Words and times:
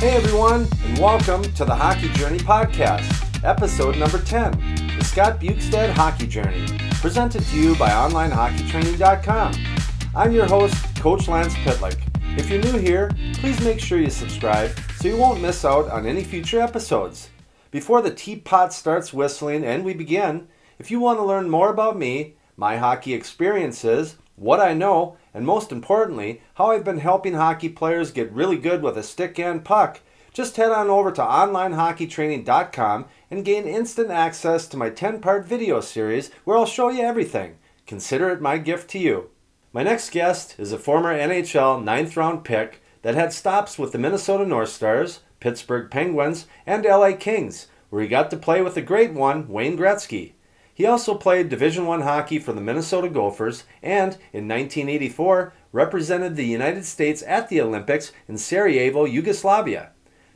Hey 0.00 0.16
everyone, 0.16 0.66
and 0.82 0.98
welcome 0.98 1.42
to 1.42 1.66
the 1.66 1.74
Hockey 1.74 2.08
Journey 2.14 2.38
Podcast, 2.38 3.44
episode 3.44 3.98
number 3.98 4.18
10, 4.18 4.96
the 4.98 5.04
Scott 5.04 5.38
Bjugstad 5.38 5.90
Hockey 5.90 6.26
Journey, 6.26 6.66
presented 7.02 7.44
to 7.44 7.56
you 7.58 7.76
by 7.76 7.90
OnlineHockeyTraining.com. 7.90 9.52
I'm 10.16 10.32
your 10.32 10.46
host, 10.46 10.74
Coach 10.96 11.28
Lance 11.28 11.52
Pitlick. 11.56 12.00
If 12.38 12.48
you're 12.48 12.62
new 12.62 12.78
here, 12.78 13.10
please 13.34 13.60
make 13.60 13.78
sure 13.78 14.00
you 14.00 14.08
subscribe 14.08 14.70
so 14.96 15.06
you 15.06 15.18
won't 15.18 15.42
miss 15.42 15.66
out 15.66 15.90
on 15.90 16.06
any 16.06 16.24
future 16.24 16.62
episodes. 16.62 17.28
Before 17.70 18.00
the 18.00 18.10
teapot 18.10 18.72
starts 18.72 19.12
whistling 19.12 19.66
and 19.66 19.84
we 19.84 19.92
begin, 19.92 20.48
if 20.78 20.90
you 20.90 20.98
want 20.98 21.18
to 21.18 21.24
learn 21.24 21.50
more 21.50 21.68
about 21.68 21.98
me, 21.98 22.36
my 22.56 22.78
hockey 22.78 23.12
experiences, 23.12 24.16
what 24.36 24.60
I 24.60 24.72
know, 24.72 25.18
and 25.32 25.46
most 25.46 25.72
importantly, 25.72 26.42
how 26.54 26.70
I've 26.70 26.84
been 26.84 26.98
helping 26.98 27.34
hockey 27.34 27.68
players 27.68 28.10
get 28.10 28.32
really 28.32 28.56
good 28.56 28.82
with 28.82 28.98
a 28.98 29.02
stick 29.02 29.38
and 29.38 29.64
puck, 29.64 30.00
just 30.32 30.56
head 30.56 30.70
on 30.70 30.88
over 30.88 31.10
to 31.12 31.22
onlinehockeytraining.com 31.22 33.06
and 33.30 33.44
gain 33.44 33.64
instant 33.64 34.10
access 34.10 34.66
to 34.68 34.76
my 34.76 34.90
10 34.90 35.20
part 35.20 35.44
video 35.44 35.80
series 35.80 36.30
where 36.44 36.56
I'll 36.56 36.66
show 36.66 36.88
you 36.88 37.02
everything. 37.02 37.58
Consider 37.86 38.30
it 38.30 38.40
my 38.40 38.58
gift 38.58 38.90
to 38.90 38.98
you. 38.98 39.30
My 39.72 39.82
next 39.82 40.10
guest 40.10 40.56
is 40.58 40.72
a 40.72 40.78
former 40.78 41.16
NHL 41.16 41.82
ninth 41.82 42.16
round 42.16 42.44
pick 42.44 42.82
that 43.02 43.14
had 43.14 43.32
stops 43.32 43.78
with 43.78 43.92
the 43.92 43.98
Minnesota 43.98 44.44
North 44.46 44.68
Stars, 44.68 45.20
Pittsburgh 45.40 45.90
Penguins, 45.90 46.46
and 46.66 46.84
LA 46.84 47.12
Kings, 47.12 47.68
where 47.88 48.02
he 48.02 48.08
got 48.08 48.30
to 48.30 48.36
play 48.36 48.62
with 48.62 48.74
the 48.74 48.82
great 48.82 49.12
one, 49.12 49.48
Wayne 49.48 49.76
Gretzky. 49.76 50.32
He 50.80 50.86
also 50.86 51.14
played 51.14 51.50
Division 51.50 51.86
I 51.86 52.00
hockey 52.00 52.38
for 52.38 52.54
the 52.54 52.60
Minnesota 52.62 53.10
Gophers 53.10 53.64
and, 53.82 54.16
in 54.32 54.48
1984, 54.48 55.52
represented 55.72 56.36
the 56.36 56.46
United 56.46 56.86
States 56.86 57.22
at 57.26 57.50
the 57.50 57.60
Olympics 57.60 58.12
in 58.26 58.38
Sarajevo, 58.38 59.04
Yugoslavia. 59.04 59.90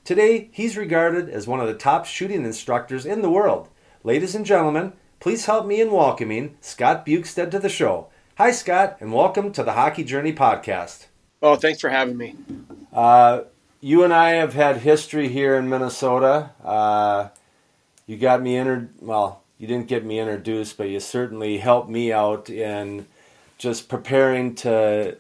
Today, 0.04 0.50
he's 0.52 0.76
regarded 0.76 1.30
as 1.30 1.46
one 1.46 1.60
of 1.60 1.66
the 1.66 1.72
top 1.72 2.04
shooting 2.04 2.44
instructors 2.44 3.06
in 3.06 3.22
the 3.22 3.30
world. 3.30 3.70
Ladies 4.02 4.34
and 4.34 4.44
gentlemen, 4.44 4.92
please 5.18 5.46
help 5.46 5.64
me 5.64 5.80
in 5.80 5.90
welcoming 5.90 6.58
Scott 6.60 7.06
Bjugstad 7.06 7.50
to 7.52 7.58
the 7.58 7.70
show. 7.70 8.08
Hi, 8.36 8.50
Scott, 8.50 8.98
and 9.00 9.14
welcome 9.14 9.50
to 9.50 9.62
the 9.62 9.72
Hockey 9.72 10.04
Journey 10.04 10.34
podcast. 10.34 11.06
Oh, 11.40 11.56
thanks 11.56 11.80
for 11.80 11.88
having 11.88 12.18
me. 12.18 12.34
Uh, 12.92 13.44
you 13.80 14.04
and 14.04 14.12
I 14.12 14.32
have 14.32 14.52
had 14.52 14.76
history 14.76 15.28
here 15.28 15.56
in 15.56 15.70
Minnesota. 15.70 16.50
Uh, 16.62 17.28
you 18.06 18.18
got 18.18 18.42
me 18.42 18.58
entered, 18.58 18.90
well, 19.00 19.43
you 19.58 19.66
didn't 19.66 19.88
get 19.88 20.04
me 20.04 20.18
introduced, 20.18 20.76
but 20.76 20.88
you 20.88 21.00
certainly 21.00 21.58
helped 21.58 21.88
me 21.88 22.12
out 22.12 22.50
in 22.50 23.06
just 23.58 23.88
preparing 23.88 24.54
to 24.56 25.16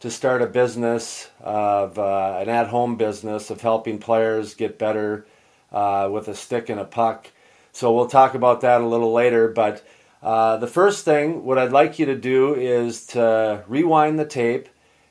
to 0.00 0.10
start 0.10 0.42
a 0.42 0.46
business 0.46 1.30
of 1.40 1.98
uh, 1.98 2.38
an 2.38 2.48
at-home 2.50 2.96
business 2.96 3.48
of 3.48 3.62
helping 3.62 3.98
players 3.98 4.54
get 4.54 4.78
better 4.78 5.26
uh, 5.72 6.08
with 6.12 6.28
a 6.28 6.34
stick 6.34 6.68
and 6.68 6.78
a 6.78 6.84
puck. 6.84 7.30
So 7.72 7.94
we'll 7.94 8.08
talk 8.08 8.34
about 8.34 8.60
that 8.60 8.82
a 8.82 8.86
little 8.86 9.12
later. 9.12 9.48
But 9.48 9.82
uh, 10.22 10.58
the 10.58 10.66
first 10.66 11.06
thing, 11.06 11.44
what 11.44 11.56
I'd 11.56 11.72
like 11.72 11.98
you 11.98 12.06
to 12.06 12.16
do 12.16 12.54
is 12.54 13.06
to 13.08 13.64
rewind 13.66 14.18
the 14.18 14.26
tape 14.26 14.68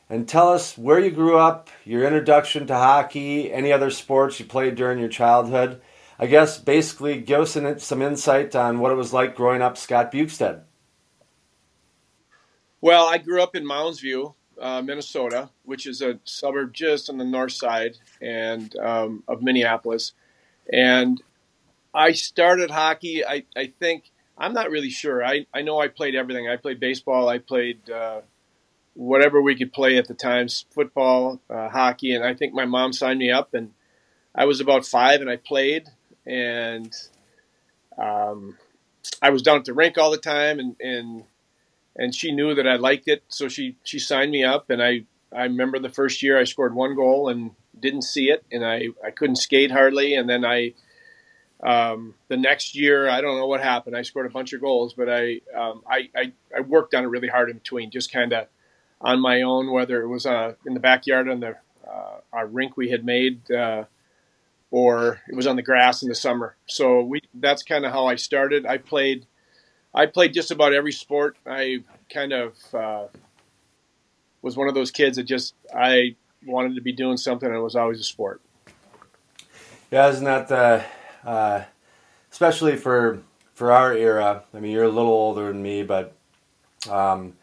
and 0.10 0.28
tell 0.28 0.50
us 0.50 0.78
where 0.78 1.00
you 1.00 1.10
grew 1.10 1.38
up, 1.38 1.70
your 1.86 2.04
introduction 2.04 2.68
to 2.68 2.76
hockey, 2.76 3.52
any 3.52 3.72
other 3.72 3.90
sports 3.90 4.40
you 4.40 4.46
played 4.46 4.76
during 4.76 5.00
your 5.00 5.10
childhood 5.10 5.82
I 6.20 6.28
guess 6.28 6.60
basically 6.60 7.20
give 7.20 7.42
us 7.42 7.56
an, 7.56 7.80
some 7.80 8.02
insight 8.02 8.56
on 8.56 8.80
what 8.80 8.92
it 8.92 8.96
was 8.96 9.14
like 9.14 9.36
growing 9.36 9.62
up 9.62 9.78
Scott 9.78 10.12
Bjugstad. 10.12 10.62
Well, 12.82 13.08
I 13.08 13.18
grew 13.18 13.42
up 13.42 13.56
in 13.56 13.66
Mounds 13.66 14.02
View, 14.02 14.36
uh, 14.60 14.82
Minnesota, 14.82 15.50
which 15.64 15.88
is 15.88 16.02
a 16.02 16.20
suburb 16.26 16.74
just 16.74 17.10
on 17.10 17.18
the 17.18 17.26
north 17.26 17.54
side 17.54 17.98
and 18.22 18.76
um, 18.78 19.24
of 19.28 19.42
Minneapolis. 19.42 20.14
And 20.72 21.22
I 21.94 22.12
started 22.12 22.72
hockey. 22.72 23.26
I, 23.26 23.44
I 23.56 23.74
think 23.80 24.12
I'm 24.38 24.54
not 24.54 24.70
really 24.70 24.90
sure. 24.90 25.24
I, 25.24 25.46
I 25.54 25.62
know 25.62 25.80
I 25.80 25.88
played 25.88 26.16
everything. 26.16 26.50
I 26.50 26.58
played 26.58 26.80
baseball. 26.80 27.30
I 27.30 27.38
played 27.38 27.90
uh, 27.90 28.22
whatever 28.96 29.42
we 29.42 29.56
could 29.56 29.74
play 29.74 29.98
at 29.98 30.08
the 30.08 30.14
time, 30.14 30.48
football, 30.72 31.40
uh, 31.50 31.70
hockey, 31.70 32.14
and 32.14 32.24
I 32.24 32.34
think 32.34 32.54
my 32.54 32.66
mom 32.66 32.94
signed 32.94 33.20
me 33.20 33.32
up. 33.32 33.54
And 33.54 33.72
I 34.36 34.46
was 34.46 34.60
about 34.60 34.86
five, 34.86 35.22
and 35.22 35.30
I 35.30 35.38
played 35.38 35.90
and 36.26 36.94
um, 37.98 38.58
I 39.22 39.30
was 39.30 39.42
down 39.42 39.58
at 39.58 39.66
the 39.66 39.74
rink 39.74 39.98
all 39.98 40.12
the 40.12 40.18
time, 40.18 40.60
and 40.60 40.76
and 40.80 41.24
and 41.96 42.16
she 42.16 42.32
knew 42.32 42.56
that 42.56 42.68
I 42.68 42.76
liked 42.76 43.08
it, 43.08 43.24
so 43.28 43.48
she 43.48 43.78
she 43.84 44.00
signed 44.00 44.32
me 44.32 44.44
up, 44.44 44.70
and 44.70 44.82
I 44.82 45.04
I 45.36 45.44
remember 45.44 45.80
the 45.80 45.90
first 45.90 46.24
year 46.24 46.40
I 46.40 46.44
scored 46.44 46.74
one 46.74 46.96
goal 46.96 47.30
and 47.30 47.52
didn't 47.80 48.04
see 48.04 48.30
it, 48.30 48.46
and 48.52 48.66
I 48.66 48.88
I 49.06 49.12
couldn't 49.12 49.38
skate 49.38 49.72
hardly, 49.72 50.16
and 50.16 50.30
then 50.30 50.46
I. 50.46 50.74
Um, 51.62 52.16
the 52.28 52.36
next 52.36 52.76
year, 52.76 53.08
I 53.08 53.22
don't 53.22 53.38
know 53.38 53.48
what 53.48 53.62
happened. 53.62 53.96
I 53.96 54.02
scored 54.02 54.26
a 54.26 54.30
bunch 54.30 54.52
of 54.52 54.60
goals, 54.60 54.94
but 54.94 55.08
I 55.10 55.40
um, 55.56 55.82
I, 55.90 56.10
I, 56.14 56.34
I 56.58 56.60
worked 56.60 56.94
on 56.94 57.06
it 57.06 57.08
really 57.08 57.30
hard 57.30 57.50
in 57.50 57.58
between, 57.58 57.90
just 57.90 58.12
kind 58.12 58.34
of 58.34 58.48
on 59.00 59.22
my 59.22 59.44
own. 59.44 59.72
Whether 59.72 60.02
it 60.02 60.10
was 60.10 60.26
uh, 60.26 60.56
in 60.66 60.74
the 60.74 60.82
backyard 60.82 61.30
on 61.30 61.40
the 61.40 61.56
uh, 61.88 62.18
our 62.34 62.48
rink 62.48 62.76
we 62.76 62.90
had 62.90 63.06
made, 63.06 63.50
uh, 63.50 63.86
or 64.74 65.22
it 65.30 65.36
was 65.36 65.46
on 65.46 65.56
the 65.56 65.62
grass 65.62 66.02
in 66.02 66.10
the 66.10 66.16
summer. 66.16 66.56
So 66.66 67.04
we 67.04 67.22
that's 67.36 67.62
kind 67.62 67.86
of 67.86 67.92
how 67.92 68.08
I 68.08 68.16
started. 68.16 68.66
I 68.66 68.80
played 68.80 69.28
I 69.94 70.08
played 70.08 70.34
just 70.34 70.50
about 70.50 70.74
every 70.74 70.92
sport. 70.92 71.38
I 71.46 71.84
kind 72.12 72.34
of 72.34 72.56
uh, 72.74 73.06
was 74.42 74.58
one 74.58 74.68
of 74.68 74.74
those 74.74 74.90
kids 74.90 75.18
that 75.18 75.26
just 75.26 75.54
I 75.76 76.16
wanted 76.44 76.74
to 76.74 76.82
be 76.82 76.92
doing 76.92 77.18
something 77.18 77.48
and 77.48 77.56
it 77.56 77.62
was 77.62 77.76
always 77.76 78.00
a 78.00 78.04
sport. 78.04 78.42
Yeah, 79.92 80.10
isn't 80.10 80.26
that 80.26 80.52
uh, 80.52 80.82
uh, 81.24 81.64
especially 82.32 82.76
for 82.76 83.22
for 83.54 83.72
our 83.72 83.94
era? 83.94 84.44
I 84.56 84.60
mean, 84.60 84.72
you're 84.72 84.86
a 84.86 84.90
little 84.90 85.12
older 85.12 85.50
than 85.50 85.62
me, 85.62 85.84
but 85.84 86.16
um, 86.90 87.34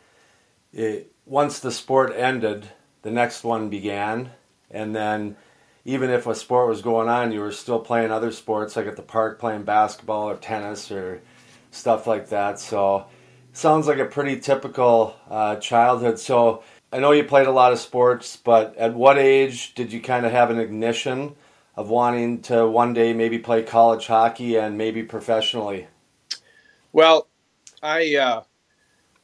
it, 0.72 1.12
once 1.26 1.60
the 1.60 1.70
sport 1.70 2.12
ended, 2.16 2.66
the 3.02 3.12
next 3.12 3.44
one 3.44 3.68
began, 3.68 4.30
and 4.68 4.96
then 4.96 5.36
even 5.84 6.10
if 6.10 6.26
a 6.26 6.34
sport 6.34 6.68
was 6.68 6.82
going 6.82 7.08
on, 7.08 7.32
you 7.32 7.40
were 7.40 7.52
still 7.52 7.80
playing 7.80 8.10
other 8.10 8.32
sports, 8.32 8.76
like 8.76 8.86
at 8.86 8.96
the 8.96 9.02
park 9.02 9.38
playing 9.38 9.64
basketball 9.64 10.28
or 10.28 10.36
tennis 10.36 10.90
or 10.90 11.22
stuff 11.70 12.06
like 12.06 12.28
that. 12.28 12.58
So, 12.58 13.06
sounds 13.52 13.86
like 13.86 13.98
a 13.98 14.04
pretty 14.04 14.38
typical 14.40 15.16
uh, 15.28 15.56
childhood. 15.56 16.18
So, 16.18 16.62
I 16.92 16.98
know 16.98 17.12
you 17.12 17.24
played 17.24 17.46
a 17.46 17.52
lot 17.52 17.72
of 17.72 17.78
sports, 17.78 18.36
but 18.36 18.76
at 18.76 18.94
what 18.94 19.16
age 19.16 19.74
did 19.74 19.92
you 19.92 20.00
kind 20.00 20.26
of 20.26 20.32
have 20.32 20.50
an 20.50 20.58
ignition 20.58 21.36
of 21.76 21.88
wanting 21.88 22.42
to 22.42 22.68
one 22.68 22.92
day 22.92 23.12
maybe 23.12 23.38
play 23.38 23.62
college 23.62 24.06
hockey 24.06 24.56
and 24.56 24.76
maybe 24.76 25.02
professionally? 25.02 25.86
Well, 26.92 27.28
I 27.82 28.16
uh, 28.16 28.42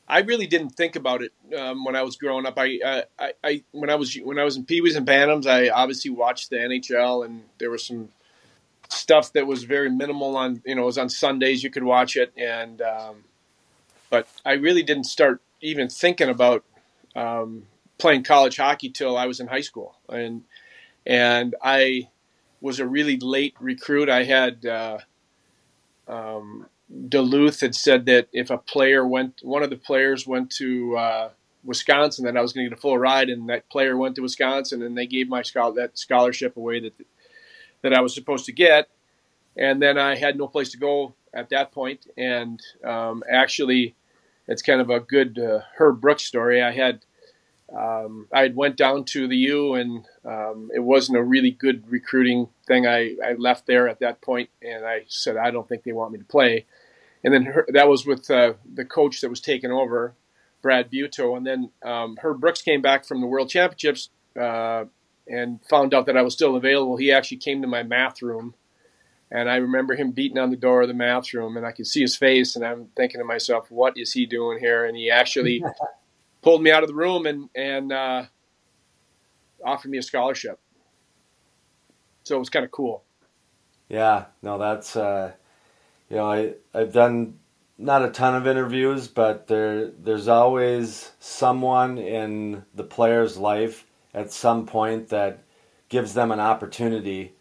I 0.08 0.20
really 0.20 0.46
didn't 0.46 0.70
think 0.70 0.94
about 0.94 1.22
it 1.22 1.32
um, 1.58 1.84
when 1.84 1.96
I 1.96 2.02
was 2.02 2.16
growing 2.16 2.46
up. 2.46 2.56
I, 2.56 2.78
uh, 2.84 3.02
I, 3.18 3.32
I, 3.42 3.64
when 3.72 3.90
I 3.90 3.96
was 3.96 4.14
when 4.14 4.38
I 4.38 4.44
was 4.44 4.56
in 4.56 4.64
Pee 4.64 4.80
Wees 4.80 4.96
and 4.96 5.06
Bantams, 5.06 5.46
I 5.46 5.68
obviously 5.68 6.10
watched 6.10 6.50
the 6.50 6.56
NHL, 6.56 7.24
and 7.24 7.42
there 7.58 7.70
was 7.70 7.84
some 7.84 8.10
stuff 8.88 9.32
that 9.32 9.46
was 9.46 9.64
very 9.64 9.90
minimal 9.90 10.36
on. 10.36 10.62
You 10.64 10.76
know, 10.76 10.82
it 10.82 10.86
was 10.86 10.98
on 10.98 11.08
Sundays 11.08 11.64
you 11.64 11.70
could 11.70 11.82
watch 11.82 12.16
it, 12.16 12.32
and 12.36 12.80
um, 12.82 13.24
but 14.08 14.28
I 14.44 14.52
really 14.52 14.84
didn't 14.84 15.04
start 15.04 15.40
even 15.60 15.88
thinking 15.88 16.28
about 16.28 16.64
um, 17.16 17.66
playing 17.98 18.22
college 18.22 18.58
hockey 18.58 18.90
till 18.90 19.16
I 19.16 19.26
was 19.26 19.40
in 19.40 19.48
high 19.48 19.60
school, 19.60 19.96
and 20.08 20.44
and 21.04 21.56
I 21.60 22.10
was 22.60 22.78
a 22.78 22.86
really 22.86 23.16
late 23.16 23.54
recruit. 23.58 24.08
I 24.08 24.22
had. 24.22 24.64
Uh, 24.64 24.98
um, 26.08 26.66
Duluth 27.08 27.60
had 27.60 27.74
said 27.74 28.06
that 28.06 28.28
if 28.32 28.50
a 28.50 28.58
player 28.58 29.06
went, 29.06 29.40
one 29.42 29.62
of 29.62 29.70
the 29.70 29.76
players 29.76 30.26
went 30.26 30.50
to 30.52 30.96
uh, 30.96 31.30
Wisconsin, 31.64 32.24
that 32.24 32.36
I 32.36 32.40
was 32.40 32.52
going 32.52 32.64
to 32.64 32.70
get 32.70 32.78
a 32.78 32.80
full 32.80 32.98
ride, 32.98 33.28
and 33.28 33.48
that 33.48 33.68
player 33.68 33.96
went 33.96 34.14
to 34.16 34.22
Wisconsin, 34.22 34.82
and 34.82 34.96
they 34.96 35.06
gave 35.06 35.28
my 35.28 35.42
that 35.42 35.90
scholarship 35.94 36.56
away 36.56 36.80
that 36.80 36.92
that 37.82 37.92
I 37.92 38.00
was 38.00 38.14
supposed 38.14 38.46
to 38.46 38.52
get, 38.52 38.88
and 39.56 39.82
then 39.82 39.98
I 39.98 40.16
had 40.16 40.38
no 40.38 40.48
place 40.48 40.70
to 40.70 40.78
go 40.78 41.14
at 41.34 41.50
that 41.50 41.72
point. 41.72 42.02
point, 42.02 42.16
and 42.16 42.60
um, 42.84 43.22
actually, 43.30 43.94
it's 44.48 44.62
kind 44.62 44.80
of 44.80 44.90
a 44.90 45.00
good 45.00 45.38
uh, 45.38 45.60
Herb 45.76 46.00
Brooks 46.00 46.24
story. 46.24 46.62
I 46.62 46.72
had 46.72 47.04
um, 47.74 48.28
I 48.32 48.48
went 48.48 48.76
down 48.76 49.04
to 49.06 49.26
the 49.26 49.36
U, 49.36 49.74
and 49.74 50.06
um, 50.24 50.70
it 50.74 50.80
wasn't 50.80 51.18
a 51.18 51.22
really 51.22 51.50
good 51.50 51.90
recruiting 51.90 52.48
thing. 52.66 52.86
I, 52.86 53.16
I 53.24 53.32
left 53.32 53.66
there 53.66 53.88
at 53.88 54.00
that 54.00 54.20
point, 54.20 54.50
and 54.62 54.86
I 54.86 55.04
said 55.08 55.36
I 55.36 55.50
don't 55.50 55.68
think 55.68 55.82
they 55.82 55.92
want 55.92 56.12
me 56.12 56.18
to 56.18 56.24
play. 56.24 56.64
And 57.24 57.34
then 57.34 57.44
her, 57.44 57.66
that 57.72 57.88
was 57.88 58.06
with 58.06 58.30
uh, 58.30 58.54
the 58.72 58.84
coach 58.84 59.20
that 59.20 59.30
was 59.30 59.40
taking 59.40 59.70
over, 59.70 60.14
Brad 60.62 60.90
Buetow. 60.90 61.36
And 61.36 61.46
then 61.46 61.70
um, 61.84 62.16
Herb 62.20 62.40
Brooks 62.40 62.62
came 62.62 62.82
back 62.82 63.04
from 63.04 63.20
the 63.20 63.26
World 63.26 63.48
Championships 63.48 64.10
uh, 64.38 64.84
and 65.28 65.60
found 65.68 65.94
out 65.94 66.06
that 66.06 66.16
I 66.16 66.22
was 66.22 66.34
still 66.34 66.56
available. 66.56 66.96
He 66.96 67.10
actually 67.12 67.38
came 67.38 67.62
to 67.62 67.68
my 67.68 67.82
math 67.82 68.22
room, 68.22 68.54
and 69.30 69.50
I 69.50 69.56
remember 69.56 69.96
him 69.96 70.12
beating 70.12 70.38
on 70.38 70.50
the 70.50 70.56
door 70.56 70.82
of 70.82 70.88
the 70.88 70.94
math 70.94 71.32
room, 71.34 71.56
and 71.56 71.66
I 71.66 71.72
could 71.72 71.86
see 71.86 72.00
his 72.00 72.16
face, 72.16 72.54
and 72.54 72.64
I'm 72.64 72.88
thinking 72.96 73.20
to 73.20 73.24
myself, 73.24 73.70
"What 73.70 73.96
is 73.96 74.12
he 74.12 74.26
doing 74.26 74.58
here?" 74.60 74.84
And 74.84 74.96
he 74.96 75.10
actually 75.10 75.64
pulled 76.42 76.62
me 76.62 76.70
out 76.70 76.84
of 76.84 76.88
the 76.88 76.94
room 76.94 77.26
and 77.26 77.48
and 77.54 77.92
uh, 77.92 78.24
offered 79.64 79.90
me 79.90 79.98
a 79.98 80.02
scholarship. 80.02 80.60
so 82.22 82.36
it 82.36 82.38
was 82.38 82.50
kind 82.50 82.64
of 82.64 82.70
cool. 82.70 83.02
Yeah, 83.88 84.26
no, 84.42 84.58
that's 84.58 84.96
uh, 84.96 85.32
you 86.08 86.16
know 86.16 86.30
I 86.30 86.54
I've 86.74 86.92
done 86.92 87.38
not 87.78 88.04
a 88.04 88.10
ton 88.10 88.34
of 88.34 88.46
interviews, 88.46 89.08
but 89.08 89.46
there 89.46 89.90
there's 89.90 90.28
always 90.28 91.12
someone 91.20 91.98
in 91.98 92.64
the 92.74 92.84
player's 92.84 93.36
life 93.36 93.86
at 94.14 94.32
some 94.32 94.66
point 94.66 95.08
that 95.08 95.42
gives 95.88 96.14
them 96.14 96.32
an 96.32 96.40
opportunity 96.40 97.34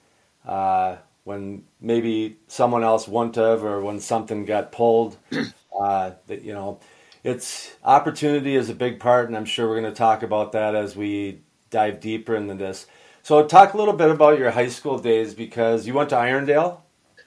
uh, 0.45 0.97
when 1.23 1.63
maybe 1.79 2.37
someone 2.47 2.83
else 2.83 3.07
wouldn't 3.07 3.35
have, 3.35 3.63
or 3.63 3.81
when 3.81 3.99
something 3.99 4.45
got 4.45 4.71
pulled. 4.71 5.17
Uh, 5.77 6.13
that 6.27 6.41
you 6.41 6.53
know, 6.53 6.79
it's 7.21 7.75
opportunity 7.83 8.55
is 8.55 8.69
a 8.69 8.73
big 8.73 8.97
part, 8.97 9.27
and 9.27 9.35
I'm 9.35 9.43
sure 9.43 9.67
we're 9.67 9.81
going 9.81 9.91
to 9.91 9.97
talk 9.97 10.23
about 10.23 10.53
that 10.53 10.73
as 10.73 10.95
we 10.95 11.41
dive 11.69 11.99
deeper 11.99 12.33
into 12.33 12.53
this. 12.53 12.87
So, 13.23 13.45
talk 13.45 13.73
a 13.73 13.77
little 13.77 13.93
bit 13.93 14.09
about 14.09 14.39
your 14.39 14.51
high 14.51 14.69
school 14.69 14.99
days 14.99 15.33
because 15.33 15.85
you 15.85 15.93
went 15.93 16.11
to 16.11 16.15
Irondale. 16.15 16.79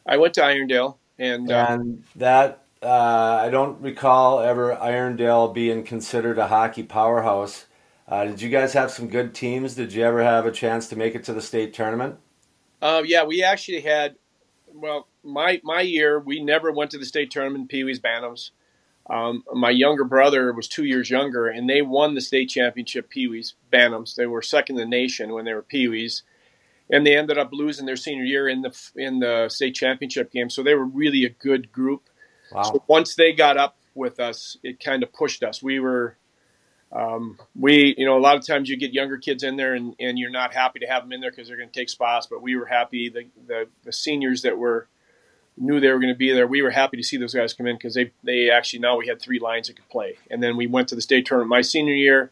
I 0.07 0.17
went 0.17 0.33
to 0.35 0.41
Irondale, 0.41 0.97
and 1.19 1.51
uh, 1.51 1.67
and 1.69 2.05
that 2.17 2.65
uh, 2.83 3.41
I 3.43 3.51
don't 3.51 3.81
recall 3.81 4.41
ever 4.41 4.77
Irondale 4.77 5.53
being 5.53 5.85
considered 5.85 6.39
a 6.39 6.47
hockey 6.47 6.83
powerhouse. 6.83 7.67
Uh, 8.07 8.25
did 8.25 8.41
you 8.41 8.49
guys 8.49 8.73
have 8.73 8.91
some 8.91 9.09
good 9.09 9.35
teams? 9.35 9.75
Did 9.75 9.93
you 9.93 10.03
ever 10.03 10.23
have 10.23 10.47
a 10.47 10.53
chance 10.53 10.89
to 10.89 10.97
make 10.97 11.15
it 11.15 11.25
to 11.25 11.35
the 11.35 11.43
state 11.43 11.75
tournament? 11.75 12.17
Uh, 12.81 13.03
yeah, 13.05 13.25
we 13.25 13.43
actually 13.43 13.81
had. 13.81 14.17
Well, 14.73 15.09
my 15.25 15.61
my 15.65 15.81
year, 15.81 16.19
we 16.19 16.43
never 16.43 16.71
went 16.71 16.91
to 16.93 16.99
the 16.99 17.05
state 17.05 17.31
tournament, 17.31 17.69
Pee 17.69 17.85
Wee's 17.85 18.01
Bantams. 18.01 18.51
Um, 19.11 19.43
my 19.55 19.71
younger 19.71 20.05
brother 20.05 20.53
was 20.53 20.69
two 20.69 20.85
years 20.85 21.09
younger, 21.09 21.49
and 21.49 21.69
they 21.69 21.81
won 21.81 22.15
the 22.15 22.21
state 22.21 22.51
championship 22.51 23.09
Pee 23.09 23.27
Wee's 23.27 23.55
Bantams. 23.73 24.15
They 24.15 24.27
were 24.27 24.43
second 24.43 24.79
in 24.79 24.81
the 24.81 24.97
nation 24.97 25.33
when 25.33 25.47
they 25.47 25.55
were 25.55 25.63
Pee 25.63 25.89
Wee's, 25.89 26.23
and 26.91 27.07
they 27.07 27.17
ended 27.17 27.39
up 27.39 27.51
losing 27.53 27.87
their 27.87 27.97
senior 27.97 28.25
year 28.25 28.49
in 28.49 28.63
the 28.63 28.91
in 28.97 29.21
the 29.21 29.49
state 29.49 29.75
championship 29.75 30.33
game. 30.33 30.51
So 30.51 30.63
they 30.63 30.75
were 30.75 30.85
really 30.87 31.25
a 31.25 31.31
good 31.31 31.73
group. 31.73 32.09
Wow. 32.53 32.63
So 32.63 32.85
once 32.87 33.15
they 33.15 33.33
got 33.33 33.57
up 33.57 33.77
with 33.95 34.21
us, 34.21 34.57
it 34.63 34.83
kind 34.83 35.03
of 35.03 35.13
pushed 35.13 35.43
us. 35.43 35.63
We 35.63 35.81
were 35.81 36.17
um, 36.91 37.39
we, 37.55 37.95
you 37.99 38.07
know, 38.07 38.17
a 38.17 38.21
lot 38.21 38.37
of 38.37 38.47
times 38.47 38.69
you 38.69 38.77
get 38.77 38.95
younger 38.95 39.19
kids 39.19 39.43
in 39.43 39.57
there 39.57 39.75
and, 39.75 39.95
and 40.01 40.19
you're 40.19 40.31
not 40.31 40.55
happy 40.55 40.79
to 40.79 40.87
have 40.87 41.03
them 41.03 41.13
in 41.13 41.21
there 41.21 41.31
because 41.31 41.49
they're 41.49 41.57
going 41.57 41.69
to 41.69 41.79
take 41.79 41.91
spots. 41.91 42.27
But 42.27 42.41
we 42.41 42.57
were 42.57 42.65
happy. 42.65 43.11
The, 43.11 43.27
the, 43.47 43.69
the 43.85 43.93
seniors 43.93 44.43
that 44.43 44.57
were 44.57 44.89
knew 45.59 45.81
they 45.81 45.91
were 45.91 45.99
going 45.99 46.13
to 46.13 46.19
be 46.19 46.33
there. 46.33 46.47
We 46.47 46.63
were 46.63 46.71
happy 46.71 46.97
to 46.97 47.03
see 47.03 47.17
those 47.17 47.35
guys 47.35 47.53
come 47.53 47.67
in 47.67 47.77
because 47.77 47.95
they 47.95 48.13
they 48.23 48.49
actually 48.51 48.79
now 48.79 48.97
we 48.97 49.09
had 49.09 49.21
three 49.21 49.39
lines 49.39 49.67
that 49.67 49.77
could 49.77 49.89
play. 49.89 50.17
And 50.31 50.43
then 50.43 50.57
we 50.57 50.67
went 50.67 50.89
to 50.89 50.95
the 50.95 51.03
state 51.03 51.27
tournament 51.27 51.51
my 51.51 51.63
senior 51.63 51.95
year, 51.95 52.31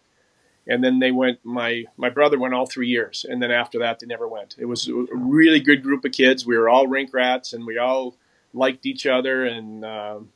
and 0.67 0.83
then 0.83 0.99
they 0.99 1.11
went. 1.11 1.45
My 1.45 1.85
my 1.97 2.11
brother 2.11 2.39
went 2.39 2.55
all 2.55 2.67
three 2.67 2.89
years, 2.89 3.25
and 3.29 3.43
then 3.43 3.51
after 3.51 3.79
that 3.81 4.01
they 4.01 4.07
never 4.07 4.29
went. 4.29 4.57
It 4.59 4.67
was 4.67 4.89
a 4.89 4.95
really 5.13 5.61
good 5.61 5.83
group 5.83 6.05
of 6.05 6.13
kids. 6.13 6.47
We 6.47 6.57
were 6.57 6.69
all 6.69 6.87
rink 6.87 7.13
rats, 7.15 7.53
and 7.53 7.67
we 7.67 7.79
all 7.79 8.17
liked 8.53 8.87
each 8.87 9.07
other, 9.07 9.45
and 9.45 9.85
um, 9.85 10.31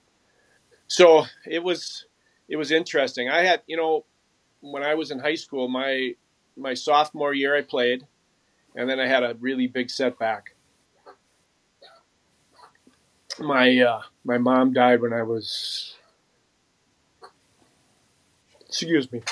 so 0.88 1.24
it 1.46 1.62
was 1.62 2.06
it 2.48 2.56
was 2.56 2.70
interesting. 2.70 3.28
I 3.28 3.42
had 3.44 3.62
you 3.66 3.76
know 3.76 4.04
when 4.60 4.82
I 4.82 4.94
was 4.94 5.10
in 5.10 5.18
high 5.18 5.34
school, 5.34 5.68
my 5.68 6.14
my 6.56 6.74
sophomore 6.74 7.34
year 7.34 7.56
I 7.56 7.62
played, 7.62 8.06
and 8.76 8.88
then 8.88 9.00
I 9.00 9.06
had 9.06 9.22
a 9.22 9.36
really 9.40 9.66
big 9.66 9.90
setback. 9.90 10.54
My 13.38 13.78
uh, 13.78 14.02
my 14.24 14.38
mom 14.38 14.72
died 14.72 15.00
when 15.00 15.12
I 15.12 15.22
was. 15.22 15.94
Excuse 18.68 19.10
me. 19.10 19.22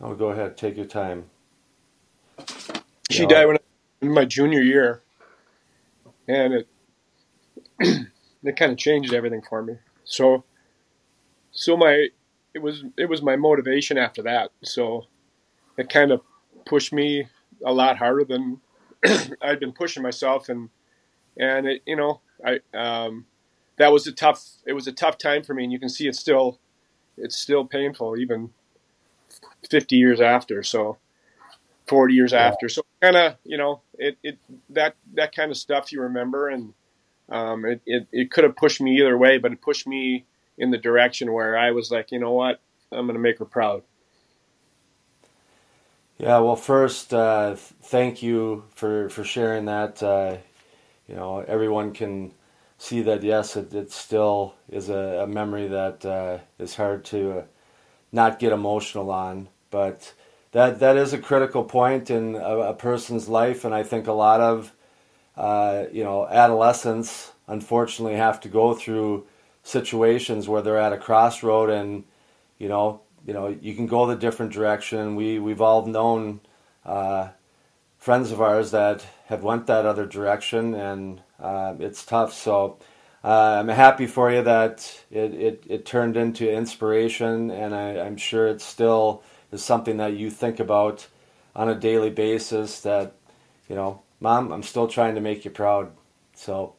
Oh, 0.00 0.14
go 0.14 0.28
ahead. 0.28 0.56
Take 0.56 0.76
your 0.76 0.86
time. 0.86 1.30
She 3.10 3.22
no. 3.22 3.28
died 3.28 3.46
when 3.46 3.56
I, 3.56 3.60
in 4.02 4.12
my 4.12 4.24
junior 4.24 4.60
year, 4.60 5.02
and 6.28 6.54
it 6.54 6.68
it 8.42 8.56
kind 8.56 8.72
of 8.72 8.78
changed 8.78 9.14
everything 9.14 9.42
for 9.48 9.62
me. 9.62 9.76
So, 10.04 10.44
so 11.52 11.76
my 11.76 12.08
it 12.54 12.58
was 12.60 12.84
it 12.98 13.08
was 13.08 13.22
my 13.22 13.36
motivation 13.36 13.96
after 13.96 14.22
that. 14.22 14.50
So 14.62 15.06
it 15.78 15.88
kind 15.88 16.10
of 16.10 16.20
pushed 16.66 16.92
me 16.92 17.28
a 17.64 17.72
lot 17.72 17.96
harder 17.96 18.24
than 18.24 18.60
I'd 19.42 19.60
been 19.60 19.72
pushing 19.72 20.02
myself, 20.02 20.48
and 20.48 20.68
and 21.38 21.66
it, 21.66 21.82
you 21.86 21.96
know 21.96 22.20
I 22.44 22.60
um, 22.74 23.26
that 23.78 23.92
was 23.92 24.06
a 24.06 24.12
tough 24.12 24.44
it 24.66 24.74
was 24.74 24.86
a 24.86 24.92
tough 24.92 25.16
time 25.16 25.42
for 25.42 25.54
me, 25.54 25.64
and 25.64 25.72
you 25.72 25.78
can 25.78 25.88
see 25.88 26.06
it's 26.06 26.18
still 26.18 26.58
it's 27.16 27.36
still 27.36 27.64
painful 27.64 28.18
even 28.18 28.50
50 29.70 29.96
years 29.96 30.20
after. 30.20 30.62
So 30.62 30.98
40 31.86 32.14
years 32.14 32.32
yeah. 32.32 32.46
after. 32.46 32.68
So 32.68 32.82
kind 33.00 33.16
of 33.16 33.36
you 33.44 33.56
know 33.56 33.80
it 33.98 34.18
it 34.22 34.38
that 34.70 34.94
that 35.14 35.34
kind 35.34 35.50
of 35.50 35.56
stuff 35.56 35.92
you 35.92 36.02
remember, 36.02 36.48
and 36.48 36.72
um, 37.28 37.64
it, 37.64 37.80
it 37.86 38.06
it 38.12 38.30
could 38.30 38.44
have 38.44 38.56
pushed 38.56 38.80
me 38.80 38.98
either 38.98 39.16
way, 39.16 39.38
but 39.38 39.52
it 39.52 39.60
pushed 39.60 39.86
me 39.86 40.24
in 40.58 40.70
the 40.70 40.78
direction 40.78 41.32
where 41.32 41.56
I 41.56 41.70
was 41.70 41.90
like, 41.90 42.10
you 42.12 42.18
know 42.18 42.32
what, 42.32 42.60
I'm 42.92 43.06
going 43.06 43.14
to 43.14 43.20
make 43.20 43.38
her 43.38 43.44
proud. 43.44 43.82
Yeah, 46.18 46.38
well, 46.38 46.56
first, 46.56 47.12
uh, 47.12 47.56
thank 47.56 48.22
you 48.22 48.64
for, 48.74 49.10
for 49.10 49.22
sharing 49.22 49.66
that. 49.66 50.02
Uh, 50.02 50.38
you 51.06 51.14
know, 51.14 51.40
everyone 51.40 51.92
can 51.92 52.32
see 52.78 53.02
that, 53.02 53.22
yes, 53.22 53.54
it, 53.54 53.74
it 53.74 53.92
still 53.92 54.54
is 54.70 54.88
a, 54.88 55.24
a 55.24 55.26
memory 55.26 55.68
that 55.68 56.06
uh, 56.06 56.38
is 56.58 56.74
hard 56.74 57.04
to 57.06 57.40
uh, 57.40 57.44
not 58.16 58.40
get 58.40 58.52
emotional 58.52 59.12
on. 59.12 59.48
But 59.70 60.12
that, 60.50 60.80
that 60.80 60.96
is 60.96 61.12
a 61.12 61.18
critical 61.18 61.62
point 61.62 62.10
in 62.10 62.34
a, 62.34 62.58
a 62.58 62.74
person's 62.74 63.28
life, 63.28 63.64
and 63.64 63.72
I 63.72 63.84
think 63.84 64.08
a 64.08 64.12
lot 64.12 64.40
of, 64.40 64.72
uh, 65.36 65.84
you 65.92 66.02
know, 66.02 66.26
adolescents 66.26 67.30
unfortunately 67.46 68.16
have 68.16 68.40
to 68.40 68.48
go 68.48 68.74
through 68.74 69.26
situations 69.62 70.48
where 70.48 70.62
they're 70.62 70.78
at 70.78 70.92
a 70.92 70.98
crossroad 70.98 71.68
and 71.68 72.04
you 72.56 72.68
know 72.68 73.00
you 73.26 73.32
know 73.32 73.48
you 73.48 73.74
can 73.74 73.86
go 73.86 74.06
the 74.06 74.14
different 74.14 74.52
direction 74.52 75.16
we 75.16 75.40
we've 75.40 75.60
all 75.60 75.86
known 75.86 76.40
uh, 76.84 77.28
friends 77.98 78.30
of 78.30 78.40
ours 78.40 78.70
that 78.70 79.04
have 79.26 79.42
went 79.42 79.66
that 79.66 79.84
other 79.84 80.06
direction 80.06 80.72
and 80.72 81.20
uh, 81.40 81.74
it's 81.80 82.06
tough 82.06 82.32
so 82.32 82.78
uh, 83.24 83.58
I'm 83.60 83.68
happy 83.68 84.06
for 84.06 84.30
you 84.32 84.42
that 84.42 85.04
it, 85.10 85.34
it, 85.34 85.64
it 85.68 85.86
turned 85.86 86.16
into 86.16 86.50
inspiration 86.50 87.50
and 87.50 87.74
I, 87.74 88.00
I'm 88.00 88.16
sure 88.16 88.46
it 88.46 88.60
still 88.60 89.22
is 89.52 89.64
something 89.64 89.98
that 89.98 90.14
you 90.14 90.30
think 90.30 90.60
about 90.60 91.06
on 91.54 91.68
a 91.68 91.74
daily 91.74 92.10
basis 92.10 92.80
that 92.80 93.14
you 93.68 93.76
know 93.76 94.02
mom 94.20 94.52
I'm 94.52 94.62
still 94.62 94.88
trying 94.88 95.14
to 95.16 95.20
make 95.20 95.44
you 95.44 95.50
proud. 95.50 95.92
So 96.34 96.74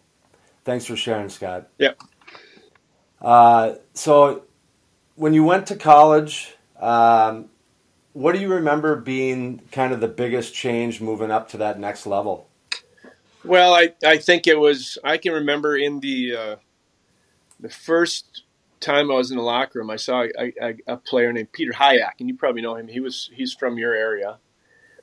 thanks 0.66 0.86
for 0.86 0.96
sharing 0.96 1.30
Scott. 1.30 1.70
Yep 1.80 2.02
uh, 3.22 3.76
so, 3.94 4.44
when 5.16 5.34
you 5.34 5.44
went 5.44 5.68
to 5.68 5.76
college, 5.76 6.56
um, 6.80 7.50
what 8.14 8.34
do 8.34 8.40
you 8.40 8.54
remember 8.54 8.96
being 8.96 9.62
kind 9.72 9.94
of 9.94 10.00
the 10.00 10.08
biggest 10.08 10.54
change 10.54 11.02
moving 11.02 11.32
up 11.32 11.50
to 11.50 11.58
that 11.58 11.80
next 11.80 12.06
level? 12.06 12.48
Well, 13.48 13.74
I, 13.74 13.94
I 14.06 14.18
think 14.18 14.48
it 14.48 14.60
was. 14.60 14.98
I 15.04 15.18
can 15.18 15.34
remember 15.34 15.76
in 15.76 16.00
the 16.00 16.36
uh, 16.36 16.56
the 17.60 17.70
first 17.70 18.44
time 18.80 19.10
I 19.12 19.16
was 19.16 19.32
in 19.32 19.38
the 19.38 19.44
locker 19.44 19.80
room, 19.80 19.90
I 19.90 19.96
saw 19.96 20.24
a, 20.24 20.54
a, 20.62 20.76
a, 20.88 20.98
player 20.98 21.34
named 21.34 21.52
Peter 21.52 21.72
Hayek, 21.72 22.20
and 22.20 22.30
you 22.30 22.36
probably 22.36 22.62
know 22.62 22.76
him. 22.76 22.88
He 22.88 23.00
was 23.00 23.30
he's 23.34 23.54
from 23.54 23.78
your 23.78 23.94
area, 23.94 24.38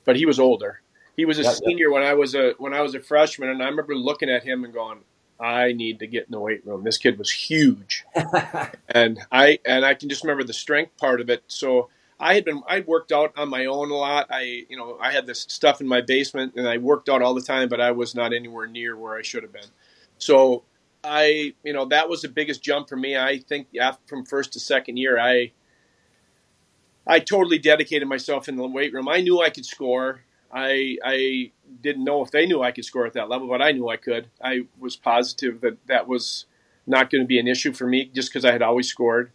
but 0.05 0.15
he 0.15 0.25
was 0.25 0.39
older. 0.39 0.81
He 1.17 1.25
was 1.25 1.39
a 1.39 1.43
senior 1.45 1.91
when 1.91 2.03
I 2.03 2.13
was 2.13 2.35
a 2.35 2.53
when 2.57 2.73
I 2.73 2.81
was 2.81 2.93
a 2.93 2.99
freshman, 2.99 3.49
and 3.49 3.61
I 3.61 3.67
remember 3.67 3.95
looking 3.95 4.29
at 4.29 4.43
him 4.43 4.63
and 4.63 4.73
going, 4.73 4.99
I 5.39 5.71
need 5.71 5.99
to 5.99 6.07
get 6.07 6.25
in 6.25 6.31
the 6.31 6.39
weight 6.39 6.65
room. 6.65 6.83
This 6.83 6.97
kid 6.97 7.17
was 7.17 7.31
huge, 7.31 8.05
and 8.89 9.19
I 9.31 9.59
and 9.65 9.85
I 9.85 9.93
can 9.93 10.09
just 10.09 10.23
remember 10.23 10.43
the 10.43 10.53
strength 10.53 10.97
part 10.97 11.21
of 11.21 11.29
it. 11.29 11.43
So 11.47 11.89
I 12.19 12.33
had 12.33 12.45
been 12.45 12.61
I 12.67 12.81
worked 12.81 13.11
out 13.11 13.33
on 13.37 13.49
my 13.49 13.65
own 13.65 13.91
a 13.91 13.95
lot. 13.95 14.27
I 14.29 14.65
you 14.69 14.77
know 14.77 14.97
I 15.01 15.11
had 15.11 15.25
this 15.25 15.41
stuff 15.41 15.81
in 15.81 15.87
my 15.87 16.01
basement, 16.01 16.53
and 16.55 16.67
I 16.67 16.77
worked 16.77 17.09
out 17.09 17.21
all 17.21 17.33
the 17.33 17.41
time, 17.41 17.69
but 17.69 17.81
I 17.81 17.91
was 17.91 18.15
not 18.15 18.33
anywhere 18.33 18.67
near 18.67 18.95
where 18.97 19.17
I 19.17 19.21
should 19.21 19.43
have 19.43 19.53
been. 19.53 19.69
So 20.17 20.63
I 21.03 21.53
you 21.63 21.73
know 21.73 21.85
that 21.85 22.09
was 22.09 22.21
the 22.21 22.29
biggest 22.29 22.63
jump 22.63 22.87
for 22.89 22.95
me. 22.95 23.17
I 23.17 23.39
think 23.39 23.67
from 24.07 24.25
first 24.25 24.53
to 24.53 24.59
second 24.59 24.97
year, 24.97 25.19
I 25.19 25.51
I 27.07 27.19
totally 27.19 27.59
dedicated 27.59 28.07
myself 28.07 28.47
in 28.47 28.55
the 28.55 28.67
weight 28.67 28.93
room. 28.93 29.07
I 29.07 29.21
knew 29.21 29.41
I 29.41 29.49
could 29.49 29.65
score. 29.65 30.21
I 30.51 30.97
I 31.03 31.51
didn't 31.81 32.05
know 32.05 32.23
if 32.23 32.31
they 32.31 32.45
knew 32.45 32.61
I 32.61 32.71
could 32.71 32.85
score 32.85 33.05
at 33.05 33.13
that 33.13 33.29
level, 33.29 33.47
but 33.47 33.61
I 33.61 33.71
knew 33.71 33.89
I 33.89 33.97
could. 33.97 34.29
I 34.41 34.61
was 34.79 34.95
positive 34.95 35.61
that 35.61 35.77
that 35.87 36.07
was 36.07 36.45
not 36.87 37.09
going 37.09 37.21
to 37.21 37.27
be 37.27 37.39
an 37.39 37.47
issue 37.47 37.73
for 37.73 37.87
me 37.87 38.09
just 38.13 38.29
because 38.29 38.45
I 38.45 38.51
had 38.51 38.61
always 38.61 38.87
scored, 38.87 39.31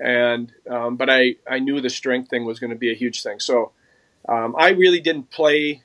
and 0.00 0.52
um, 0.70 0.96
but 0.96 1.10
I 1.10 1.36
I 1.48 1.58
knew 1.58 1.80
the 1.80 1.90
strength 1.90 2.30
thing 2.30 2.44
was 2.44 2.58
going 2.58 2.70
to 2.70 2.76
be 2.76 2.90
a 2.90 2.94
huge 2.94 3.22
thing. 3.22 3.40
So 3.40 3.72
um, 4.28 4.54
I 4.58 4.70
really 4.70 5.00
didn't 5.00 5.30
play 5.30 5.82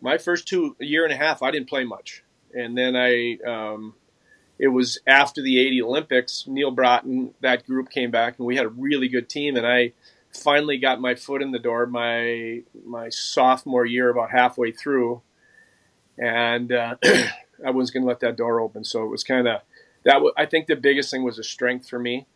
my 0.00 0.18
first 0.18 0.46
two 0.46 0.76
year 0.78 1.04
and 1.04 1.12
a 1.12 1.16
half. 1.16 1.42
I 1.42 1.50
didn't 1.50 1.68
play 1.68 1.84
much, 1.84 2.22
and 2.54 2.76
then 2.76 2.96
I. 2.96 3.38
Um, 3.46 3.94
it 4.58 4.68
was 4.68 4.98
after 5.06 5.42
the 5.42 5.60
80 5.60 5.82
Olympics, 5.82 6.44
Neal 6.46 6.74
Broten, 6.74 7.34
that 7.42 7.66
group 7.66 7.90
came 7.90 8.10
back, 8.10 8.38
and 8.38 8.46
we 8.46 8.56
had 8.56 8.64
a 8.64 8.70
really 8.70 9.06
good 9.06 9.28
team. 9.28 9.54
And 9.54 9.66
I 9.66 9.92
finally 10.32 10.78
got 10.78 11.00
my 11.00 11.14
foot 11.14 11.42
in 11.42 11.52
the 11.52 11.58
door 11.58 11.86
my 11.86 12.62
my 12.84 13.08
sophomore 13.10 13.84
year, 13.84 14.10
about 14.10 14.30
halfway 14.30 14.72
through, 14.72 15.22
and 16.18 16.72
uh, 16.72 16.96
I 17.66 17.70
was 17.70 17.90
going 17.90 18.02
to 18.02 18.08
let 18.08 18.20
that 18.20 18.36
door 18.36 18.60
open. 18.60 18.84
So 18.84 19.04
it 19.04 19.08
was 19.08 19.24
kind 19.24 19.46
of 19.46 19.60
that. 20.04 20.14
W- 20.14 20.32
I 20.36 20.46
think 20.46 20.66
the 20.66 20.76
biggest 20.76 21.10
thing 21.10 21.22
was 21.22 21.38
a 21.38 21.44
strength 21.44 21.88
for 21.88 21.98
me, 21.98 22.26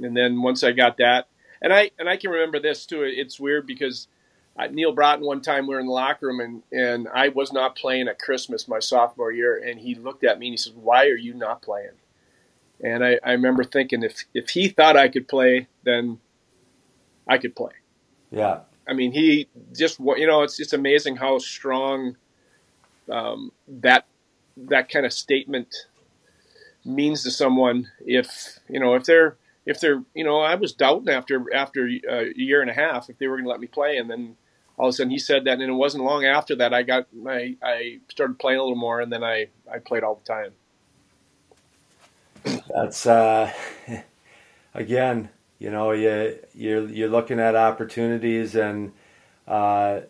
and 0.00 0.16
then 0.16 0.42
once 0.42 0.62
I 0.62 0.72
got 0.72 0.96
that, 0.98 1.28
and 1.62 1.72
I 1.72 1.90
and 1.98 2.08
I 2.08 2.16
can 2.16 2.30
remember 2.30 2.60
this 2.60 2.86
too. 2.86 3.02
It's 3.02 3.40
weird 3.40 3.66
because 3.66 4.08
uh, 4.58 4.66
Neal 4.68 4.94
Broten 4.94 5.20
one 5.20 5.40
time 5.40 5.66
we 5.66 5.74
were 5.74 5.80
in 5.80 5.86
the 5.86 5.92
locker 5.92 6.26
room 6.26 6.40
and 6.40 6.62
and 6.72 7.08
I 7.14 7.28
was 7.28 7.52
not 7.52 7.76
playing 7.76 8.08
at 8.08 8.18
Christmas 8.18 8.68
my 8.68 8.78
sophomore 8.78 9.32
year, 9.32 9.56
and 9.56 9.80
he 9.80 9.94
looked 9.94 10.24
at 10.24 10.38
me 10.38 10.48
and 10.48 10.52
he 10.52 10.56
says, 10.56 10.72
"Why 10.74 11.06
are 11.06 11.16
you 11.16 11.34
not 11.34 11.62
playing?" 11.62 11.96
And 12.82 13.04
I, 13.04 13.18
I 13.24 13.32
remember 13.32 13.64
thinking 13.64 14.02
if 14.02 14.24
if 14.34 14.50
he 14.50 14.68
thought 14.68 14.96
I 14.96 15.08
could 15.08 15.28
play, 15.28 15.68
then 15.84 16.20
I 17.26 17.38
could 17.38 17.56
play. 17.56 17.72
Yeah. 18.30 18.60
I 18.88 18.92
mean, 18.92 19.12
he 19.12 19.48
just 19.76 19.98
you 19.98 20.26
know 20.26 20.42
it's 20.42 20.60
it's 20.60 20.72
amazing 20.72 21.16
how 21.16 21.38
strong 21.38 22.16
um, 23.10 23.52
that 23.68 24.06
that 24.56 24.90
kind 24.90 25.04
of 25.04 25.12
statement 25.12 25.74
means 26.84 27.22
to 27.24 27.30
someone. 27.30 27.88
If 28.00 28.58
you 28.68 28.78
know 28.78 28.94
if 28.94 29.04
they're 29.04 29.36
if 29.66 29.80
they're 29.80 30.02
you 30.14 30.24
know 30.24 30.40
I 30.40 30.54
was 30.54 30.72
doubting 30.72 31.10
after 31.10 31.44
after 31.54 31.86
a 31.86 32.32
year 32.34 32.62
and 32.62 32.70
a 32.70 32.74
half 32.74 33.10
if 33.10 33.18
they 33.18 33.26
were 33.26 33.36
going 33.36 33.44
to 33.44 33.50
let 33.50 33.60
me 33.60 33.66
play, 33.66 33.98
and 33.98 34.08
then 34.08 34.36
all 34.78 34.88
of 34.88 34.94
a 34.94 34.96
sudden 34.96 35.10
he 35.10 35.18
said 35.18 35.44
that, 35.44 35.54
and 35.60 35.62
it 35.62 35.72
wasn't 35.72 36.04
long 36.04 36.24
after 36.24 36.56
that 36.56 36.72
I 36.72 36.82
got 36.82 37.06
I 37.28 37.56
I 37.62 37.98
started 38.08 38.38
playing 38.38 38.58
a 38.60 38.62
little 38.62 38.76
more, 38.76 39.00
and 39.00 39.12
then 39.12 39.24
I 39.24 39.48
I 39.70 39.78
played 39.78 40.04
all 40.04 40.14
the 40.14 40.32
time. 40.32 40.52
That's 42.74 43.06
uh, 43.06 43.52
again, 44.74 45.30
you 45.58 45.70
know, 45.70 45.92
you 45.92 46.38
you're 46.54 46.88
you're 46.88 47.08
looking 47.08 47.40
at 47.40 47.56
opportunities, 47.56 48.54
and 48.54 48.92
uh, 49.48 50.00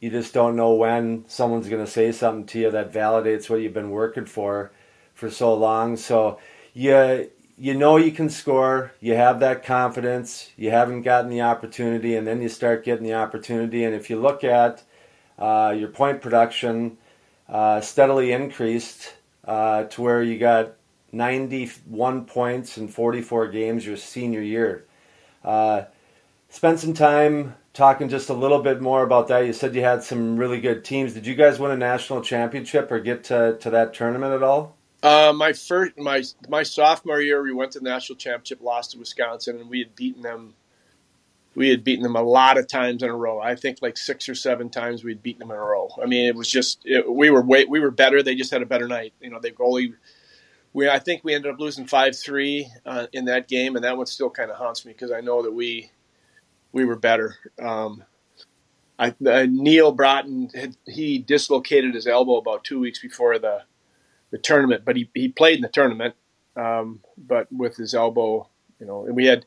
you 0.00 0.10
just 0.10 0.34
don't 0.34 0.56
know 0.56 0.74
when 0.74 1.24
someone's 1.28 1.68
going 1.68 1.84
to 1.84 1.90
say 1.90 2.12
something 2.12 2.46
to 2.46 2.60
you 2.60 2.70
that 2.70 2.92
validates 2.92 3.50
what 3.50 3.60
you've 3.60 3.74
been 3.74 3.90
working 3.90 4.26
for 4.26 4.72
for 5.14 5.30
so 5.30 5.54
long. 5.54 5.96
So 5.96 6.38
you 6.74 7.30
you 7.60 7.74
know 7.74 7.98
you 7.98 8.10
can 8.10 8.30
score, 8.30 8.92
you 9.00 9.14
have 9.14 9.38
that 9.40 9.62
confidence, 9.62 10.50
you 10.56 10.70
haven't 10.70 11.02
gotten 11.02 11.30
the 11.30 11.42
opportunity, 11.42 12.16
and 12.16 12.26
then 12.26 12.40
you 12.40 12.48
start 12.48 12.86
getting 12.86 13.04
the 13.04 13.12
opportunity. 13.12 13.84
And 13.84 13.94
if 13.94 14.08
you 14.08 14.18
look 14.18 14.42
at 14.42 14.82
uh, 15.38 15.74
your 15.76 15.88
point 15.88 16.22
production, 16.22 16.96
uh, 17.50 17.82
steadily 17.82 18.32
increased 18.32 19.12
uh, 19.44 19.84
to 19.84 20.00
where 20.00 20.22
you 20.22 20.38
got 20.38 20.72
91 21.12 22.24
points 22.24 22.78
in 22.78 22.88
44 22.88 23.48
games 23.48 23.84
your 23.84 23.98
senior 23.98 24.40
year. 24.40 24.86
Uh, 25.44 25.82
spend 26.48 26.80
some 26.80 26.94
time 26.94 27.56
talking 27.74 28.08
just 28.08 28.30
a 28.30 28.34
little 28.34 28.62
bit 28.62 28.80
more 28.80 29.02
about 29.02 29.28
that. 29.28 29.44
You 29.44 29.52
said 29.52 29.74
you 29.74 29.82
had 29.82 30.02
some 30.02 30.38
really 30.38 30.62
good 30.62 30.82
teams. 30.82 31.12
Did 31.12 31.26
you 31.26 31.34
guys 31.34 31.58
win 31.58 31.72
a 31.72 31.76
national 31.76 32.22
championship 32.22 32.90
or 32.90 33.00
get 33.00 33.24
to, 33.24 33.58
to 33.60 33.68
that 33.68 33.92
tournament 33.92 34.32
at 34.32 34.42
all? 34.42 34.78
Uh, 35.02 35.32
my 35.34 35.52
first, 35.52 35.98
my 35.98 36.22
my 36.48 36.62
sophomore 36.62 37.20
year, 37.20 37.42
we 37.42 37.52
went 37.52 37.72
to 37.72 37.78
the 37.78 37.88
national 37.88 38.16
championship, 38.16 38.60
lost 38.60 38.92
to 38.92 38.98
Wisconsin, 38.98 39.58
and 39.58 39.70
we 39.70 39.78
had 39.78 39.94
beaten 39.94 40.22
them. 40.22 40.54
We 41.54 41.70
had 41.70 41.82
beaten 41.82 42.04
them 42.04 42.16
a 42.16 42.22
lot 42.22 42.58
of 42.58 42.68
times 42.68 43.02
in 43.02 43.10
a 43.10 43.16
row. 43.16 43.40
I 43.40 43.56
think 43.56 43.78
like 43.82 43.96
six 43.96 44.28
or 44.28 44.34
seven 44.34 44.70
times 44.70 45.02
we'd 45.02 45.22
beaten 45.22 45.40
them 45.40 45.50
in 45.50 45.56
a 45.56 45.60
row. 45.60 45.88
I 46.00 46.06
mean, 46.06 46.26
it 46.26 46.36
was 46.36 46.48
just 46.48 46.80
it, 46.84 47.10
we 47.10 47.30
were 47.30 47.42
way, 47.42 47.64
we 47.64 47.80
were 47.80 47.90
better. 47.90 48.22
They 48.22 48.34
just 48.34 48.52
had 48.52 48.62
a 48.62 48.66
better 48.66 48.86
night. 48.86 49.14
You 49.20 49.30
know, 49.30 49.40
they 49.40 49.50
goalie 49.50 49.94
we 50.72 50.88
I 50.88 50.98
think 50.98 51.24
we 51.24 51.34
ended 51.34 51.52
up 51.52 51.60
losing 51.60 51.86
five 51.86 52.16
three 52.16 52.70
uh, 52.86 53.06
in 53.12 53.24
that 53.26 53.48
game, 53.48 53.76
and 53.76 53.84
that 53.84 53.96
one 53.96 54.06
still 54.06 54.30
kind 54.30 54.50
of 54.50 54.56
haunts 54.56 54.84
me 54.84 54.92
because 54.92 55.12
I 55.12 55.20
know 55.20 55.42
that 55.42 55.52
we 55.52 55.90
we 56.72 56.84
were 56.84 56.96
better. 56.96 57.36
Um, 57.60 58.04
I, 58.98 59.14
uh, 59.26 59.46
Neal 59.48 59.96
Broten 59.96 60.54
had, 60.54 60.76
he 60.86 61.18
dislocated 61.18 61.94
his 61.94 62.06
elbow 62.06 62.36
about 62.36 62.64
two 62.64 62.78
weeks 62.78 63.00
before 63.00 63.38
the 63.38 63.62
the 64.30 64.38
tournament, 64.38 64.84
but 64.84 64.96
he 64.96 65.08
he 65.14 65.28
played 65.28 65.56
in 65.56 65.62
the 65.62 65.68
tournament, 65.68 66.14
um, 66.56 67.00
but 67.16 67.50
with 67.52 67.76
his 67.76 67.94
elbow, 67.94 68.48
you 68.78 68.86
know, 68.86 69.04
and 69.04 69.14
we 69.14 69.26
had. 69.26 69.44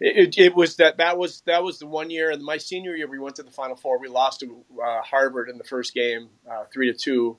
It, 0.00 0.38
it, 0.38 0.54
was 0.54 0.76
that 0.76 0.98
that 0.98 1.18
was 1.18 1.40
that 1.46 1.64
was 1.64 1.80
the 1.80 1.86
one 1.88 2.08
year 2.08 2.30
and 2.30 2.40
my 2.40 2.56
senior 2.56 2.94
year 2.94 3.08
we 3.08 3.18
went 3.18 3.34
to 3.34 3.42
the 3.42 3.50
final 3.50 3.74
four 3.74 3.98
we 3.98 4.06
lost 4.06 4.38
to 4.38 4.64
uh, 4.80 5.02
Harvard 5.02 5.48
in 5.48 5.58
the 5.58 5.64
first 5.64 5.92
game 5.92 6.28
uh, 6.48 6.66
three 6.72 6.86
to 6.86 6.96
two 6.96 7.36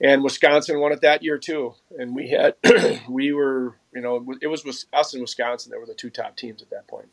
and 0.00 0.24
Wisconsin 0.24 0.80
won 0.80 0.92
it 0.92 1.02
that 1.02 1.22
year 1.22 1.38
too. 1.38 1.74
And 1.98 2.14
we 2.14 2.30
had 2.30 2.54
we 3.08 3.32
were 3.32 3.76
you 3.94 4.00
know 4.00 4.24
it 4.40 4.46
was 4.46 4.86
us 4.92 5.12
and 5.12 5.20
Wisconsin 5.20 5.70
that 5.70 5.78
were 5.78 5.86
the 5.86 5.94
two 5.94 6.10
top 6.10 6.36
teams 6.36 6.62
at 6.62 6.70
that 6.70 6.86
point. 6.86 7.08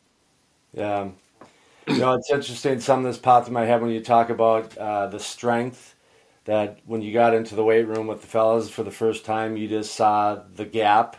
Yeah, 0.72 1.10
you 1.86 1.98
know 1.98 2.14
it's 2.14 2.30
interesting. 2.30 2.80
Some 2.80 3.00
of 3.00 3.04
this 3.04 3.18
popped 3.18 3.48
in 3.48 3.54
my 3.54 3.64
head 3.64 3.82
when 3.82 3.90
you 3.90 4.00
talk 4.00 4.30
about 4.30 4.76
uh, 4.78 5.06
the 5.08 5.20
strength 5.20 5.94
that 6.48 6.78
when 6.86 7.02
you 7.02 7.12
got 7.12 7.34
into 7.34 7.54
the 7.54 7.62
weight 7.62 7.86
room 7.86 8.06
with 8.06 8.22
the 8.22 8.26
fellas 8.26 8.70
for 8.70 8.82
the 8.82 8.90
first 8.90 9.26
time, 9.26 9.58
you 9.58 9.68
just 9.68 9.94
saw 9.94 10.40
the 10.54 10.64
gap 10.64 11.14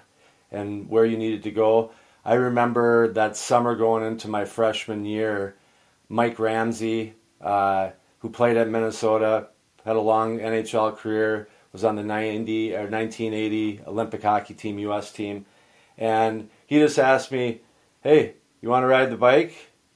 and 0.51 0.89
where 0.89 1.05
you 1.05 1.17
needed 1.17 1.43
to 1.43 1.51
go. 1.51 1.91
I 2.25 2.33
remember 2.33 3.09
that 3.09 3.37
summer 3.37 3.75
going 3.75 4.03
into 4.03 4.27
my 4.27 4.45
freshman 4.45 5.05
year, 5.05 5.55
Mike 6.09 6.39
Ramsey, 6.39 7.13
uh, 7.41 7.91
who 8.17 8.31
played 8.31 8.57
at 8.57 8.69
Minnesota, 8.69 9.49
had 9.85 9.95
a 9.95 10.01
long 10.01 10.39
NHL 10.39 10.97
career 10.97 11.47
was 11.73 11.83
on 11.83 11.95
the 11.95 12.03
90 12.03 12.73
or 12.73 12.89
1980 12.89 13.81
Olympic 13.85 14.23
hockey 14.23 14.55
team, 14.55 14.79
U.S. 14.79 15.11
team, 15.11 15.45
and 15.95 16.49
he 16.65 16.79
just 16.79 16.97
asked 16.97 17.31
me, 17.31 17.61
"Hey, 18.01 18.33
you 18.61 18.69
want 18.69 18.81
to 18.81 18.87
ride 18.87 19.11
the 19.11 19.15
bike? 19.15 19.53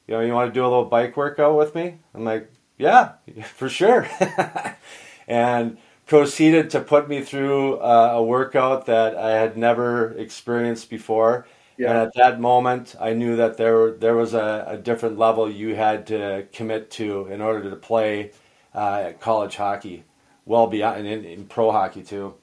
You 0.07 0.13
know, 0.13 0.21
you 0.21 0.31
want 0.31 0.51
to 0.51 0.53
do 0.53 0.61
a 0.61 0.69
little 0.69 0.85
bike 0.85 1.17
workout 1.17 1.57
with 1.57 1.73
me?" 1.73 1.97
I'm 2.13 2.23
like, 2.23 2.51
"Yeah, 2.77 3.13
for 3.55 3.67
sure," 3.67 4.07
and 5.27 5.77
proceeded 6.06 6.70
to 6.72 6.80
put 6.80 7.08
me 7.08 7.22
through 7.22 7.77
uh, 7.77 8.12
a 8.15 8.24
workout 8.24 8.86
that 8.88 9.15
I 9.15 9.32
had 9.32 9.58
never 9.58 10.12
experienced 10.12 10.89
before. 10.89 11.48
Yeah. 11.77 11.89
And 11.89 11.98
at 11.98 12.13
that 12.15 12.39
moment, 12.39 12.96
I 13.00 13.13
knew 13.13 13.36
that 13.38 13.58
there 13.58 13.92
there 13.92 14.15
was 14.15 14.34
a, 14.34 14.65
a 14.68 14.77
different 14.77 15.18
level 15.18 15.50
you 15.50 15.75
had 15.75 16.08
to 16.08 16.48
commit 16.53 16.92
to 16.92 17.27
in 17.27 17.42
order 17.42 17.70
to 17.70 17.75
play 17.75 18.32
uh, 18.74 19.13
college 19.20 19.56
hockey 19.56 20.03
well 20.46 20.68
beyond 20.68 21.00
and 21.00 21.08
in, 21.08 21.25
in 21.25 21.46
pro 21.46 21.72
hockey 21.72 22.03
too. 22.03 22.36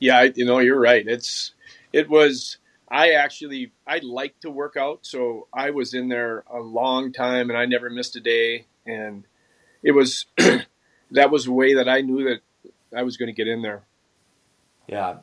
Yeah, 0.00 0.26
you 0.34 0.44
know, 0.44 0.58
you're 0.58 0.80
right. 0.80 1.06
It's 1.06 1.54
it 1.92 2.08
was. 2.08 2.58
I 2.90 3.10
actually 3.10 3.72
I 3.86 3.98
like 3.98 4.40
to 4.40 4.50
work 4.50 4.76
out, 4.76 5.00
so 5.02 5.46
I 5.52 5.70
was 5.70 5.92
in 5.92 6.08
there 6.08 6.44
a 6.50 6.58
long 6.58 7.12
time, 7.12 7.50
and 7.50 7.58
I 7.58 7.66
never 7.66 7.90
missed 7.90 8.16
a 8.16 8.20
day. 8.20 8.66
And 8.86 9.24
it 9.82 9.92
was 9.92 10.24
that 11.10 11.30
was 11.30 11.46
a 11.46 11.52
way 11.52 11.74
that 11.74 11.88
I 11.88 12.00
knew 12.00 12.24
that 12.24 12.40
I 12.96 13.02
was 13.02 13.16
going 13.16 13.28
to 13.28 13.32
get 13.32 13.48
in 13.48 13.62
there. 13.62 13.82
Yeah, 14.86 15.18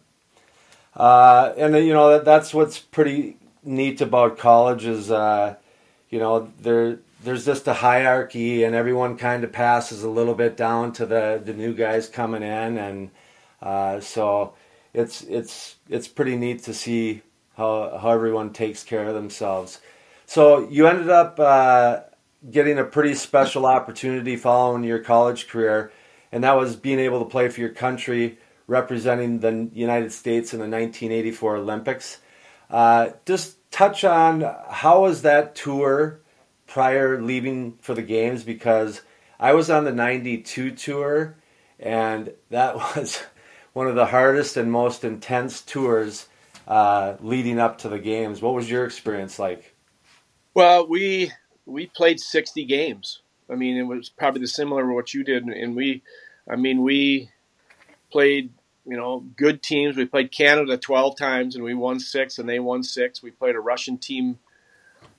uh, 0.95 1.53
and 1.57 1.75
you 1.75 1.93
know 1.93 2.11
that 2.11 2.25
that's 2.25 2.53
what's 2.53 2.79
pretty 2.79 3.37
neat 3.63 4.01
about 4.01 4.37
college 4.37 4.85
is 4.85 5.11
uh, 5.11 5.55
you 6.09 6.19
know 6.19 6.51
there 6.59 6.99
there's 7.23 7.45
just 7.45 7.67
a 7.67 7.73
hierarchy 7.73 8.63
and 8.63 8.75
everyone 8.75 9.17
kind 9.17 9.43
of 9.43 9.51
passes 9.51 10.03
a 10.03 10.09
little 10.09 10.35
bit 10.35 10.55
down 10.55 10.93
to 10.93 11.05
the, 11.07 11.41
the 11.43 11.53
new 11.53 11.73
guys 11.73 12.07
coming 12.07 12.43
in 12.43 12.77
and 12.77 13.09
uh, 13.61 13.99
so 13.99 14.53
it's 14.93 15.23
it's 15.23 15.75
it's 15.89 16.07
pretty 16.07 16.37
neat 16.37 16.63
to 16.63 16.73
see 16.73 17.21
how 17.57 17.97
how 17.97 18.11
everyone 18.11 18.53
takes 18.53 18.83
care 18.83 19.07
of 19.07 19.13
themselves. 19.13 19.79
So 20.27 20.69
you 20.69 20.87
ended 20.87 21.09
up 21.09 21.39
uh, 21.39 22.01
getting 22.49 22.77
a 22.77 22.83
pretty 22.83 23.15
special 23.15 23.65
opportunity 23.65 24.35
following 24.35 24.83
your 24.83 24.99
college 24.99 25.47
career, 25.47 25.91
and 26.31 26.43
that 26.43 26.57
was 26.57 26.75
being 26.75 26.99
able 26.99 27.19
to 27.19 27.29
play 27.29 27.49
for 27.49 27.59
your 27.59 27.69
country, 27.69 28.37
representing 28.67 29.39
the 29.39 29.69
United 29.73 30.11
States 30.11 30.53
in 30.53 30.59
the 30.59 30.63
1984 30.63 31.57
Olympics. 31.57 32.19
Uh, 32.69 33.09
just 33.25 33.57
touch 33.71 34.03
on 34.03 34.41
how 34.69 35.01
was 35.01 35.21
that 35.21 35.55
tour 35.55 36.19
prior 36.67 37.21
leaving 37.21 37.77
for 37.81 37.93
the 37.93 38.01
games 38.01 38.43
because 38.43 39.01
I 39.39 39.53
was 39.53 39.69
on 39.69 39.83
the 39.83 39.91
92 39.91 40.71
tour 40.71 41.35
and 41.79 42.33
that 42.49 42.75
was 42.95 43.21
one 43.73 43.87
of 43.87 43.95
the 43.95 44.05
hardest 44.05 44.57
and 44.57 44.71
most 44.71 45.03
intense 45.03 45.61
tours 45.61 46.27
uh, 46.67 47.15
leading 47.19 47.59
up 47.59 47.79
to 47.79 47.89
the 47.89 47.99
games. 47.99 48.41
What 48.41 48.53
was 48.53 48.69
your 48.69 48.85
experience 48.85 49.37
like? 49.37 49.75
Well, 50.53 50.87
we 50.87 51.31
we 51.65 51.87
played 51.87 52.19
60 52.19 52.65
games. 52.65 53.21
I 53.49 53.55
mean, 53.55 53.77
it 53.77 53.83
was 53.83 54.09
probably 54.09 54.41
the 54.41 54.47
similar 54.47 54.83
to 54.83 54.93
what 54.93 55.13
you 55.13 55.23
did, 55.23 55.43
and 55.43 55.75
we, 55.75 56.01
I 56.49 56.55
mean, 56.55 56.81
we 56.81 57.29
played 58.11 58.51
you 58.87 58.97
know 58.97 59.25
good 59.35 59.61
teams. 59.61 59.97
We 59.97 60.05
played 60.05 60.31
Canada 60.31 60.77
12 60.77 61.17
times, 61.17 61.55
and 61.55 61.63
we 61.63 61.73
won 61.73 61.99
six, 61.99 62.39
and 62.39 62.49
they 62.49 62.59
won 62.59 62.83
six. 62.83 63.21
We 63.21 63.31
played 63.31 63.55
a 63.55 63.59
Russian 63.59 63.97
team 63.97 64.39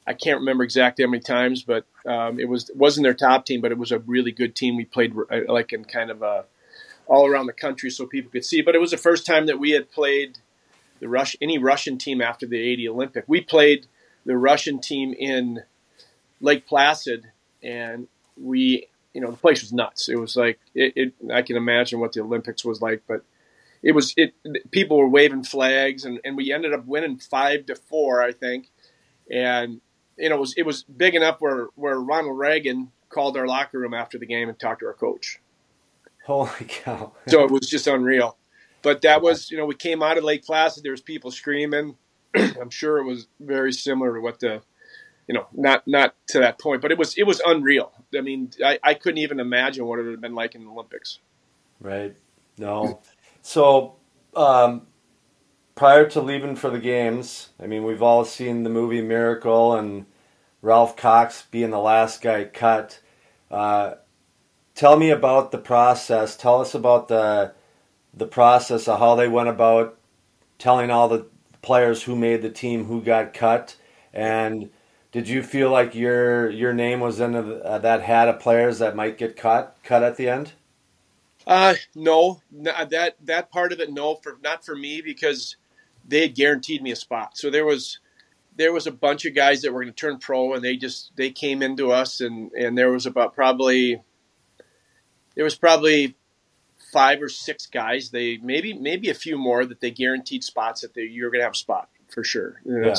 I 0.06 0.14
can't 0.14 0.38
remember 0.38 0.62
exactly 0.62 1.04
how 1.04 1.10
many 1.10 1.22
times, 1.22 1.64
but 1.64 1.84
um, 2.06 2.38
it 2.38 2.48
was 2.48 2.70
it 2.70 2.76
wasn't 2.76 3.04
their 3.04 3.14
top 3.14 3.44
team, 3.44 3.60
but 3.60 3.72
it 3.72 3.78
was 3.78 3.90
a 3.90 3.98
really 3.98 4.30
good 4.30 4.54
team. 4.54 4.76
We 4.76 4.84
played 4.84 5.14
uh, 5.30 5.40
like 5.48 5.72
in 5.72 5.84
kind 5.84 6.10
of 6.10 6.22
a, 6.22 6.44
all 7.06 7.26
around 7.26 7.46
the 7.46 7.52
country 7.52 7.90
so 7.90 8.06
people 8.06 8.30
could 8.30 8.44
see. 8.44 8.62
But 8.62 8.76
it 8.76 8.80
was 8.80 8.92
the 8.92 8.96
first 8.96 9.26
time 9.26 9.46
that 9.46 9.58
we 9.58 9.72
had 9.72 9.90
played 9.90 10.38
the 11.00 11.08
Rush 11.08 11.34
any 11.42 11.58
Russian 11.58 11.98
team 11.98 12.22
after 12.22 12.46
the 12.46 12.60
'80 12.60 12.88
Olympic. 12.88 13.24
We 13.26 13.40
played 13.40 13.88
the 14.24 14.36
Russian 14.36 14.80
team 14.80 15.12
in 15.12 15.64
Lake 16.40 16.66
Placid, 16.66 17.24
and 17.62 18.08
we, 18.36 18.88
you 19.14 19.20
know, 19.20 19.30
the 19.30 19.36
place 19.36 19.62
was 19.62 19.72
nuts. 19.72 20.08
It 20.08 20.16
was 20.16 20.36
like 20.36 20.58
it, 20.74 20.92
it 20.96 21.14
I 21.32 21.42
can 21.42 21.56
imagine 21.56 22.00
what 22.00 22.12
the 22.12 22.20
Olympics 22.20 22.64
was 22.64 22.80
like, 22.80 23.02
but 23.06 23.22
it 23.82 23.92
was 23.92 24.14
it. 24.16 24.34
People 24.70 24.98
were 24.98 25.08
waving 25.08 25.44
flags, 25.44 26.04
and, 26.04 26.20
and 26.24 26.36
we 26.36 26.52
ended 26.52 26.72
up 26.72 26.86
winning 26.86 27.18
five 27.18 27.66
to 27.66 27.74
four, 27.74 28.22
I 28.22 28.32
think, 28.32 28.70
and 29.30 29.80
you 30.16 30.28
know, 30.28 30.36
it 30.36 30.40
was 30.40 30.54
it 30.56 30.66
was 30.66 30.82
big 30.84 31.14
enough 31.14 31.36
where 31.40 31.68
where 31.74 31.98
Ronald 32.00 32.38
Reagan 32.38 32.92
called 33.08 33.36
our 33.36 33.46
locker 33.46 33.78
room 33.78 33.94
after 33.94 34.18
the 34.18 34.26
game 34.26 34.48
and 34.48 34.58
talked 34.58 34.80
to 34.80 34.86
our 34.86 34.94
coach. 34.94 35.40
Holy 36.26 36.50
cow! 36.66 37.12
so 37.28 37.44
it 37.44 37.50
was 37.50 37.68
just 37.68 37.86
unreal. 37.86 38.36
But 38.82 39.02
that 39.02 39.20
was, 39.20 39.50
you 39.50 39.56
know, 39.56 39.66
we 39.66 39.74
came 39.74 40.00
out 40.00 40.16
of 40.16 40.22
Lake 40.22 40.44
Placid. 40.44 40.84
There 40.84 40.92
was 40.92 41.00
people 41.00 41.32
screaming. 41.32 41.96
I'm 42.36 42.70
sure 42.70 42.98
it 42.98 43.04
was 43.04 43.26
very 43.40 43.72
similar 43.72 44.14
to 44.14 44.20
what 44.20 44.38
the, 44.38 44.62
you 45.26 45.34
know, 45.34 45.46
not 45.52 45.86
not 45.86 46.14
to 46.28 46.40
that 46.40 46.58
point, 46.58 46.82
but 46.82 46.92
it 46.92 46.98
was 46.98 47.16
it 47.16 47.24
was 47.24 47.40
unreal. 47.44 47.92
I 48.16 48.20
mean, 48.20 48.50
I, 48.64 48.78
I 48.82 48.94
couldn't 48.94 49.18
even 49.18 49.40
imagine 49.40 49.84
what 49.86 49.98
it 49.98 50.02
would 50.02 50.12
have 50.12 50.20
been 50.20 50.34
like 50.34 50.54
in 50.54 50.64
the 50.64 50.70
Olympics. 50.70 51.18
Right. 51.80 52.16
No. 52.58 53.00
So 53.42 53.96
um, 54.34 54.86
prior 55.74 56.08
to 56.10 56.20
leaving 56.20 56.56
for 56.56 56.70
the 56.70 56.78
games, 56.78 57.50
I 57.60 57.66
mean, 57.66 57.84
we've 57.84 58.02
all 58.02 58.24
seen 58.24 58.62
the 58.62 58.70
movie 58.70 59.02
Miracle 59.02 59.76
and 59.76 60.06
Ralph 60.62 60.96
Cox 60.96 61.44
being 61.50 61.70
the 61.70 61.78
last 61.78 62.22
guy 62.22 62.44
cut. 62.44 63.00
Uh, 63.50 63.94
tell 64.74 64.96
me 64.96 65.10
about 65.10 65.52
the 65.52 65.58
process. 65.58 66.36
Tell 66.36 66.60
us 66.60 66.74
about 66.74 67.08
the 67.08 67.52
the 68.14 68.26
process 68.26 68.88
of 68.88 68.98
how 68.98 69.14
they 69.14 69.28
went 69.28 69.48
about 69.48 69.98
telling 70.58 70.90
all 70.90 71.08
the 71.08 71.26
players 71.60 72.02
who 72.02 72.16
made 72.16 72.40
the 72.40 72.50
team 72.50 72.84
who 72.84 73.02
got 73.02 73.34
cut, 73.34 73.76
and 74.12 74.70
did 75.16 75.28
you 75.30 75.42
feel 75.42 75.70
like 75.70 75.94
your 75.94 76.50
your 76.50 76.74
name 76.74 77.00
was 77.00 77.20
in 77.20 77.34
a, 77.34 77.78
that 77.78 78.02
hat 78.02 78.28
of 78.28 78.38
players 78.38 78.80
that 78.80 78.94
might 78.94 79.16
get 79.16 79.34
cut 79.34 79.74
cut 79.82 80.02
at 80.02 80.18
the 80.18 80.28
end? 80.28 80.52
Uh, 81.46 81.72
no, 81.94 82.42
that 82.52 83.16
that 83.24 83.50
part 83.50 83.72
of 83.72 83.80
it, 83.80 83.90
no, 83.90 84.16
for 84.16 84.36
not 84.42 84.62
for 84.62 84.76
me 84.76 85.00
because 85.00 85.56
they 86.06 86.20
had 86.20 86.34
guaranteed 86.34 86.82
me 86.82 86.90
a 86.90 86.96
spot. 86.96 87.38
So 87.38 87.48
there 87.48 87.64
was 87.64 87.98
there 88.56 88.74
was 88.74 88.86
a 88.86 88.92
bunch 88.92 89.24
of 89.24 89.34
guys 89.34 89.62
that 89.62 89.72
were 89.72 89.80
going 89.80 89.94
to 89.94 89.98
turn 89.98 90.18
pro, 90.18 90.52
and 90.52 90.62
they 90.62 90.76
just 90.76 91.12
they 91.16 91.30
came 91.30 91.62
into 91.62 91.90
us, 91.92 92.20
and 92.20 92.52
and 92.52 92.76
there 92.76 92.92
was 92.92 93.06
about 93.06 93.34
probably 93.34 94.02
there 95.34 95.44
was 95.44 95.56
probably 95.56 96.14
five 96.92 97.22
or 97.22 97.30
six 97.30 97.64
guys. 97.64 98.10
They 98.10 98.36
maybe 98.36 98.74
maybe 98.74 99.08
a 99.08 99.14
few 99.14 99.38
more 99.38 99.64
that 99.64 99.80
they 99.80 99.92
guaranteed 99.92 100.44
spots 100.44 100.82
that 100.82 100.92
they, 100.92 101.04
you're 101.04 101.30
going 101.30 101.40
to 101.40 101.44
have 101.46 101.54
a 101.54 101.56
spot 101.56 101.88
for 102.08 102.22
sure. 102.22 102.60
Yeah. 102.66 102.74
You 102.74 102.80
know, 102.82 102.94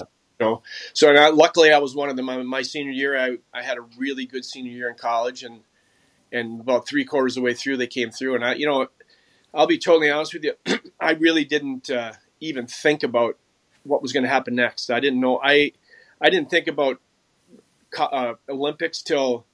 so 0.94 1.14
I, 1.14 1.30
luckily 1.30 1.72
I 1.72 1.80
was 1.80 1.96
one 1.96 2.10
of 2.10 2.16
them. 2.16 2.26
My, 2.26 2.42
my 2.44 2.62
senior 2.62 2.92
year, 2.92 3.18
I, 3.18 3.38
I 3.54 3.64
had 3.64 3.78
a 3.78 3.86
really 3.98 4.26
good 4.26 4.46
senior 4.46 4.72
year 4.72 4.90
in 4.90 4.96
college, 4.96 5.44
and 5.44 5.62
and 6.32 6.60
about 6.62 6.88
three 6.88 7.06
quarters 7.06 7.38
of 7.38 7.42
the 7.42 7.46
way 7.46 7.54
through, 7.54 7.78
they 7.78 7.88
came 7.88 8.12
through. 8.12 8.36
And 8.36 8.46
I, 8.46 8.56
you 8.56 8.68
know, 8.68 8.88
I'll 9.54 9.68
be 9.68 9.78
totally 9.78 10.10
honest 10.10 10.34
with 10.34 10.44
you, 10.44 10.54
I 11.00 11.12
really 11.12 11.46
didn't 11.46 11.90
uh, 11.90 12.14
even 12.40 12.68
think 12.68 13.04
about 13.04 13.38
what 13.84 14.02
was 14.02 14.14
going 14.14 14.24
to 14.24 14.30
happen 14.30 14.56
next. 14.56 14.90
I 14.90 15.00
didn't 15.00 15.20
know. 15.20 15.40
I 15.44 15.72
I 16.22 16.30
didn't 16.30 16.50
think 16.50 16.68
about 16.68 17.00
uh, 17.98 18.34
Olympics 18.50 19.02
till 19.02 19.46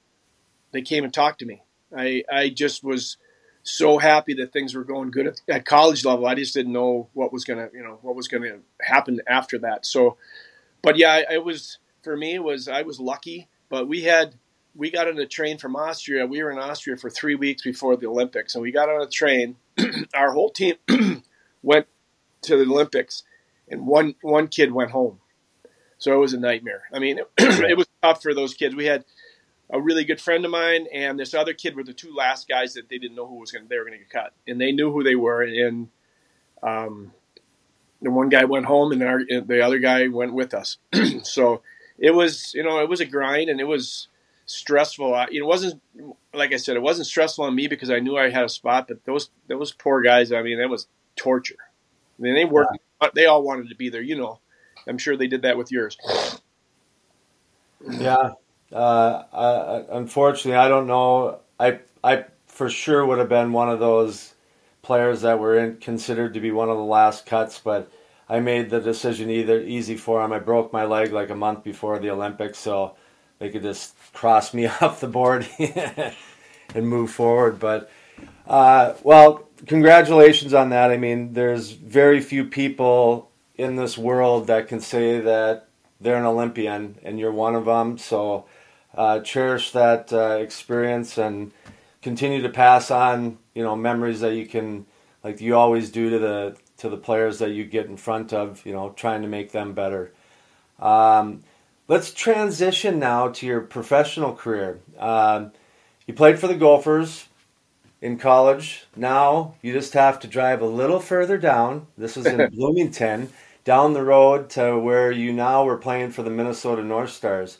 they 0.72 0.82
came 0.82 1.04
and 1.04 1.12
talked 1.12 1.38
to 1.40 1.46
me. 1.46 1.62
I 1.96 2.24
I 2.30 2.48
just 2.48 2.82
was 2.82 3.16
so 3.62 3.98
happy 3.98 4.34
that 4.34 4.52
things 4.52 4.74
were 4.74 4.84
going 4.84 5.10
good 5.10 5.26
at, 5.26 5.40
at 5.48 5.64
college 5.64 6.04
level. 6.04 6.26
I 6.26 6.34
just 6.34 6.52
didn't 6.54 6.72
know 6.72 7.08
what 7.14 7.32
was 7.32 7.44
gonna 7.44 7.68
you 7.72 7.82
know 7.82 7.98
what 8.02 8.14
was 8.16 8.28
gonna 8.28 8.58
happen 8.80 9.20
after 9.26 9.58
that. 9.60 9.86
So, 9.86 10.16
but 10.84 10.96
yeah, 10.96 11.10
I, 11.12 11.34
I 11.34 11.38
was 11.38 11.78
for 12.02 12.16
me 12.16 12.34
it 12.34 12.44
was 12.44 12.68
I 12.68 12.82
was 12.82 13.00
lucky. 13.00 13.48
But 13.68 13.88
we 13.88 14.02
had 14.02 14.36
we 14.74 14.90
got 14.90 15.08
on 15.08 15.18
a 15.18 15.26
train 15.26 15.58
from 15.58 15.74
Austria. 15.74 16.26
We 16.26 16.42
were 16.42 16.52
in 16.52 16.58
Austria 16.58 16.96
for 16.96 17.10
three 17.10 17.34
weeks 17.34 17.62
before 17.62 17.96
the 17.96 18.06
Olympics, 18.06 18.54
and 18.54 18.62
we 18.62 18.70
got 18.70 18.88
on 18.88 19.02
a 19.02 19.08
train. 19.08 19.56
Our 20.14 20.32
whole 20.32 20.50
team 20.50 20.76
went 21.62 21.86
to 22.42 22.56
the 22.56 22.70
Olympics, 22.70 23.24
and 23.68 23.86
one 23.86 24.14
one 24.20 24.46
kid 24.46 24.72
went 24.72 24.90
home. 24.90 25.18
So 25.98 26.12
it 26.12 26.18
was 26.18 26.34
a 26.34 26.38
nightmare. 26.38 26.82
I 26.92 26.98
mean, 26.98 27.18
it, 27.18 27.30
it 27.38 27.76
was 27.76 27.86
tough 28.02 28.22
for 28.22 28.34
those 28.34 28.54
kids. 28.54 28.74
We 28.74 28.84
had 28.84 29.04
a 29.70 29.80
really 29.80 30.04
good 30.04 30.20
friend 30.20 30.44
of 30.44 30.50
mine 30.50 30.86
and 30.92 31.18
this 31.18 31.32
other 31.32 31.54
kid 31.54 31.74
were 31.74 31.82
the 31.82 31.94
two 31.94 32.14
last 32.14 32.46
guys 32.46 32.74
that 32.74 32.90
they 32.90 32.98
didn't 32.98 33.16
know 33.16 33.26
who 33.26 33.40
was 33.40 33.50
going 33.50 33.66
they 33.68 33.78
were 33.78 33.84
going 33.84 33.98
to 33.98 34.04
get 34.04 34.10
cut, 34.10 34.34
and 34.46 34.60
they 34.60 34.72
knew 34.72 34.92
who 34.92 35.02
they 35.02 35.14
were. 35.14 35.42
And 35.42 35.88
um, 36.62 37.12
the 38.04 38.10
one 38.10 38.28
guy 38.28 38.44
went 38.44 38.66
home, 38.66 38.92
and 38.92 39.02
our, 39.02 39.22
the 39.24 39.62
other 39.64 39.78
guy 39.78 40.06
went 40.08 40.34
with 40.34 40.54
us. 40.54 40.76
so 41.22 41.62
it 41.98 42.12
was, 42.12 42.52
you 42.54 42.62
know, 42.62 42.80
it 42.80 42.88
was 42.88 43.00
a 43.00 43.06
grind, 43.06 43.48
and 43.48 43.60
it 43.60 43.64
was 43.64 44.08
stressful. 44.46 45.14
I, 45.14 45.28
It 45.32 45.44
wasn't 45.44 45.82
like 46.32 46.52
I 46.52 46.56
said, 46.56 46.76
it 46.76 46.82
wasn't 46.82 47.06
stressful 47.06 47.44
on 47.44 47.54
me 47.54 47.66
because 47.66 47.90
I 47.90 48.00
knew 48.00 48.16
I 48.16 48.30
had 48.30 48.44
a 48.44 48.48
spot. 48.48 48.88
But 48.88 49.04
those 49.04 49.30
those 49.48 49.72
poor 49.72 50.02
guys, 50.02 50.32
I 50.32 50.42
mean, 50.42 50.58
that 50.58 50.68
was 50.68 50.86
torture. 51.16 51.56
I 52.18 52.22
mean, 52.22 52.34
they 52.34 52.44
worked. 52.44 52.78
Yeah. 53.00 53.08
They 53.14 53.26
all 53.26 53.42
wanted 53.42 53.70
to 53.70 53.74
be 53.74 53.88
there. 53.88 54.02
You 54.02 54.16
know, 54.16 54.38
I'm 54.86 54.98
sure 54.98 55.16
they 55.16 55.26
did 55.26 55.42
that 55.42 55.56
with 55.56 55.72
yours. 55.72 55.96
Yeah. 57.88 58.32
Uh, 58.72 58.76
uh, 59.32 59.84
unfortunately, 59.90 60.58
I 60.58 60.68
don't 60.68 60.86
know. 60.86 61.40
I 61.58 61.80
I 62.02 62.24
for 62.46 62.68
sure 62.68 63.04
would 63.04 63.18
have 63.18 63.28
been 63.28 63.52
one 63.52 63.70
of 63.70 63.80
those 63.80 64.33
players 64.84 65.22
that 65.22 65.40
were 65.40 65.58
in, 65.58 65.78
considered 65.78 66.34
to 66.34 66.40
be 66.40 66.52
one 66.52 66.68
of 66.68 66.76
the 66.76 66.84
last 66.84 67.26
cuts, 67.26 67.58
but 67.58 67.90
I 68.28 68.40
made 68.40 68.70
the 68.70 68.80
decision 68.80 69.30
either 69.30 69.60
easy 69.60 69.96
for 69.96 70.24
him. 70.24 70.32
I 70.32 70.38
broke 70.38 70.72
my 70.72 70.84
leg 70.84 71.12
like 71.12 71.30
a 71.30 71.34
month 71.34 71.64
before 71.64 71.98
the 71.98 72.10
Olympics, 72.10 72.58
so 72.58 72.94
they 73.38 73.50
could 73.50 73.62
just 73.62 73.94
cross 74.12 74.54
me 74.54 74.66
off 74.80 75.00
the 75.00 75.08
board 75.08 75.46
and 75.58 76.88
move 76.88 77.10
forward. 77.10 77.58
But 77.58 77.90
uh, 78.46 78.94
well, 79.02 79.48
congratulations 79.66 80.54
on 80.54 80.70
that. 80.70 80.90
I 80.90 80.96
mean, 80.96 81.32
there's 81.32 81.70
very 81.70 82.20
few 82.20 82.44
people 82.44 83.30
in 83.56 83.76
this 83.76 83.98
world 83.98 84.46
that 84.46 84.68
can 84.68 84.80
say 84.80 85.20
that 85.20 85.68
they're 86.00 86.16
an 86.16 86.24
Olympian, 86.24 86.98
and 87.02 87.18
you're 87.18 87.32
one 87.32 87.54
of 87.54 87.64
them. 87.64 87.98
So 87.98 88.46
uh, 88.94 89.20
cherish 89.20 89.72
that 89.72 90.12
uh, 90.12 90.38
experience 90.40 91.18
and 91.18 91.52
continue 92.04 92.42
to 92.42 92.50
pass 92.50 92.90
on, 92.90 93.38
you 93.54 93.62
know, 93.62 93.74
memories 93.74 94.20
that 94.20 94.34
you 94.34 94.46
can, 94.46 94.84
like 95.24 95.40
you 95.40 95.56
always 95.56 95.90
do 95.90 96.10
to 96.10 96.18
the 96.18 96.56
to 96.76 96.88
the 96.88 96.98
players 96.98 97.38
that 97.38 97.50
you 97.50 97.64
get 97.64 97.86
in 97.86 97.96
front 97.96 98.32
of, 98.32 98.64
you 98.66 98.72
know, 98.72 98.90
trying 98.90 99.22
to 99.22 99.28
make 99.28 99.52
them 99.52 99.72
better. 99.72 100.12
Um, 100.78 101.42
let's 101.88 102.12
transition 102.12 102.98
now 102.98 103.28
to 103.28 103.46
your 103.46 103.62
professional 103.62 104.34
career. 104.34 104.80
Um, 104.98 105.52
you 106.06 106.12
played 106.12 106.38
for 106.38 106.46
the 106.46 106.56
Gophers 106.56 107.26
in 108.02 108.18
college. 108.18 108.86
Now 108.94 109.54
you 109.62 109.72
just 109.72 109.94
have 109.94 110.20
to 110.20 110.28
drive 110.28 110.60
a 110.60 110.66
little 110.66 111.00
further 111.00 111.38
down. 111.38 111.86
This 111.96 112.16
was 112.16 112.26
in 112.26 112.50
Bloomington, 112.54 113.30
down 113.64 113.94
the 113.94 114.04
road 114.04 114.50
to 114.50 114.78
where 114.78 115.10
you 115.10 115.32
now 115.32 115.64
were 115.64 115.78
playing 115.78 116.10
for 116.10 116.22
the 116.22 116.30
Minnesota 116.30 116.82
North 116.84 117.12
Stars. 117.12 117.56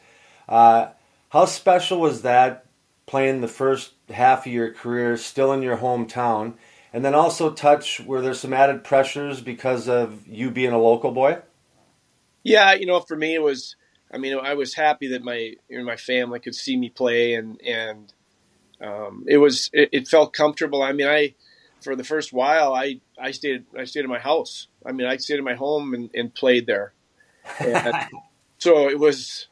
Uh, 0.46 0.88
how 1.30 1.46
special 1.46 1.98
was 1.98 2.22
that 2.22 2.66
playing 3.06 3.40
the 3.40 3.48
first 3.48 3.93
half 4.10 4.46
of 4.46 4.52
your 4.52 4.72
career 4.72 5.16
still 5.16 5.52
in 5.52 5.62
your 5.62 5.78
hometown? 5.78 6.54
And 6.92 7.04
then 7.04 7.14
also 7.14 7.50
touch 7.50 8.00
where 8.00 8.20
there's 8.20 8.40
some 8.40 8.52
added 8.52 8.84
pressures 8.84 9.40
because 9.40 9.88
of 9.88 10.26
you 10.28 10.50
being 10.50 10.72
a 10.72 10.78
local 10.78 11.10
boy? 11.10 11.38
Yeah, 12.44 12.74
you 12.74 12.86
know, 12.86 13.00
for 13.00 13.16
me 13.16 13.34
it 13.34 13.42
was 13.42 13.76
I 14.12 14.18
mean, 14.18 14.38
I 14.38 14.54
was 14.54 14.74
happy 14.74 15.08
that 15.08 15.24
my 15.24 15.54
you 15.68 15.78
know, 15.78 15.84
my 15.84 15.96
family 15.96 16.38
could 16.38 16.54
see 16.54 16.76
me 16.76 16.88
play 16.88 17.34
and 17.34 17.60
and 17.62 18.12
um, 18.80 19.24
it 19.26 19.38
was 19.38 19.70
it, 19.72 19.88
it, 19.92 20.08
felt 20.08 20.32
comfortable. 20.32 20.82
I 20.82 20.92
mean, 20.92 21.08
I 21.08 21.34
for 21.80 21.96
the 21.96 22.04
first 22.04 22.32
while 22.32 22.74
I 22.74 23.00
I 23.18 23.30
stayed 23.32 23.64
I 23.76 23.84
stayed 23.84 24.04
in 24.04 24.10
my 24.10 24.18
house. 24.18 24.68
I 24.86 24.92
mean, 24.92 25.06
I 25.06 25.16
stayed 25.16 25.38
in 25.38 25.44
my 25.44 25.54
home 25.54 25.94
and, 25.94 26.10
and 26.14 26.34
played 26.34 26.66
there. 26.66 26.92
And 27.58 27.94
so 28.58 28.88
it 28.88 28.98
was. 28.98 29.48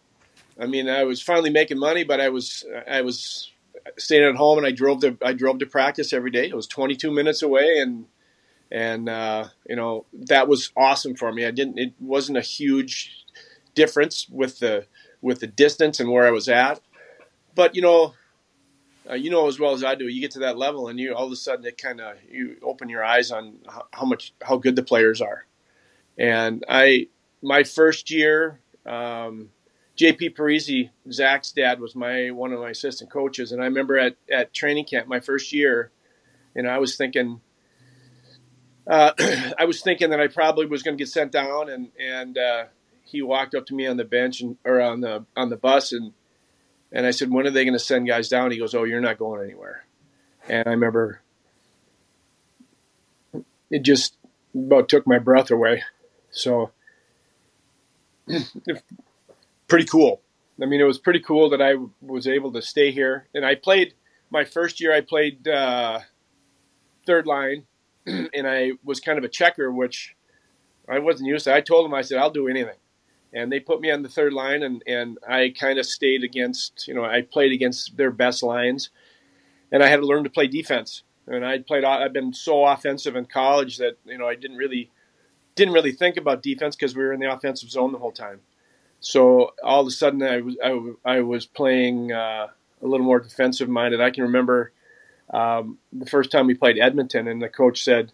I 0.61 0.67
mean, 0.67 0.89
I 0.89 1.05
was 1.05 1.23
finally 1.23 1.51
making 1.51 1.79
money, 1.79 2.05
but 2.05 2.21
I 2.21 2.29
was 2.29 2.65
I 2.89 3.01
was 3.01 3.51
staying 3.99 4.25
at 4.25 4.37
home 4.37 4.59
and 4.59 4.67
I 4.67 4.71
drove 4.71 5.01
to 5.01 5.17
I 5.23 5.33
drove 5.33 5.59
to 5.61 5.67
practice 5.67 6.13
every 6.13 6.31
day. 6.31 6.47
It 6.47 6.57
was 6.57 6.67
22 6.67 7.11
minutes 7.11 7.43
away, 7.43 7.79
and 7.79 8.07
and 8.71 9.09
uh, 9.09 9.49
you 9.69 9.77
know 9.77 10.07
that 10.13 10.49
was 10.49 10.73
awesome 10.77 11.15
for 11.15 11.33
me. 11.33 11.45
I 11.45 11.51
didn't. 11.51 11.79
It 11.79 11.95
wasn't 12.01 12.39
a 12.39 12.43
huge 12.43 13.25
difference 13.75 14.29
with 14.29 14.59
the 14.59 14.87
with 15.21 15.41
the 15.41 15.47
distance 15.47 16.01
and 16.01 16.11
where 16.11 16.27
I 16.27 16.31
was 16.31 16.49
at, 16.49 16.81
but 17.55 17.75
you 17.75 17.83
know 17.83 18.15
uh, 19.09 19.15
you 19.15 19.31
know 19.31 19.49
as 19.49 19.59
well 19.59 19.73
as 19.73 19.83
I 19.83 19.95
do, 19.95 20.09
you 20.09 20.21
get 20.21 20.33
to 20.33 20.41
that 20.41 20.57
level 20.57 20.89
and 20.89 20.99
you 20.99 21.15
all 21.15 21.27
of 21.27 21.33
a 21.33 21.37
sudden 21.37 21.65
it 21.65 21.79
kind 21.79 22.01
of 22.01 22.17
you 22.31 22.57
open 22.63 22.89
your 22.89 23.05
eyes 23.05 23.31
on 23.31 23.59
how, 23.69 23.87
how, 23.93 24.07
much 24.07 24.33
how 24.43 24.57
good 24.57 24.77
the 24.77 24.83
players 24.83 25.21
are. 25.21 25.47
And 26.17 26.65
I 26.69 27.09
my 27.43 27.65
first 27.65 28.11
year, 28.11 28.61
um, 28.87 29.51
JP 29.97 30.35
Parise, 30.37 30.91
Zach's 31.11 31.53
dad 31.53 31.81
was 31.81 31.95
my 31.95 32.31
one 32.31 32.53
of 32.53 32.61
my 32.61 32.71
assistant 32.71 33.11
coaches, 33.11 33.53
and 33.53 33.61
I 33.63 33.67
remember 33.67 33.99
at 33.99 34.17
at 34.31 34.55
training 34.55 34.87
camp 34.87 35.07
my 35.07 35.21
first 35.21 35.53
year, 35.53 35.91
and 36.55 36.69
I 36.69 36.79
was 36.79 36.97
thinking. 36.97 37.41
Uh, 38.85 39.13
I 39.59 39.65
was 39.65 39.81
thinking 39.81 40.11
that 40.11 40.21
I 40.21 40.27
probably 40.27 40.67
was 40.67 40.83
going 40.83 40.97
to 40.97 41.03
get 41.03 41.09
sent 41.09 41.31
down, 41.31 41.69
and 41.71 41.91
and 42.01 42.37
uh, 42.37 42.65
he 43.05 43.23
walked 43.23 43.55
up 43.55 43.67
to 43.67 43.75
me 43.75 43.87
on 43.87 43.97
the 43.97 44.05
bench 44.05 44.41
and 44.41 44.57
or 44.65 44.81
on 44.81 45.01
the 45.01 45.25
on 45.37 45.51
the 45.51 45.57
bus 45.57 45.93
and 45.93 46.13
And 46.93 47.07
I 47.07 47.11
said, 47.11 47.31
when 47.31 47.47
are 47.47 47.51
they 47.51 47.65
going 47.65 47.73
to 47.73 47.79
send 47.79 48.07
guys 48.07 48.29
down? 48.29 48.51
He 48.51 48.59
goes, 48.59 48.75
oh, 48.75 48.85
you're 48.85 49.01
not 49.01 49.19
going 49.19 49.43
anywhere. 49.43 49.85
And 50.49 50.67
I 50.67 50.71
remember 50.71 51.23
it 53.71 53.83
just 53.83 54.17
about 54.55 54.89
took 54.89 55.07
my 55.07 55.19
breath 55.19 55.51
away. 55.51 55.85
So 56.31 56.71
pretty 59.73 59.87
cool. 59.87 60.21
I 60.61 60.67
mean, 60.67 60.83
it 60.83 60.85
was 60.85 60.99
pretty 60.99 61.21
cool 61.21 61.49
that 61.49 61.63
I 61.63 61.77
was 62.03 62.27
able 62.27 62.53
to 62.53 62.61
stay 62.61 62.93
here. 62.93 63.27
And 63.35 63.43
I 63.43 63.55
played 63.55 63.95
my 64.29 64.45
first 64.45 64.83
year. 64.83 64.95
I 64.95 65.01
played 65.01 65.49
uh, 65.49 66.01
third 67.07 67.27
line, 67.27 67.65
and 68.07 68.47
I 68.47 68.73
was 68.85 69.01
kind 69.01 69.17
of 69.17 69.25
a 69.25 69.31
checker, 69.31 69.73
which 69.73 70.15
I 70.91 70.99
wasn't 70.99 71.31
used 71.31 71.47
to. 71.47 71.55
I 71.55 71.63
told 71.63 71.87
them, 71.87 71.95
I 71.95 72.03
said, 72.03 72.19
I'll 72.19 72.31
do 72.31 72.49
anything. 72.49 72.77
And 73.33 73.51
they 73.51 73.61
put 73.61 73.81
me 73.81 73.91
on 73.91 74.03
the 74.03 74.11
third 74.11 74.35
line, 74.35 74.63
and, 74.63 74.83
and 74.87 75.17
I 75.27 75.55
kind 75.59 75.79
of 75.79 75.87
stayed 75.87 76.23
against, 76.23 76.87
you 76.87 76.93
know, 76.93 77.07
I 77.07 77.23
played 77.23 77.53
against 77.53 77.97
their 77.97 78.11
best 78.11 78.43
lines, 78.43 78.91
and 79.73 79.83
I 79.83 79.89
had 79.89 80.01
to 80.01 80.07
learn 80.07 80.25
to 80.25 80.31
play 80.31 80.49
defense. 80.49 81.03
And 81.27 81.47
I 81.47 81.61
played, 81.61 81.85
I've 81.85 82.13
been 82.13 82.35
so 82.35 82.67
offensive 82.67 83.17
in 83.17 83.25
college 83.25 83.79
that 83.79 83.97
you 84.05 84.19
know 84.19 84.29
I 84.29 84.35
didn't 84.35 84.59
really, 84.59 84.91
didn't 85.55 85.73
really 85.73 85.93
think 85.93 86.19
about 86.19 86.43
defense 86.43 86.77
because 86.77 86.95
we 86.95 87.03
were 87.03 87.15
in 87.15 87.21
the 87.21 87.33
offensive 87.33 87.71
zone 87.71 87.93
the 87.93 87.99
whole 87.99 88.13
time. 88.13 88.41
So 89.03 89.53
all 89.63 89.81
of 89.81 89.87
a 89.89 89.91
sudden, 89.91 90.23
I 90.23 90.41
was 90.41 90.57
I, 90.65 91.17
I 91.17 91.21
was 91.21 91.45
playing 91.45 92.13
uh, 92.13 92.47
a 92.81 92.87
little 92.87 93.05
more 93.05 93.19
defensive 93.19 93.69
minded. 93.69 94.01
I 94.01 94.11
can 94.11 94.23
remember 94.23 94.73
um, 95.31 95.79
the 95.93 96.07
first 96.07 96.31
time 96.31 96.47
we 96.47 96.55
played 96.55 96.79
Edmonton, 96.79 97.27
and 97.27 97.43
the 97.43 97.49
coach 97.49 97.83
said, 97.83 98.13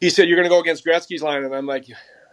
he 0.00 0.10
said, 0.10 0.28
"You're 0.28 0.36
going 0.36 0.48
to 0.48 0.54
go 0.54 0.60
against 0.60 0.84
Gretzky's 0.84 1.22
line," 1.22 1.44
and 1.44 1.54
I'm 1.54 1.66
like, 1.66 1.86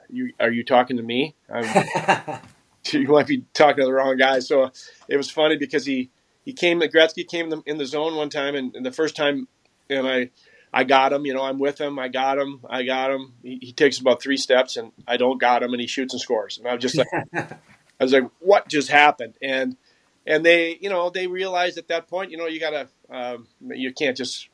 "You 0.10 0.34
are 0.40 0.52
you 0.52 0.64
talking 0.64 0.98
to 0.98 1.04
me? 1.04 1.36
you 2.92 3.08
might 3.08 3.28
be 3.28 3.46
talking 3.54 3.84
to 3.84 3.86
the 3.86 3.94
wrong 3.94 4.18
guy." 4.18 4.40
So 4.40 4.72
it 5.08 5.16
was 5.16 5.30
funny 5.30 5.58
because 5.58 5.86
he 5.86 6.10
he 6.44 6.54
came. 6.54 6.82
Gretzky 6.82 7.28
came 7.28 7.54
in 7.68 7.78
the 7.78 7.86
zone 7.86 8.16
one 8.16 8.32
time, 8.32 8.56
and, 8.56 8.76
and 8.76 8.84
the 8.84 8.92
first 8.92 9.16
time, 9.16 9.48
and 9.92 10.08
I 10.08 10.32
I 10.74 10.84
got 10.84 11.14
him. 11.14 11.26
You 11.26 11.34
know, 11.34 11.44
I'm 11.44 11.60
with 11.60 11.80
him. 11.80 11.98
I 12.00 12.08
got 12.08 12.38
him. 12.38 12.62
I 12.70 12.84
got 12.84 13.12
him. 13.12 13.34
He, 13.42 13.60
he, 13.62 13.72
takes 13.72 14.00
about 14.00 14.22
three 14.22 14.38
steps, 14.38 14.78
and 14.78 14.92
I 15.08 15.18
don't 15.18 15.40
got 15.40 15.64
him, 15.64 15.74
and 15.74 15.82
he 15.82 15.88
shoots 15.88 16.14
and 16.14 16.22
scores. 16.22 16.58
And 16.58 16.68
I 16.68 16.74
was 16.74 16.82
just 16.82 16.98
like, 16.98 17.08
I 17.34 18.04
was 18.04 18.14
like, 18.14 18.30
what 18.40 18.68
just 18.68 18.90
happened? 18.90 19.36
And 19.42 19.78
and 20.26 20.46
they, 20.46 20.78
you 20.82 20.90
know, 20.90 21.10
they 21.10 21.28
realized 21.28 21.78
at 21.78 21.88
that 21.88 22.08
point, 22.08 22.32
you 22.32 22.38
know, 22.38 22.48
you 22.48 22.60
gotta, 22.60 22.90
um, 23.10 23.48
you 23.62 23.94
can't 23.94 24.18
just. 24.18 24.50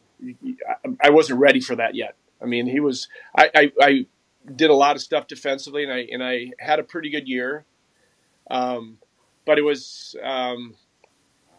I 1.04 1.10
wasn't 1.10 1.39
ready 1.39 1.60
for 1.60 1.76
that 1.76 1.95
yet. 1.95 2.15
I 2.41 2.45
mean, 2.45 2.67
he 2.67 2.80
was. 2.80 3.08
I, 3.36 3.49
I, 3.54 3.71
I 3.82 4.06
did 4.56 4.69
a 4.69 4.76
lot 4.76 4.95
of 4.95 5.02
stuff 5.02 5.28
defensively, 5.28 5.84
and 5.84 5.91
I 5.91 6.08
and 6.12 6.23
I 6.23 6.52
had 6.60 6.80
a 6.80 6.84
pretty 6.84 7.10
good 7.10 7.28
year. 7.28 7.65
Um, 8.49 8.99
but 9.45 9.58
it 9.58 9.63
was 9.63 10.15
um, 10.21 10.76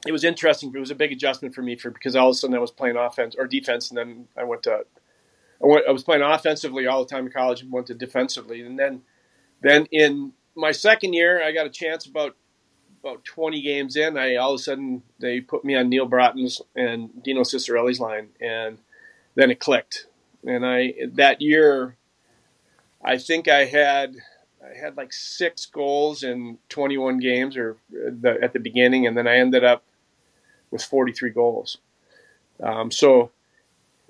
it 0.07 0.13
was 0.13 0.25
interesting. 0.25 0.73
It 0.75 0.79
was 0.79 0.91
a 0.91 0.95
big 0.95 1.13
adjustment 1.13 1.55
for 1.55 1.63
me 1.63 1.77
for 1.77 1.91
because 1.91 2.15
all 2.15 2.29
of 2.29 2.33
a 2.33 2.35
sudden 2.35 2.57
I 2.57 2.61
was 2.61 2.71
playing 2.71 2.97
offense 2.97 3.35
or 3.39 3.47
defense, 3.47 3.89
and 3.89 3.99
then 3.99 4.29
I 4.37 4.45
went 4.45 4.65
to 4.65 4.85
I, 5.63 5.67
went, 5.67 5.87
I 5.89 5.93
was 5.93 6.05
playing 6.05 6.23
offensively 6.23 6.87
all 6.87 7.05
the 7.05 7.11
time 7.11 7.27
in 7.27 7.33
college 7.33 7.63
and 7.63 7.73
went 7.73 7.87
to 7.89 7.95
defensively, 7.95 8.61
and 8.63 8.79
then 8.79 9.03
then 9.63 9.87
in 9.91 10.33
my 10.55 10.73
second 10.73 11.15
year 11.15 11.43
I 11.43 11.53
got 11.53 11.67
a 11.67 11.71
chance 11.71 12.07
about 12.07 12.37
about 13.03 13.25
20 13.25 13.61
games 13.61 13.97
in. 13.97 14.17
I 14.17 14.37
all 14.37 14.55
of 14.55 14.61
a 14.61 14.63
sudden 14.63 15.03
they 15.19 15.41
put 15.41 15.65
me 15.65 15.75
on 15.75 15.89
Neal 15.89 16.09
Broten's 16.09 16.61
and 16.77 17.23
Dino 17.23 17.43
Ciccarelli's 17.43 18.01
line, 18.01 18.29
and 18.41 18.79
then 19.35 19.51
it 19.51 19.61
clicked. 19.61 20.07
And 20.47 20.67
I 20.67 20.95
that 21.15 21.41
year, 21.41 21.97
I 23.03 23.17
think 23.17 23.49
I 23.49 23.65
had 23.65 24.17
I 24.63 24.79
had 24.79 24.97
like 24.99 25.13
six 25.13 25.65
goals 25.67 26.23
in 26.23 26.59
21 26.69 27.19
games 27.19 27.57
or 27.57 27.77
uh, 27.93 28.11
the, 28.21 28.39
at 28.43 28.53
the 28.53 28.61
beginning, 28.61 29.07
and 29.07 29.17
then 29.17 29.27
I 29.27 29.37
ended 29.37 29.65
up 29.65 29.83
with 30.75 30.83
43 30.83 31.31
goals. 31.31 31.79
Um, 32.61 32.91
so, 32.91 33.31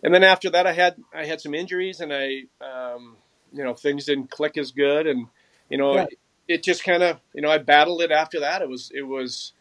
and 0.03 0.15
then 0.15 0.25
after 0.25 0.49
that, 0.51 0.67
I 0.67 0.73
had 0.73 0.97
I 1.15 1.27
had 1.27 1.41
some 1.41 1.55
injuries, 1.55 2.01
and 2.01 2.13
I, 2.13 2.45
um, 2.61 3.17
you 3.53 3.63
know, 3.63 3.75
things 3.75 4.07
didn't 4.07 4.31
click 4.31 4.57
as 4.57 4.73
good, 4.73 5.07
and 5.07 5.27
you 5.69 5.77
know, 5.77 5.95
yeah. 5.95 6.03
it, 6.05 6.19
it, 6.49 6.63
just 6.63 6.83
kind 6.83 7.03
of, 7.03 7.21
you 7.35 7.43
know, 7.43 7.51
I 7.51 7.59
battled 7.59 8.01
it 8.01 8.11
after 8.11 8.41
that. 8.41 8.63
It 8.63 8.69
was 8.69 8.91
it 8.93 9.03
was. 9.03 9.53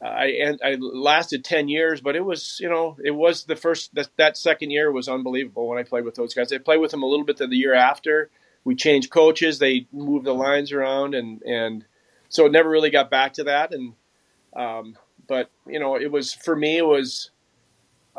I 0.00 0.26
and 0.26 0.60
I 0.62 0.76
lasted 0.78 1.44
ten 1.44 1.66
years, 1.68 2.00
but 2.00 2.14
it 2.14 2.24
was 2.24 2.58
you 2.60 2.68
know 2.68 2.96
it 3.02 3.10
was 3.10 3.44
the 3.44 3.56
first 3.56 3.94
that, 3.94 4.10
that 4.16 4.36
second 4.36 4.70
year 4.70 4.92
was 4.92 5.08
unbelievable 5.08 5.66
when 5.66 5.78
I 5.78 5.82
played 5.82 6.04
with 6.04 6.14
those 6.14 6.34
guys. 6.34 6.52
I 6.52 6.58
played 6.58 6.80
with 6.80 6.92
them 6.92 7.02
a 7.02 7.06
little 7.06 7.24
bit 7.24 7.38
the 7.38 7.48
year 7.48 7.74
after. 7.74 8.30
We 8.64 8.76
changed 8.76 9.10
coaches, 9.10 9.58
they 9.58 9.88
moved 9.92 10.26
the 10.26 10.34
lines 10.34 10.72
around, 10.72 11.14
and 11.14 11.42
and 11.42 11.84
so 12.28 12.46
it 12.46 12.52
never 12.52 12.68
really 12.68 12.90
got 12.90 13.10
back 13.10 13.32
to 13.34 13.44
that. 13.44 13.72
And 13.72 13.94
um, 14.54 14.96
but 15.28 15.50
you 15.66 15.78
know, 15.78 15.96
it 15.96 16.10
was 16.10 16.32
for 16.32 16.56
me. 16.56 16.78
It 16.78 16.86
was 16.86 17.30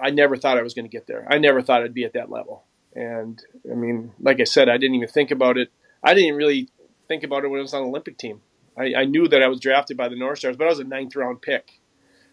I 0.02 0.10
never 0.12 0.38
thought 0.38 0.58
I 0.58 0.62
was 0.62 0.74
going 0.74 0.86
to 0.86 0.92
get 0.92 1.08
there. 1.08 1.28
I 1.30 1.38
never 1.38 1.62
thought 1.62 1.84
I'd 1.84 1.94
be 1.94 2.06
at 2.06 2.14
that 2.14 2.32
level. 2.32 2.64
And 2.96 3.44
I 3.70 3.76
mean, 3.76 4.14
like 4.20 4.40
I 4.40 4.46
said, 4.46 4.70
I 4.70 4.78
didn't 4.78 4.96
even 4.96 5.08
think 5.08 5.32
about 5.32 5.58
it. 5.58 5.70
I 6.04 6.14
didn't 6.14 6.36
really 6.36 6.70
think 7.08 7.24
about 7.24 7.44
it 7.44 7.50
when 7.50 7.60
I 7.60 7.62
was 7.62 7.74
on 7.74 7.84
the 7.84 7.90
Olympic 7.90 8.18
team. 8.18 8.42
I, 8.78 8.94
I 8.96 9.06
knew 9.06 9.28
that 9.28 9.44
I 9.44 9.48
was 9.48 9.60
drafted 9.60 9.98
by 9.98 10.08
the 10.08 10.16
North 10.16 10.40
Stars, 10.40 10.56
but 10.56 10.66
I 10.66 10.70
was 10.70 10.80
a 10.80 10.86
ninth 10.86 11.16
round 11.16 11.42
pick. 11.42 11.82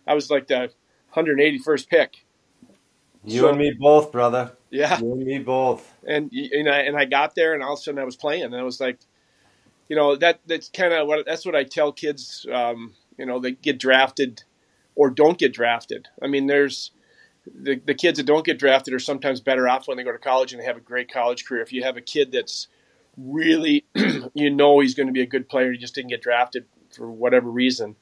I 0.06 0.14
was 0.14 0.30
like 0.30 0.46
the 0.46 0.70
181st 1.14 1.88
pick. 1.88 2.24
You 3.24 3.40
so, 3.40 3.48
and 3.48 3.58
me 3.58 3.74
both, 3.76 4.12
brother. 4.12 4.52
Yeah, 4.70 5.00
you 5.00 5.12
and 5.12 5.24
me 5.24 5.38
both. 5.40 5.92
And 6.06 6.28
you 6.30 6.62
know, 6.62 6.70
and 6.70 6.96
I 6.96 7.06
got 7.06 7.34
there, 7.34 7.54
and 7.54 7.62
all 7.62 7.72
of 7.72 7.80
a 7.80 7.82
sudden 7.82 7.98
I 7.98 8.04
was 8.04 8.14
playing, 8.14 8.44
and 8.44 8.54
I 8.54 8.62
was 8.62 8.80
like, 8.80 9.00
you 9.88 9.96
know, 9.96 10.14
that 10.16 10.40
that's 10.46 10.68
kind 10.68 10.92
of 10.92 11.08
what 11.08 11.26
that's 11.26 11.44
what 11.44 11.56
I 11.56 11.64
tell 11.64 11.90
kids. 11.90 12.46
Um, 12.52 12.94
you 13.18 13.26
know, 13.26 13.40
they 13.40 13.52
get 13.52 13.80
drafted 13.80 14.44
or 14.96 15.10
don't 15.10 15.38
get 15.38 15.52
drafted. 15.52 16.08
I 16.20 16.26
mean, 16.26 16.46
there's 16.46 16.90
the, 17.46 17.80
the 17.84 17.94
kids 17.94 18.16
that 18.18 18.26
don't 18.26 18.44
get 18.44 18.58
drafted 18.58 18.94
are 18.94 18.98
sometimes 18.98 19.40
better 19.40 19.68
off 19.68 19.86
when 19.86 19.96
they 19.96 20.02
go 20.02 20.10
to 20.10 20.18
college 20.18 20.52
and 20.52 20.60
they 20.60 20.66
have 20.66 20.76
a 20.76 20.80
great 20.80 21.12
college 21.12 21.44
career. 21.44 21.62
If 21.62 21.72
you 21.72 21.84
have 21.84 21.96
a 21.96 22.00
kid 22.00 22.32
that's 22.32 22.66
really, 23.16 23.84
you 24.34 24.50
know, 24.50 24.80
he's 24.80 24.94
going 24.94 25.06
to 25.06 25.12
be 25.12 25.22
a 25.22 25.26
good 25.26 25.48
player, 25.48 25.70
he 25.70 25.78
just 25.78 25.94
didn't 25.94 26.10
get 26.10 26.22
drafted 26.22 26.64
for 26.90 27.10
whatever 27.10 27.48
reason. 27.48 27.94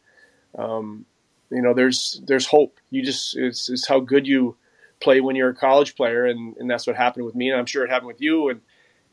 Um, 0.56 1.04
you 1.50 1.62
know, 1.62 1.74
there's 1.74 2.20
there's 2.26 2.46
hope. 2.46 2.78
You 2.90 3.04
just 3.04 3.36
it's, 3.36 3.68
it's 3.68 3.86
how 3.86 4.00
good 4.00 4.26
you 4.26 4.56
play 5.00 5.20
when 5.20 5.36
you're 5.36 5.50
a 5.50 5.54
college 5.54 5.94
player, 5.94 6.24
and, 6.24 6.56
and 6.56 6.70
that's 6.70 6.86
what 6.86 6.96
happened 6.96 7.26
with 7.26 7.34
me, 7.34 7.50
and 7.50 7.58
I'm 7.58 7.66
sure 7.66 7.84
it 7.84 7.90
happened 7.90 8.08
with 8.08 8.20
you. 8.20 8.48
And 8.48 8.60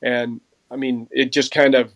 and 0.02 0.41
I 0.70 0.76
mean, 0.78 1.08
it 1.12 1.32
just 1.32 1.52
kind 1.52 1.76
of 1.76 1.91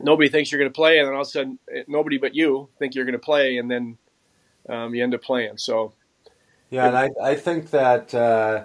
nobody 0.00 0.28
thinks 0.28 0.50
you're 0.50 0.60
going 0.60 0.72
to 0.72 0.76
play, 0.76 0.98
and 0.98 1.06
then 1.06 1.14
all 1.14 1.22
of 1.22 1.26
a 1.26 1.30
sudden, 1.30 1.58
nobody 1.86 2.18
but 2.18 2.34
you 2.34 2.68
think 2.78 2.94
you're 2.94 3.04
going 3.04 3.12
to 3.12 3.18
play, 3.18 3.58
and 3.58 3.70
then 3.70 3.98
um, 4.68 4.94
you 4.94 5.02
end 5.02 5.14
up 5.14 5.22
playing. 5.22 5.58
So, 5.58 5.92
yeah, 6.70 6.86
and 6.88 6.96
I 6.96 7.10
I 7.22 7.34
think 7.34 7.70
that 7.70 8.14
uh, 8.14 8.64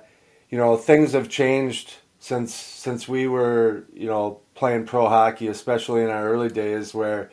you 0.50 0.58
know 0.58 0.78
things 0.78 1.14
have 1.14 1.30
changed 1.30 1.96
since 2.20 2.54
since 2.54 3.08
we 3.08 3.28
were 3.28 3.86
you 3.94 4.08
know 4.08 4.42
playing 4.56 4.86
pro 4.86 5.08
hockey, 5.10 5.48
especially 5.48 6.04
in 6.04 6.10
our 6.10 6.30
early 6.30 6.50
days, 6.50 6.94
where 6.94 7.32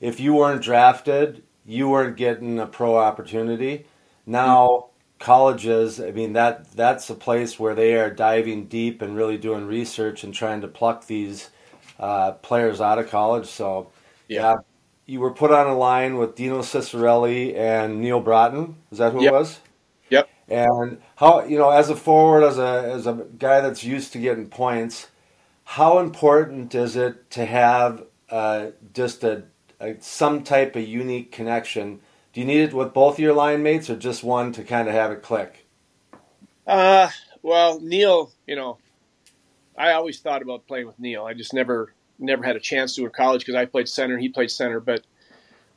if 0.00 0.20
you 0.20 0.34
weren't 0.34 0.62
drafted, 0.62 1.42
you 1.66 1.88
weren't 1.88 2.16
getting 2.16 2.58
a 2.58 2.66
pro 2.66 2.96
opportunity. 2.96 3.86
Now 4.26 4.86
colleges, 5.18 6.00
I 6.00 6.12
mean 6.12 6.32
that 6.34 6.72
that's 6.72 7.10
a 7.10 7.14
place 7.14 7.58
where 7.58 7.74
they 7.74 7.94
are 7.96 8.10
diving 8.10 8.66
deep 8.66 9.02
and 9.02 9.16
really 9.16 9.38
doing 9.38 9.66
research 9.66 10.24
and 10.24 10.32
trying 10.34 10.60
to 10.62 10.68
pluck 10.68 11.06
these 11.06 11.50
uh, 11.98 12.32
players 12.32 12.80
out 12.80 12.98
of 12.98 13.10
college. 13.10 13.46
So 13.46 13.90
yeah. 14.28 14.56
You 15.10 15.18
were 15.18 15.32
put 15.32 15.50
on 15.50 15.66
a 15.66 15.76
line 15.76 16.18
with 16.18 16.36
Dino 16.36 16.60
Ciccarelli 16.60 17.56
and 17.56 18.00
Neal 18.00 18.22
Broten. 18.22 18.74
Is 18.92 18.98
that 18.98 19.12
who 19.12 19.24
yep. 19.24 19.32
it 19.32 19.34
was? 19.34 19.58
Yep. 20.08 20.30
And 20.46 21.02
how 21.16 21.42
you 21.42 21.58
know, 21.58 21.70
as 21.70 21.90
a 21.90 21.96
forward, 21.96 22.44
as 22.44 22.58
a 22.58 22.92
as 22.94 23.08
a 23.08 23.26
guy 23.36 23.60
that's 23.60 23.82
used 23.82 24.12
to 24.12 24.20
getting 24.20 24.46
points, 24.46 25.08
how 25.64 25.98
important 25.98 26.76
is 26.76 26.94
it 26.94 27.28
to 27.32 27.44
have 27.44 28.04
uh, 28.30 28.68
just 28.94 29.24
a, 29.24 29.42
a, 29.80 29.96
some 29.98 30.44
type 30.44 30.76
of 30.76 30.86
unique 30.86 31.32
connection? 31.32 31.98
Do 32.32 32.40
you 32.40 32.46
need 32.46 32.60
it 32.60 32.72
with 32.72 32.94
both 32.94 33.18
your 33.18 33.34
line 33.34 33.64
mates, 33.64 33.90
or 33.90 33.96
just 33.96 34.22
one 34.22 34.52
to 34.52 34.62
kind 34.62 34.86
of 34.86 34.94
have 34.94 35.10
it 35.10 35.24
click? 35.24 35.66
Uh, 36.68 37.08
well, 37.42 37.80
Neal, 37.80 38.30
you 38.46 38.54
know, 38.54 38.78
I 39.76 39.90
always 39.90 40.20
thought 40.20 40.40
about 40.40 40.68
playing 40.68 40.86
with 40.86 41.00
Neal. 41.00 41.24
I 41.24 41.34
just 41.34 41.52
never 41.52 41.94
never 42.20 42.44
had 42.44 42.56
a 42.56 42.60
chance 42.60 42.94
to 42.94 43.04
in 43.04 43.10
college 43.10 43.40
because 43.42 43.54
I 43.54 43.64
played 43.64 43.88
center 43.88 44.14
and 44.14 44.22
he 44.22 44.28
played 44.28 44.50
center. 44.50 44.80
But 44.80 45.04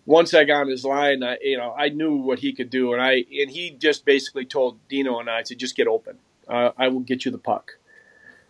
once 0.06 0.34
I 0.34 0.44
got 0.44 0.62
on 0.62 0.70
his 0.70 0.84
line, 0.84 1.24
I, 1.24 1.38
you 1.42 1.58
know, 1.58 1.74
I 1.78 1.90
knew 1.90 2.16
what 2.16 2.40
he 2.40 2.54
could 2.54 2.70
do, 2.70 2.94
and 2.94 3.02
I 3.02 3.26
and 3.32 3.50
he 3.50 3.72
just 3.72 4.06
basically 4.06 4.46
told 4.46 4.78
Dino 4.88 5.20
and 5.20 5.30
I 5.30 5.44
to 5.44 5.56
just 5.56 5.76
get 5.76 5.88
open. 5.88 6.18
Uh, 6.48 6.72
I 6.78 6.90
will 6.90 7.00
get 7.00 7.26
you 7.26 7.32
the 7.32 7.38
puck, 7.38 7.74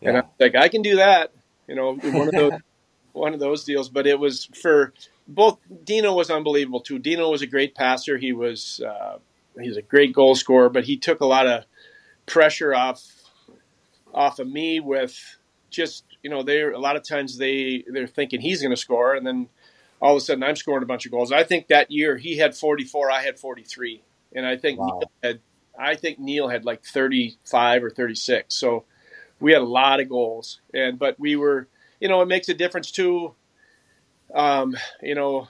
yeah. 0.01 0.09
and 0.09 0.17
I'm 0.19 0.23
like, 0.39 0.55
I 0.55 0.67
can 0.67 0.81
do 0.81 0.95
that. 0.97 1.31
You 1.67 1.75
know, 1.75 1.95
one 1.95 2.27
of 2.27 2.33
those 2.33 2.53
one 3.13 3.33
of 3.33 3.39
those 3.39 3.63
deals. 3.63 3.89
But 3.89 4.07
it 4.07 4.19
was 4.19 4.49
for 4.61 4.93
both. 5.27 5.59
Dino 5.83 6.13
was 6.13 6.31
unbelievable 6.31 6.81
too. 6.81 6.99
Dino 6.99 7.29
was 7.29 7.41
a 7.41 7.47
great 7.47 7.75
passer. 7.75 8.17
He 8.17 8.33
was 8.33 8.81
uh, 8.81 9.19
he's 9.59 9.77
a 9.77 9.81
great 9.81 10.13
goal 10.13 10.35
scorer, 10.35 10.69
but 10.69 10.85
he 10.85 10.97
took 10.97 11.21
a 11.21 11.25
lot 11.25 11.47
of 11.47 11.65
pressure 12.25 12.73
off 12.73 13.05
off 14.13 14.39
of 14.39 14.47
me 14.47 14.79
with 14.79 15.19
just 15.69 16.03
you 16.23 16.29
know, 16.29 16.41
they're 16.41 16.71
a 16.71 16.79
lot 16.79 16.95
of 16.95 17.03
times 17.03 17.37
they 17.37 17.83
they're 17.87 18.07
thinking 18.07 18.41
he's 18.41 18.61
going 18.61 18.71
to 18.71 18.77
score, 18.77 19.13
and 19.13 19.27
then 19.27 19.49
all 20.01 20.15
of 20.15 20.17
a 20.17 20.21
sudden 20.21 20.43
I'm 20.43 20.55
scoring 20.55 20.83
a 20.83 20.87
bunch 20.87 21.05
of 21.05 21.11
goals. 21.11 21.31
I 21.31 21.43
think 21.43 21.67
that 21.67 21.91
year 21.91 22.17
he 22.17 22.37
had 22.37 22.55
44, 22.55 23.11
I 23.11 23.21
had 23.21 23.37
43, 23.37 24.01
and 24.35 24.45
I 24.45 24.57
think 24.57 24.79
wow. 24.79 24.99
Neal 24.99 25.11
had 25.21 25.39
I 25.77 25.95
think 25.95 26.19
Neal 26.19 26.47
had 26.47 26.65
like 26.65 26.83
35 26.83 27.83
or 27.83 27.89
36. 27.89 28.53
So 28.55 28.85
we 29.39 29.53
had 29.53 29.61
a 29.61 29.65
lot 29.65 29.99
of 29.99 30.09
goals, 30.09 30.61
and 30.73 30.97
but 30.97 31.19
we 31.19 31.35
were, 31.35 31.67
you 31.99 32.07
know, 32.07 32.21
it 32.21 32.27
makes 32.27 32.49
a 32.49 32.53
difference 32.53 32.91
too. 32.91 33.35
Um, 34.33 34.75
you 35.01 35.15
know, 35.15 35.47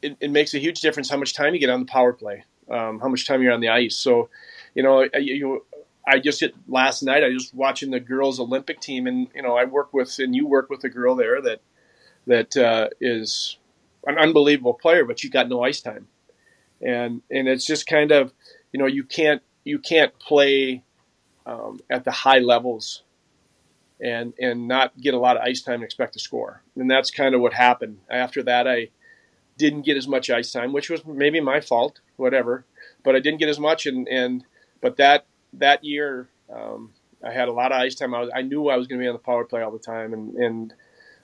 it, 0.00 0.16
it, 0.20 0.30
makes 0.30 0.54
a 0.54 0.58
huge 0.58 0.80
difference 0.80 1.10
how 1.10 1.16
much 1.16 1.34
time 1.34 1.52
you 1.52 1.60
get 1.60 1.70
on 1.70 1.80
the 1.80 1.86
power 1.86 2.12
play, 2.12 2.44
um, 2.70 2.98
how 3.00 3.08
much 3.08 3.26
time 3.26 3.42
you're 3.42 3.52
on 3.52 3.60
the 3.60 3.68
ice. 3.68 3.96
So, 3.96 4.30
you 4.74 4.82
know, 4.82 5.06
you, 5.14 5.64
I 6.06 6.18
just 6.18 6.40
hit 6.40 6.54
last 6.68 7.02
night. 7.02 7.24
I 7.24 7.28
was 7.28 7.52
watching 7.54 7.90
the 7.90 8.00
girls' 8.00 8.40
Olympic 8.40 8.80
team, 8.80 9.06
and 9.06 9.28
you 9.34 9.42
know, 9.42 9.56
I 9.56 9.64
work 9.64 9.92
with, 9.92 10.18
and 10.18 10.34
you 10.34 10.46
work 10.46 10.70
with 10.70 10.84
a 10.84 10.88
girl 10.88 11.14
there 11.16 11.40
that 11.42 11.60
that 12.26 12.56
uh, 12.56 12.88
is 13.00 13.58
an 14.06 14.18
unbelievable 14.18 14.74
player, 14.74 15.04
but 15.04 15.18
she 15.18 15.28
got 15.28 15.48
no 15.48 15.62
ice 15.62 15.80
time, 15.80 16.08
and 16.80 17.22
and 17.30 17.48
it's 17.48 17.66
just 17.66 17.86
kind 17.86 18.12
of, 18.12 18.32
you 18.72 18.78
know, 18.78 18.86
you 18.86 19.04
can't 19.04 19.42
you 19.64 19.78
can't 19.78 20.18
play 20.18 20.82
um, 21.46 21.80
at 21.90 22.04
the 22.04 22.10
high 22.10 22.38
levels 22.38 23.02
and 24.00 24.34
and 24.38 24.68
not 24.68 24.98
get 25.00 25.14
a 25.14 25.18
lot 25.18 25.36
of 25.36 25.42
ice 25.42 25.62
time 25.62 25.76
and 25.76 25.84
expect 25.84 26.12
to 26.14 26.18
score. 26.18 26.62
And 26.76 26.90
that's 26.90 27.10
kind 27.10 27.34
of 27.34 27.40
what 27.40 27.54
happened. 27.54 27.98
After 28.10 28.42
that, 28.42 28.68
I 28.68 28.88
didn't 29.56 29.82
get 29.82 29.96
as 29.96 30.08
much 30.08 30.30
ice 30.30 30.52
time, 30.52 30.72
which 30.72 30.90
was 30.90 31.04
maybe 31.06 31.40
my 31.40 31.60
fault, 31.60 32.00
whatever. 32.16 32.64
But 33.02 33.14
I 33.16 33.20
didn't 33.20 33.40
get 33.40 33.48
as 33.48 33.58
much, 33.58 33.86
and 33.86 34.06
and 34.08 34.44
but 34.80 34.96
that 34.96 35.26
that 35.58 35.84
year 35.84 36.28
um, 36.52 36.90
I 37.24 37.32
had 37.32 37.48
a 37.48 37.52
lot 37.52 37.72
of 37.72 37.78
ice 37.78 37.94
time. 37.94 38.14
I, 38.14 38.20
was, 38.20 38.30
I 38.34 38.42
knew 38.42 38.68
I 38.68 38.76
was 38.76 38.86
going 38.86 39.00
to 39.00 39.04
be 39.04 39.08
on 39.08 39.14
the 39.14 39.18
power 39.18 39.44
play 39.44 39.62
all 39.62 39.70
the 39.70 39.78
time, 39.78 40.12
and 40.12 40.34
and 40.36 40.74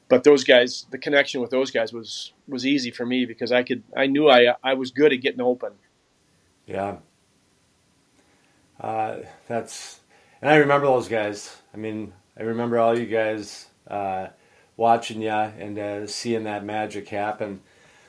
but 0.09 0.25
those 0.25 0.45
guys, 0.45 0.87
the 0.91 0.99
connection 0.99 1.41
with 1.41 1.51
those 1.51 1.71
guys 1.71 1.93
was 1.93 2.33
was 2.49 2.67
easy 2.67 2.91
for 2.91 3.07
me 3.07 3.27
because 3.27 3.53
I 3.53 3.63
could 3.63 3.83
I 3.97 4.07
knew 4.07 4.29
I 4.29 4.55
I 4.63 4.75
was 4.75 4.91
good 4.91 5.13
at 5.13 5.21
getting 5.21 5.41
open. 5.41 5.73
Yeah. 6.67 6.97
Uh, 8.81 9.19
that's 9.47 10.01
and 10.41 10.51
I 10.51 10.57
remember 10.57 10.87
those 10.87 11.09
guys. 11.09 11.57
I 11.75 11.77
mean, 11.77 12.13
I 12.39 12.43
remember 12.43 12.79
all 12.79 12.99
you 12.99 13.07
guys 13.07 13.67
uh, 13.87 14.29
watching 14.77 15.21
you 15.21 15.29
and 15.31 15.79
uh, 15.79 16.07
seeing 16.07 16.45
that 16.45 16.65
magic 16.65 17.09
happen. 17.09 17.61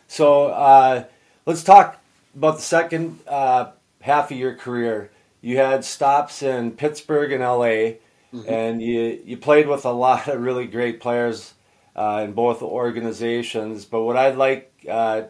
So 0.07 0.47
uh, 0.47 1.05
let's 1.45 1.63
talk 1.63 2.01
about 2.36 2.55
the 2.55 2.63
second 2.63 3.19
uh, 3.27 3.71
half 3.99 4.31
of 4.31 4.38
your 4.38 4.55
career. 4.55 5.12
You 5.41 5.58
had 5.58 5.84
stops 5.84 6.43
in 6.43 6.71
Pittsburgh 6.71 7.32
and 7.32 7.41
LA, 7.41 7.97
mm-hmm. 8.34 8.43
and 8.47 8.82
you 8.82 9.21
you 9.25 9.38
played 9.38 9.67
with 9.67 9.86
a 9.86 9.91
lot 10.06 10.27
of 10.27 10.41
really 10.41 10.67
great 10.67 10.99
players 10.99 11.54
uh, 11.95 12.21
in 12.23 12.34
both 12.34 12.62
organizations. 12.62 13.86
But 13.86 14.04
what 14.04 14.17
I'd 14.17 14.38
like 14.38 14.73
uh, 14.89 15.23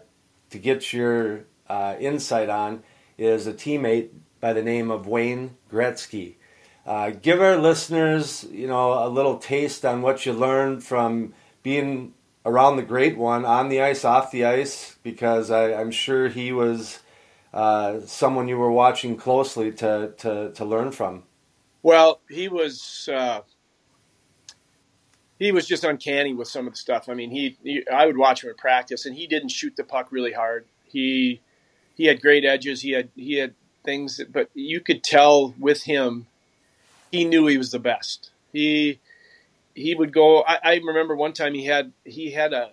to 0.50 0.60
get 0.60 0.93
your 0.93 1.45
insight 2.00 2.50
on 2.50 2.84
is 3.17 3.47
a 3.47 3.54
teammate 3.54 4.10
by 4.41 4.52
the 4.52 4.63
name 4.63 4.91
of 4.91 5.08
Wayne 5.08 5.56
Gretzky. 5.71 6.36
Uh, 6.86 7.12
give 7.12 7.41
our 7.41 7.58
listeners, 7.58 8.45
you 8.52 8.67
know, 8.67 9.06
a 9.06 9.08
little 9.08 9.38
taste 9.38 9.86
on 9.86 10.02
what 10.02 10.26
you 10.26 10.34
learned 10.34 10.84
from 10.84 11.34
being 11.62 12.13
around 12.43 12.76
the 12.76 12.84
great 12.84 13.17
one 13.17 13.45
on 13.45 13.69
the 13.69 13.82
ice, 13.82 14.04
off 14.04 14.32
the 14.32 14.45
ice, 14.45 14.97
because 15.04 15.52
I, 15.52 15.69
am 15.69 15.91
sure 15.91 16.28
he 16.28 16.52
was 16.52 17.00
uh, 17.54 18.00
someone 18.02 18.48
you 18.48 18.58
were 18.58 18.72
watching 18.72 19.18
closely 19.18 19.72
to, 19.74 20.14
to, 20.18 20.52
to 20.54 20.66
learn 20.66 20.92
from. 20.92 21.24
Well, 21.84 22.22
he 22.30 22.48
was 22.48 23.10
uh, 23.12 23.42
he 25.40 25.52
was 25.52 25.68
just 25.68 25.84
uncanny 25.84 26.34
with 26.34 26.48
some 26.48 26.68
of 26.68 26.74
the 26.74 26.78
stuff. 26.78 27.10
I 27.10 27.16
mean, 27.16 27.32
he, 27.32 27.58
he, 27.64 27.84
I 27.92 28.06
would 28.06 28.18
watch 28.18 28.44
him 28.44 28.52
in 28.52 28.56
practice, 28.56 29.06
and 29.08 29.16
he 29.16 29.26
didn't 29.26 29.50
shoot 29.50 29.76
the 29.76 29.84
puck 29.84 30.12
really 30.12 30.34
hard. 30.34 30.66
He 30.86 31.42
he 31.96 32.06
had 32.06 32.22
great 32.22 32.46
edges. 32.46 32.82
He 32.82 32.92
had 32.92 33.10
he 33.16 33.38
had 33.38 33.56
things, 33.84 34.18
that, 34.18 34.32
but 34.32 34.50
you 34.54 34.80
could 34.80 35.04
tell 35.04 35.56
with 35.60 35.84
him 35.84 36.28
he 37.12 37.26
knew 37.26 37.48
he 37.48 37.58
was 37.58 37.72
the 37.72 37.80
best. 37.80 38.30
He 38.54 39.00
he 39.74 39.96
would 39.96 40.14
go. 40.14 40.44
I, 40.44 40.60
I 40.64 40.76
remember 40.76 41.16
one 41.16 41.34
time 41.34 41.56
he 41.56 41.66
had 41.66 41.92
he 42.06 42.32
had 42.32 42.54
a 42.54 42.72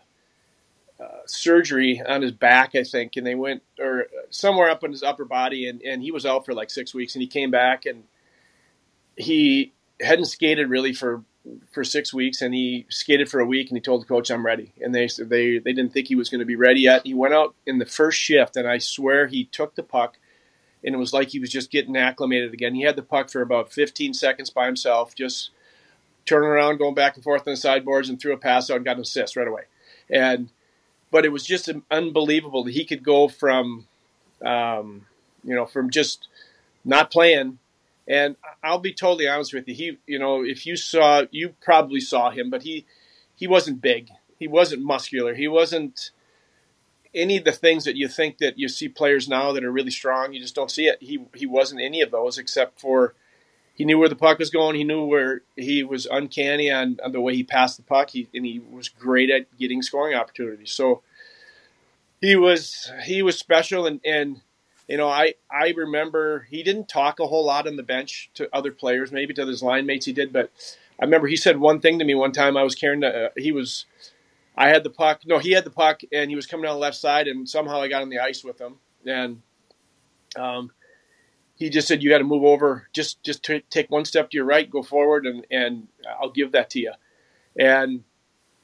uh, 1.00 1.18
surgery 1.26 2.02
on 2.06 2.22
his 2.22 2.32
back, 2.32 2.74
I 2.74 2.82
think, 2.82 3.16
and 3.16 3.26
they 3.26 3.34
went 3.34 3.62
or 3.78 4.06
somewhere 4.30 4.70
up 4.70 4.84
in 4.84 4.90
his 4.90 5.02
upper 5.02 5.24
body, 5.24 5.68
and, 5.68 5.80
and 5.82 6.02
he 6.02 6.10
was 6.10 6.26
out 6.26 6.44
for 6.44 6.54
like 6.54 6.70
six 6.70 6.94
weeks, 6.94 7.14
and 7.14 7.22
he 7.22 7.28
came 7.28 7.50
back 7.50 7.86
and 7.86 8.04
he 9.16 9.72
hadn't 10.00 10.26
skated 10.26 10.68
really 10.68 10.92
for 10.92 11.22
for 11.72 11.82
six 11.82 12.12
weeks, 12.12 12.42
and 12.42 12.52
he 12.52 12.84
skated 12.90 13.30
for 13.30 13.40
a 13.40 13.46
week, 13.46 13.68
and 13.70 13.76
he 13.76 13.80
told 13.80 14.02
the 14.02 14.06
coach, 14.06 14.30
"I'm 14.30 14.44
ready," 14.44 14.72
and 14.80 14.94
they 14.94 15.08
they 15.18 15.58
they 15.58 15.72
didn't 15.72 15.92
think 15.92 16.08
he 16.08 16.16
was 16.16 16.28
going 16.28 16.40
to 16.40 16.44
be 16.44 16.56
ready 16.56 16.80
yet. 16.80 17.06
He 17.06 17.14
went 17.14 17.34
out 17.34 17.54
in 17.66 17.78
the 17.78 17.86
first 17.86 18.18
shift, 18.18 18.56
and 18.56 18.68
I 18.68 18.78
swear 18.78 19.26
he 19.28 19.44
took 19.44 19.74
the 19.74 19.82
puck 19.82 20.18
and 20.84 20.94
it 20.94 20.98
was 20.98 21.12
like 21.12 21.28
he 21.28 21.38
was 21.38 21.50
just 21.50 21.70
getting 21.70 21.96
acclimated 21.96 22.52
again. 22.52 22.74
He 22.74 22.82
had 22.82 22.96
the 22.96 23.02
puck 23.02 23.30
for 23.30 23.42
about 23.42 23.72
15 23.72 24.14
seconds 24.14 24.50
by 24.50 24.66
himself, 24.66 25.14
just 25.14 25.50
turning 26.24 26.48
around, 26.48 26.78
going 26.78 26.94
back 26.94 27.16
and 27.16 27.24
forth 27.24 27.46
on 27.46 27.52
the 27.52 27.56
sideboards, 27.56 28.08
and 28.08 28.20
threw 28.20 28.32
a 28.32 28.38
pass 28.38 28.70
out 28.70 28.76
and 28.76 28.84
got 28.84 28.96
an 28.96 29.02
assist 29.02 29.36
right 29.36 29.48
away. 29.48 29.62
And 30.10 30.50
but 31.10 31.24
it 31.24 31.30
was 31.30 31.44
just 31.44 31.70
unbelievable 31.90 32.64
that 32.64 32.74
he 32.74 32.84
could 32.84 33.02
go 33.02 33.28
from, 33.28 33.86
um, 34.44 35.06
you 35.44 35.54
know, 35.54 35.66
from 35.66 35.90
just 35.90 36.28
not 36.84 37.10
playing. 37.10 37.58
And 38.06 38.36
I'll 38.62 38.78
be 38.78 38.92
totally 38.92 39.28
honest 39.28 39.52
with 39.52 39.68
you. 39.68 39.74
He, 39.74 39.98
you 40.06 40.18
know, 40.18 40.42
if 40.44 40.64
you 40.66 40.76
saw, 40.76 41.24
you 41.30 41.54
probably 41.60 42.00
saw 42.00 42.30
him, 42.30 42.50
but 42.50 42.62
he, 42.62 42.86
he 43.34 43.46
wasn't 43.46 43.82
big. 43.82 44.10
He 44.38 44.48
wasn't 44.48 44.82
muscular. 44.82 45.34
He 45.34 45.48
wasn't 45.48 46.10
any 47.14 47.36
of 47.38 47.44
the 47.44 47.52
things 47.52 47.84
that 47.84 47.96
you 47.96 48.08
think 48.08 48.38
that 48.38 48.58
you 48.58 48.68
see 48.68 48.88
players 48.88 49.28
now 49.28 49.52
that 49.52 49.64
are 49.64 49.72
really 49.72 49.90
strong, 49.90 50.32
you 50.32 50.40
just 50.40 50.54
don't 50.54 50.70
see 50.70 50.86
it. 50.86 50.98
He 51.00 51.24
he 51.34 51.46
wasn't 51.46 51.80
any 51.80 52.00
of 52.00 52.10
those 52.10 52.38
except 52.38 52.80
for 52.80 53.14
he 53.78 53.84
knew 53.84 53.96
where 53.96 54.08
the 54.08 54.16
puck 54.16 54.40
was 54.40 54.50
going. 54.50 54.74
He 54.74 54.82
knew 54.82 55.04
where 55.04 55.42
he 55.56 55.84
was 55.84 56.04
uncanny 56.04 56.68
on, 56.68 56.98
on 57.02 57.12
the 57.12 57.20
way 57.20 57.36
he 57.36 57.44
passed 57.44 57.76
the 57.76 57.84
puck. 57.84 58.10
He 58.10 58.28
and 58.34 58.44
he 58.44 58.58
was 58.58 58.88
great 58.88 59.30
at 59.30 59.56
getting 59.56 59.82
scoring 59.82 60.16
opportunities. 60.16 60.72
So 60.72 61.02
he 62.20 62.34
was 62.34 62.92
he 63.04 63.22
was 63.22 63.38
special 63.38 63.86
and 63.86 64.00
and 64.04 64.40
you 64.88 64.96
know 64.96 65.08
I 65.08 65.34
I 65.48 65.72
remember 65.76 66.48
he 66.50 66.64
didn't 66.64 66.88
talk 66.88 67.20
a 67.20 67.28
whole 67.28 67.44
lot 67.44 67.68
on 67.68 67.76
the 67.76 67.84
bench 67.84 68.30
to 68.34 68.48
other 68.52 68.72
players, 68.72 69.12
maybe 69.12 69.32
to 69.34 69.46
his 69.46 69.62
line 69.62 69.86
mates 69.86 70.06
he 70.06 70.12
did, 70.12 70.32
but 70.32 70.50
I 71.00 71.04
remember 71.04 71.28
he 71.28 71.36
said 71.36 71.60
one 71.60 71.80
thing 71.80 72.00
to 72.00 72.04
me 72.04 72.16
one 72.16 72.32
time. 72.32 72.56
I 72.56 72.64
was 72.64 72.74
carrying 72.74 73.00
the, 73.00 73.26
uh, 73.26 73.28
he 73.36 73.52
was 73.52 73.86
I 74.56 74.70
had 74.70 74.82
the 74.82 74.90
puck. 74.90 75.20
No, 75.24 75.38
he 75.38 75.52
had 75.52 75.62
the 75.62 75.70
puck, 75.70 76.00
and 76.12 76.28
he 76.30 76.34
was 76.34 76.48
coming 76.48 76.64
down 76.64 76.74
the 76.74 76.80
left 76.80 76.96
side, 76.96 77.28
and 77.28 77.48
somehow 77.48 77.80
I 77.80 77.86
got 77.86 78.02
on 78.02 78.08
the 78.08 78.18
ice 78.18 78.42
with 78.42 78.60
him, 78.60 78.74
and 79.06 79.40
um, 80.34 80.72
he 81.58 81.68
just 81.70 81.88
said, 81.88 82.02
"You 82.02 82.08
got 82.08 82.18
to 82.18 82.24
move 82.24 82.44
over. 82.44 82.88
Just 82.92 83.22
just 83.24 83.44
t- 83.44 83.64
take 83.68 83.90
one 83.90 84.04
step 84.04 84.30
to 84.30 84.36
your 84.36 84.46
right, 84.46 84.70
go 84.70 84.82
forward, 84.82 85.26
and 85.26 85.44
and 85.50 85.88
I'll 86.20 86.30
give 86.30 86.52
that 86.52 86.70
to 86.70 86.80
you." 86.80 86.92
And 87.58 88.04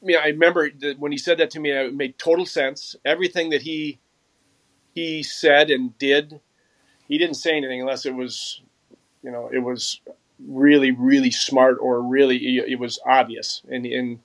I 0.01 0.07
mean, 0.07 0.17
I 0.17 0.27
remember 0.29 0.71
when 0.99 1.11
he 1.13 1.19
said 1.19 1.39
that 1.39 1.51
to 1.51 1.61
me, 1.61 1.73
it 1.73 1.95
made 1.95 2.19
total 2.19 2.47
sense. 2.47 2.95
Everything 3.05 3.51
that 3.51 3.63
he 3.63 3.99
he 4.95 5.25
said 5.25 5.71
and 5.71 5.99
did, 5.99 6.41
he 7.09 7.19
didn't 7.19 7.35
say 7.35 7.57
anything 7.57 7.81
unless 7.81 8.07
it 8.07 8.15
was, 8.15 8.63
you 9.23 9.31
know, 9.31 9.51
it 9.53 9.59
was 9.59 10.01
really 10.47 10.93
really 10.93 11.31
smart 11.31 11.79
or 11.81 12.01
really 12.01 12.37
it 12.59 12.79
was 12.79 13.01
obvious, 13.05 13.63
and 13.69 13.85
and 13.87 14.21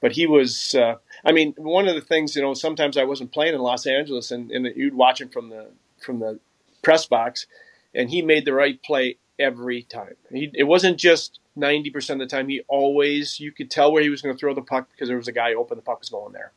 but 0.00 0.12
he 0.12 0.26
was. 0.28 0.76
Uh, 0.76 0.96
I 1.24 1.32
mean, 1.32 1.54
one 1.56 1.88
of 1.88 1.96
the 1.96 2.00
things 2.00 2.36
you 2.36 2.42
know, 2.42 2.54
sometimes 2.54 2.96
I 2.96 3.04
wasn't 3.04 3.32
playing 3.32 3.54
in 3.54 3.60
Los 3.60 3.86
Angeles, 3.86 4.30
and, 4.30 4.50
and 4.52 4.66
you'd 4.76 4.94
watch 4.94 5.20
him 5.20 5.28
from 5.28 5.48
the 5.48 5.70
from 5.98 6.20
the 6.20 6.38
press 6.82 7.06
box, 7.06 7.46
and 7.94 8.10
he 8.10 8.22
made 8.22 8.44
the 8.44 8.52
right 8.52 8.82
play 8.82 9.18
every 9.38 9.82
time. 9.82 10.14
He, 10.30 10.50
it 10.54 10.64
wasn't 10.64 10.98
just 10.98 11.40
ninety 11.56 11.90
percent 11.90 12.22
of 12.22 12.28
the 12.28 12.36
time. 12.36 12.48
He 12.48 12.62
always 12.68 13.40
you 13.40 13.52
could 13.52 13.70
tell 13.70 13.92
where 13.92 14.02
he 14.02 14.10
was 14.10 14.22
going 14.22 14.34
to 14.34 14.38
throw 14.38 14.54
the 14.54 14.62
puck 14.62 14.88
because 14.92 15.08
there 15.08 15.16
was 15.16 15.28
a 15.28 15.32
guy 15.32 15.54
open. 15.54 15.76
The 15.76 15.82
puck 15.82 16.00
was 16.00 16.10
going 16.10 16.32
there. 16.32 16.52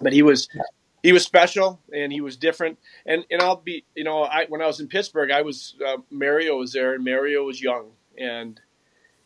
But 0.00 0.12
he 0.12 0.22
was 0.22 0.48
he 1.02 1.12
was 1.12 1.24
special 1.24 1.80
and 1.92 2.12
he 2.12 2.20
was 2.20 2.36
different. 2.36 2.78
And 3.06 3.24
and 3.30 3.42
I'll 3.42 3.56
be 3.56 3.84
you 3.94 4.04
know 4.04 4.22
I 4.22 4.46
when 4.48 4.62
I 4.62 4.66
was 4.66 4.80
in 4.80 4.88
Pittsburgh, 4.88 5.30
I 5.30 5.42
was 5.42 5.76
uh, 5.86 5.98
Mario 6.10 6.58
was 6.58 6.72
there, 6.72 6.94
and 6.94 7.04
Mario 7.04 7.44
was 7.44 7.60
young, 7.60 7.92
and 8.16 8.60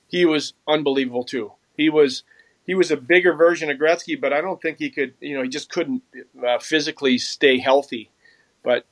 he 0.07 0.25
was 0.25 0.55
unbelievable 0.69 1.25
too. 1.25 1.53
He 1.77 1.89
was 1.89 2.25
he 2.65 2.75
was 2.75 2.91
a 2.91 2.97
bigger 2.97 3.35
version 3.35 3.71
of 3.71 3.79
Gretzky, 3.79 4.21
but 4.21 4.33
I 4.33 4.41
don't 4.41 4.61
think 4.61 4.79
he 4.79 4.91
could. 4.91 5.15
You 5.21 5.37
know, 5.37 5.43
he 5.43 5.49
just 5.49 5.71
couldn't 5.71 6.03
uh, 6.47 6.59
physically 6.59 7.19
stay 7.19 7.59
healthy. 7.59 8.11
But 8.63 8.87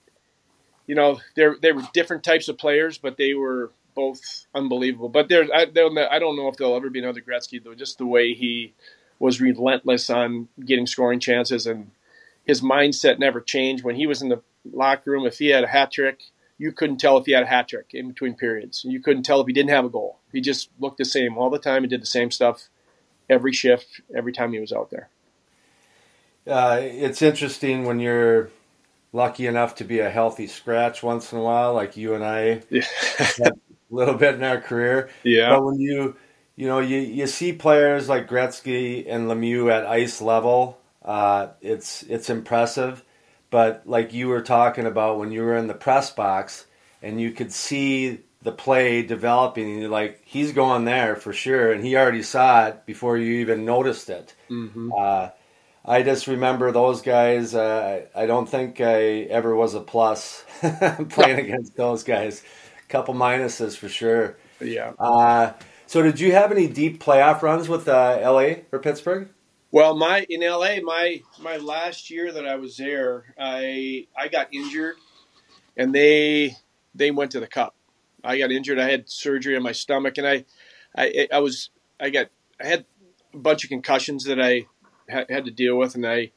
you 0.91 0.97
know, 0.97 1.21
there 1.37 1.55
they 1.63 1.71
were 1.71 1.85
different 1.95 2.25
types 2.25 2.49
of 2.49 2.59
players, 2.59 2.99
but 2.99 3.17
they 3.17 3.33
were 3.33 3.71
both 3.95 4.47
unbelievable. 4.57 5.09
But 5.09 5.29
there's 5.29 5.49
I, 5.49 5.61
I 5.61 6.19
don't 6.19 6.37
know 6.37 6.49
if 6.49 6.57
there'll 6.57 6.75
ever 6.75 6.91
be 6.91 6.99
another 6.99 7.21
Gretzky 7.21 7.63
though. 7.63 7.77
Just 7.77 7.99
the 7.99 8.07
way 8.07 8.35
he 8.35 8.75
was 9.21 9.41
relentless 9.41 10.11
on 10.11 10.49
getting 10.59 10.89
scoring 10.89 11.21
chances, 11.21 11.65
and 11.65 11.93
his 12.45 12.61
mindset 12.61 13.21
never 13.21 13.41
changed. 13.41 13.85
When 13.85 13.95
he 13.95 14.09
was 14.09 14.21
in 14.21 14.31
the 14.31 14.43
locker 14.69 15.13
room, 15.13 15.27
if 15.27 15.39
he 15.39 15.51
had 15.51 15.63
a 15.63 15.69
hat 15.69 15.93
trick, 15.93 16.25
you 16.59 16.73
couldn't 16.73 16.97
tell 16.97 17.19
if 17.19 17.27
he 17.27 17.31
had 17.35 17.45
a 17.45 17.47
hat 17.47 17.69
trick 17.69 17.91
in 17.95 18.09
between 18.09 18.35
periods. 18.35 18.85
You 18.85 19.01
couldn't 19.01 19.23
tell 19.23 19.41
if 19.41 19.47
he 19.47 19.53
didn't 19.53 19.71
have 19.71 19.85
a 19.85 19.91
goal. 19.91 20.19
He 20.33 20.41
just 20.41 20.71
looked 20.81 20.99
the 20.99 21.05
same 21.05 21.39
all 21.39 21.51
the 21.51 21.61
time 21.61 21.85
and 21.85 21.91
did 21.91 22.03
the 22.03 22.07
same 22.07 22.33
stuff 22.33 22.69
every 23.29 23.53
shift, 23.53 24.01
every 24.13 24.33
time 24.33 24.53
he 24.53 24.59
was 24.59 24.73
out 24.73 24.91
there. 24.91 25.09
uh, 26.49 26.81
it's 26.81 27.23
interesting 27.23 27.85
when 27.85 28.01
you're 28.01 28.51
lucky 29.13 29.47
enough 29.47 29.77
to 29.77 29.85
be 29.85 30.01
a 30.01 30.11
healthy 30.11 30.47
scratch 30.47 31.03
once 31.03 31.33
in 31.33 31.39
a 31.39 31.43
while, 31.43 31.75
like 31.75 31.97
you 31.97 32.15
and 32.15 32.25
I, 32.25 32.63
Yeah. 32.71 33.51
a 33.91 33.95
little 33.95 34.15
bit 34.15 34.35
in 34.37 34.43
our 34.45 34.61
career. 34.61 35.11
yeah. 35.25 35.49
But 35.49 35.65
when 35.65 35.81
you, 35.81 36.17
you 36.57 36.67
know, 36.67 36.81
you, 36.81 36.99
you 36.99 37.27
see 37.27 37.53
players 37.53 38.09
like 38.09 38.29
Gretzky 38.29 39.07
and 39.09 39.29
Lemieux 39.29 39.71
at 39.73 39.87
ice 39.87 40.21
level, 40.21 40.79
uh, 41.05 41.49
it's 41.61 42.03
it's 42.05 42.31
impressive. 42.31 43.05
But 43.51 43.83
like 43.87 44.13
you 44.13 44.29
were 44.29 44.43
talking 44.43 44.87
about 44.87 45.19
when 45.19 45.33
you 45.33 45.43
were 45.43 45.57
in 45.57 45.67
the 45.67 45.75
press 45.75 46.11
box 46.11 46.67
and 47.03 47.21
you 47.21 47.33
could 47.33 47.53
see 47.53 48.21
the 48.43 48.53
play 48.53 49.03
developing, 49.03 49.71
and 49.71 49.81
you're 49.81 49.91
like, 49.91 50.21
he's 50.25 50.53
going 50.53 50.85
there 50.85 51.15
for 51.17 51.33
sure, 51.33 51.73
and 51.73 51.85
he 51.85 51.97
already 51.97 52.23
saw 52.23 52.67
it 52.69 52.87
before 52.87 53.19
you 53.19 53.41
even 53.41 53.65
noticed 53.65 54.09
it. 54.11 54.35
hmm 54.49 54.91
Uh, 54.97 55.31
I 55.85 56.03
just 56.03 56.27
remember 56.27 56.73
those 56.73 57.03
guys. 57.03 57.55
Uh, 57.55 58.07
I 58.15 58.27
don't 58.27 58.49
think 58.49 58.81
I 58.81 59.23
ever 59.31 59.55
was 59.55 59.75
a 59.75 59.81
plus 59.81 60.45
playing 61.09 61.39
against 61.39 61.77
those 61.77 62.03
guys. 62.03 62.43
A 62.85 62.89
Couple 62.89 63.15
minuses 63.15 63.77
for 63.77 63.89
sure. 63.89 64.37
Yeah. 64.61 64.93
Uh, 64.99 65.53
so, 65.87 66.03
did 66.03 66.21
you 66.21 66.33
have 66.33 66.53
any 66.53 66.69
deep 66.69 67.03
playoff 67.03 67.43
runs 67.43 67.69
with 67.69 67.89
uh, 67.89 68.21
LA 68.23 68.63
or 68.73 68.79
Pittsburgh? 68.79 69.31
Well, 69.73 69.97
my 69.97 70.27
in 70.29 70.41
LA, 70.41 70.81
my 70.83 71.23
my 71.41 71.57
last 71.57 72.11
year 72.11 72.31
that 72.33 72.47
I 72.47 72.57
was 72.57 72.77
there, 72.77 73.35
I 73.39 74.07
I 74.17 74.29
got 74.29 74.53
injured, 74.53 74.97
and 75.77 75.95
they 75.95 76.57
they 76.95 77.11
went 77.11 77.31
to 77.33 77.41
the 77.41 77.47
cup. 77.47 77.75
I 78.23 78.39
got 78.39 78.51
injured. 78.51 78.79
I 78.79 78.91
had 78.91 79.09
surgery 79.09 79.57
on 79.57 79.63
my 79.63 79.73
stomach, 79.73 80.19
and 80.19 80.27
I 80.27 80.45
I 80.97 81.29
I 81.33 81.39
was 81.39 81.71
I 81.99 82.11
got 82.11 82.29
I 82.61 82.67
had 82.67 82.85
a 83.33 83.39
bunch 83.39 83.65
of 83.65 83.71
concussions 83.71 84.25
that 84.25 84.41
I 84.41 84.67
had, 85.11 85.45
to 85.45 85.51
deal 85.51 85.77
with, 85.77 85.95
and 85.95 86.07
I 86.07 86.31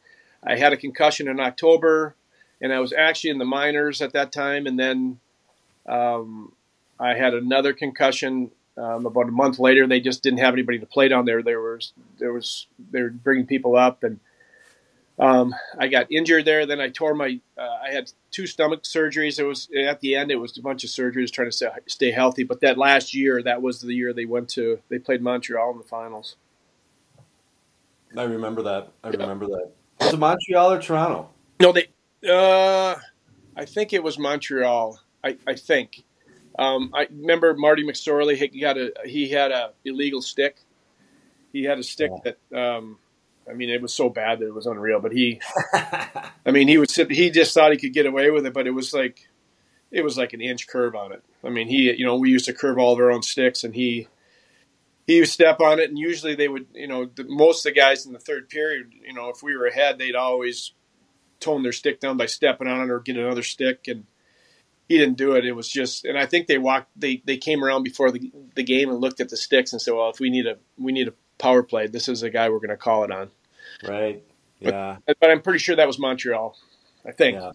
I 0.44 0.58
had 0.58 0.74
a 0.74 0.78
concussion 0.78 1.28
in 1.28 1.40
October, 1.40 2.16
and 2.62 2.74
I 2.74 2.80
was 2.80 2.94
actually 2.94 3.30
in 3.30 3.38
the 3.38 3.46
minors 3.46 4.02
at 4.02 4.14
that 4.14 4.32
time, 4.32 4.68
and 4.68 4.78
then 4.78 5.20
um, 5.88 6.54
I 7.00 7.14
had 7.14 7.34
another 7.34 7.74
concussion 7.74 8.52
um, 8.78 9.06
about 9.06 9.28
a 9.28 9.32
month 9.32 9.60
later. 9.60 9.88
They 9.88 10.00
just 10.00 10.24
didn't 10.24 10.40
have 10.40 10.54
anybody 10.54 10.80
to 10.80 10.86
play 10.86 11.08
down 11.08 11.26
there. 11.26 11.44
There 11.44 11.62
was 11.62 11.94
there 12.18 12.34
was 12.34 12.68
they 12.92 13.02
were 13.02 13.10
bringing 13.10 13.46
people 13.46 13.76
up, 13.76 14.04
and 14.04 14.20
um, 15.20 15.54
I 15.78 15.88
got 15.88 16.12
injured 16.12 16.46
there. 16.46 16.66
Then 16.66 16.82
I 16.82 16.90
tore 16.90 17.14
my 17.14 17.40
uh, 17.58 17.78
I 17.88 17.92
had 17.92 18.12
two 18.32 18.48
stomach 18.48 18.84
surgeries. 18.84 19.40
It 19.40 19.44
was 19.44 19.70
at 19.78 20.00
the 20.00 20.16
end. 20.16 20.32
It 20.32 20.38
was 20.38 20.58
a 20.58 20.62
bunch 20.62 20.84
of 20.84 20.90
surgeries 20.90 21.32
trying 21.32 21.52
to 21.52 21.72
stay 21.88 22.12
healthy. 22.12 22.44
But 22.44 22.62
that 22.62 22.78
last 22.78 23.14
year, 23.14 23.42
that 23.44 23.62
was 23.62 23.82
the 23.82 23.94
year 23.94 24.14
they 24.14 24.26
went 24.26 24.50
to 24.50 24.80
they 24.90 25.00
played 25.00 25.22
Montreal 25.22 25.72
in 25.72 25.78
the 25.78 25.84
finals. 25.84 26.36
I 28.18 28.24
remember 28.24 28.64
that. 28.64 28.92
I 29.04 29.10
remember 29.10 29.48
that. 29.48 29.72
Was 30.00 30.14
it 30.14 30.20
Montreal 30.20 30.74
or 30.74 30.82
Toronto? 30.82 31.30
No, 31.60 31.72
they. 31.72 31.88
Uh, 32.28 32.96
I 33.56 33.66
think 33.66 33.94
it 33.94 34.04
was 34.04 34.18
Montreal. 34.18 35.00
I, 35.24 35.38
I 35.48 35.56
think. 35.56 36.04
Um, 36.58 36.92
I 36.94 37.08
remember 37.10 37.56
Marty 37.56 37.84
McSorley. 37.84 38.36
He 38.36 38.60
got 38.60 38.78
a 38.78 38.94
he 39.06 39.30
had 39.30 39.52
a 39.52 39.72
illegal 39.84 40.22
stick. 40.22 40.58
He 41.52 41.64
had 41.64 41.80
a 41.80 41.84
stick 41.84 42.12
that. 42.24 42.38
Um, 42.56 42.98
I 43.50 43.54
mean, 43.54 43.70
it 43.70 43.82
was 43.82 43.94
so 43.94 44.10
bad 44.10 44.40
that 44.40 44.48
it 44.48 44.54
was 44.54 44.66
unreal. 44.66 45.00
But 45.00 45.12
he, 45.12 45.42
I 45.74 46.52
mean, 46.52 46.68
he 46.68 46.78
would 46.78 46.90
sit. 46.90 47.12
He 47.12 47.30
just 47.30 47.54
thought 47.54 47.72
he 47.72 47.78
could 47.78 47.94
get 47.94 48.06
away 48.06 48.32
with 48.32 48.46
it, 48.46 48.54
but 48.54 48.68
it 48.68 48.72
was 48.72 48.94
like, 48.94 49.28
it 49.92 50.04
was 50.04 50.18
like 50.18 50.34
an 50.34 50.42
inch 50.42 50.68
curve 50.68 50.96
on 50.96 51.12
it. 51.12 51.24
I 51.44 51.50
mean, 51.50 51.68
he, 51.68 51.94
you 51.94 52.06
know, 52.06 52.16
we 52.16 52.30
used 52.30 52.46
to 52.46 52.54
curve 52.54 52.78
all 52.78 52.94
of 52.94 53.00
our 53.00 53.12
own 53.12 53.22
sticks, 53.22 53.64
and 53.64 53.76
he, 53.76 54.08
he 55.06 55.20
would 55.20 55.30
step 55.30 55.60
on 55.60 55.80
it, 55.80 55.90
and 55.90 56.00
usually 56.00 56.36
they 56.36 56.48
would, 56.48 56.68
you 56.74 56.88
know, 56.88 57.06
the, 57.06 57.26
most 57.26 57.66
of 57.66 57.74
the 57.74 57.80
guys 57.80 58.06
in 58.06 58.14
the 58.14 58.20
third 58.20 58.50
period, 58.50 58.94
you 59.06 59.14
know, 59.14 59.30
if 59.30 59.44
we 59.44 59.56
were 59.56 59.68
ahead, 59.68 59.98
they'd 59.98 60.16
always 60.16 60.74
tone 61.40 61.64
their 61.64 61.74
stick 61.74 62.00
down 62.00 62.16
by 62.16 62.26
stepping 62.26 62.68
on 62.68 62.82
it 62.82 62.92
or 62.92 63.00
get 63.00 63.18
another 63.18 63.44
stick, 63.44 63.88
and 63.88 64.06
he 64.88 64.98
didn't 64.98 65.18
do 65.18 65.36
it. 65.36 65.46
It 65.46 65.54
was 65.54 65.68
just, 65.68 66.06
and 66.06 66.18
I 66.18 66.26
think 66.26 66.48
they 66.48 66.58
walked, 66.58 66.90
they 66.96 67.22
they 67.26 67.38
came 67.38 67.64
around 67.64 67.84
before 67.84 68.12
the 68.12 68.32
the 68.56 68.64
game 68.64 68.90
and 68.90 69.00
looked 69.00 69.20
at 69.20 69.30
the 69.30 69.38
sticks 69.38 69.74
and 69.74 69.82
said, 69.82 69.94
well, 69.94 70.10
if 70.10 70.20
we 70.20 70.30
need 70.30 70.48
a 70.48 70.58
we 70.78 70.92
need 70.92 71.10
a 71.10 71.14
power 71.38 71.64
play, 71.64 71.88
this 71.88 72.08
is 72.08 72.22
the 72.22 72.30
guy 72.30 72.50
we're 72.50 72.60
going 72.60 72.70
to 72.70 72.78
call 72.78 73.04
it 73.04 73.12
on. 73.12 73.30
Right. 73.86 74.24
Yeah. 74.60 74.98
But 75.06 75.30
I'm 75.30 75.42
pretty 75.42 75.60
sure 75.60 75.76
that 75.76 75.88
was 75.88 76.00
Montreal. 76.00 76.58
I 77.06 77.12
think. 77.12 77.38
Yeah. 77.38 77.52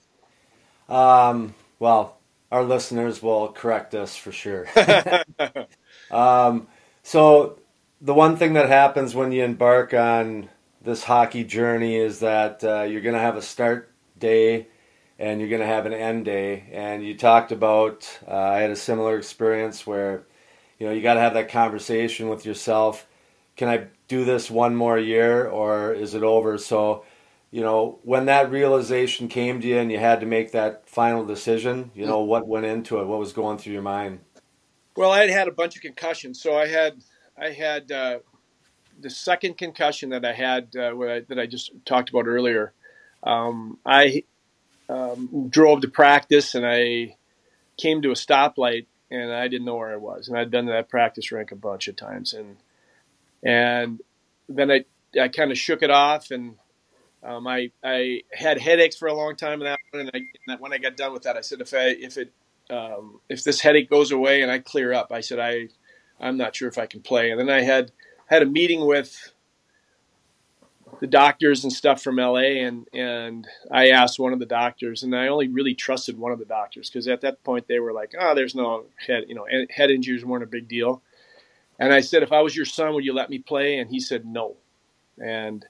Um, 0.88 1.54
well, 1.78 2.18
our 2.52 2.62
listeners 2.62 3.22
will 3.22 3.48
correct 3.48 3.94
us 3.94 4.16
for 4.16 4.32
sure. 4.32 4.66
um, 6.10 6.66
so 7.08 7.58
the 8.02 8.12
one 8.12 8.36
thing 8.36 8.52
that 8.52 8.68
happens 8.68 9.14
when 9.14 9.32
you 9.32 9.42
embark 9.42 9.94
on 9.94 10.50
this 10.82 11.02
hockey 11.02 11.42
journey 11.42 11.96
is 11.96 12.20
that 12.20 12.62
uh, 12.62 12.82
you're 12.82 13.00
going 13.00 13.14
to 13.14 13.20
have 13.20 13.38
a 13.38 13.40
start 13.40 13.90
day 14.18 14.68
and 15.18 15.40
you're 15.40 15.48
going 15.48 15.62
to 15.62 15.66
have 15.66 15.86
an 15.86 15.94
end 15.94 16.26
day. 16.26 16.68
And 16.70 17.02
you 17.02 17.16
talked 17.16 17.50
about 17.50 18.06
uh, 18.28 18.36
I 18.36 18.58
had 18.58 18.70
a 18.70 18.76
similar 18.76 19.16
experience 19.16 19.86
where 19.86 20.26
you 20.78 20.86
know 20.86 20.92
you 20.92 21.00
got 21.00 21.14
to 21.14 21.20
have 21.20 21.32
that 21.32 21.48
conversation 21.48 22.28
with 22.28 22.44
yourself. 22.44 23.06
Can 23.56 23.70
I 23.70 23.86
do 24.06 24.26
this 24.26 24.50
one 24.50 24.76
more 24.76 24.98
year 24.98 25.46
or 25.48 25.94
is 25.94 26.12
it 26.12 26.22
over? 26.22 26.58
So 26.58 27.06
you 27.50 27.62
know, 27.62 28.00
when 28.02 28.26
that 28.26 28.50
realization 28.50 29.28
came 29.28 29.62
to 29.62 29.66
you 29.66 29.78
and 29.78 29.90
you 29.90 29.98
had 29.98 30.20
to 30.20 30.26
make 30.26 30.52
that 30.52 30.86
final 30.86 31.24
decision, 31.24 31.90
you 31.94 32.04
know, 32.04 32.20
what 32.20 32.46
went 32.46 32.66
into 32.66 33.00
it? 33.00 33.06
What 33.06 33.18
was 33.18 33.32
going 33.32 33.56
through 33.56 33.72
your 33.72 33.80
mind? 33.80 34.20
Well, 34.98 35.12
I 35.12 35.20
had 35.20 35.30
had 35.30 35.46
a 35.46 35.52
bunch 35.52 35.76
of 35.76 35.82
concussions, 35.82 36.42
so 36.42 36.56
I 36.56 36.66
had 36.66 37.04
I 37.40 37.50
had 37.50 37.92
uh, 37.92 38.18
the 39.00 39.10
second 39.10 39.56
concussion 39.56 40.10
that 40.10 40.24
I 40.24 40.32
had 40.32 40.74
uh, 40.76 40.92
I, 41.08 41.20
that 41.20 41.38
I 41.38 41.46
just 41.46 41.70
talked 41.84 42.10
about 42.10 42.26
earlier. 42.26 42.72
Um, 43.22 43.78
I 43.86 44.24
um, 44.88 45.50
drove 45.50 45.82
to 45.82 45.88
practice 45.88 46.56
and 46.56 46.66
I 46.66 47.14
came 47.76 48.02
to 48.02 48.10
a 48.10 48.14
stoplight 48.14 48.86
and 49.08 49.32
I 49.32 49.46
didn't 49.46 49.66
know 49.66 49.76
where 49.76 49.92
I 49.92 49.98
was, 49.98 50.26
and 50.26 50.36
I'd 50.36 50.50
to 50.66 50.72
that 50.72 50.88
practice 50.88 51.30
rink 51.30 51.52
a 51.52 51.56
bunch 51.56 51.86
of 51.86 51.94
times, 51.94 52.34
and 52.34 52.56
and 53.44 54.00
then 54.48 54.68
I 54.68 54.84
I 55.16 55.28
kind 55.28 55.52
of 55.52 55.58
shook 55.58 55.84
it 55.84 55.92
off 55.92 56.32
and. 56.32 56.56
Um, 57.20 57.48
I 57.48 57.72
I 57.82 58.22
had 58.32 58.60
headaches 58.60 58.96
for 58.96 59.08
a 59.08 59.12
long 59.12 59.34
time 59.34 59.60
in 59.60 59.64
that 59.64 59.80
and, 59.92 60.08
I, 60.14 60.20
and 60.46 60.60
when 60.60 60.72
I 60.72 60.78
got 60.78 60.96
done 60.96 61.12
with 61.12 61.24
that, 61.24 61.36
I 61.36 61.40
said 61.40 61.60
if 61.60 61.74
I 61.74 61.86
if 61.88 62.16
it 62.16 62.32
um, 62.70 63.20
if 63.28 63.44
this 63.44 63.60
headache 63.60 63.90
goes 63.90 64.12
away 64.12 64.42
and 64.42 64.50
I 64.50 64.58
clear 64.58 64.92
up, 64.92 65.12
I 65.12 65.20
said 65.20 65.38
I 65.38 65.68
I'm 66.20 66.36
not 66.36 66.56
sure 66.56 66.68
if 66.68 66.78
I 66.78 66.86
can 66.86 67.00
play. 67.00 67.30
And 67.30 67.38
then 67.38 67.50
I 67.50 67.62
had 67.62 67.92
had 68.26 68.42
a 68.42 68.46
meeting 68.46 68.86
with 68.86 69.32
the 71.00 71.06
doctors 71.06 71.62
and 71.64 71.72
stuff 71.72 72.02
from 72.02 72.16
LA, 72.16 72.62
and 72.64 72.86
and 72.92 73.46
I 73.70 73.90
asked 73.90 74.18
one 74.18 74.32
of 74.32 74.38
the 74.38 74.46
doctors, 74.46 75.02
and 75.02 75.14
I 75.14 75.28
only 75.28 75.48
really 75.48 75.74
trusted 75.74 76.18
one 76.18 76.32
of 76.32 76.38
the 76.38 76.44
doctors 76.44 76.90
because 76.90 77.06
at 77.08 77.20
that 77.20 77.42
point 77.44 77.68
they 77.68 77.78
were 77.78 77.92
like, 77.92 78.14
oh, 78.18 78.34
there's 78.34 78.54
no 78.54 78.86
head, 79.06 79.24
you 79.28 79.34
know, 79.34 79.46
head 79.70 79.90
injuries 79.90 80.24
weren't 80.24 80.44
a 80.44 80.48
big 80.48 80.68
deal. 80.68 81.02
And 81.78 81.92
I 81.92 82.00
said, 82.00 82.24
if 82.24 82.32
I 82.32 82.40
was 82.40 82.56
your 82.56 82.64
son, 82.64 82.94
would 82.94 83.04
you 83.04 83.14
let 83.14 83.30
me 83.30 83.38
play? 83.38 83.78
And 83.78 83.88
he 83.90 84.00
said 84.00 84.24
no, 84.24 84.56
and 85.18 85.64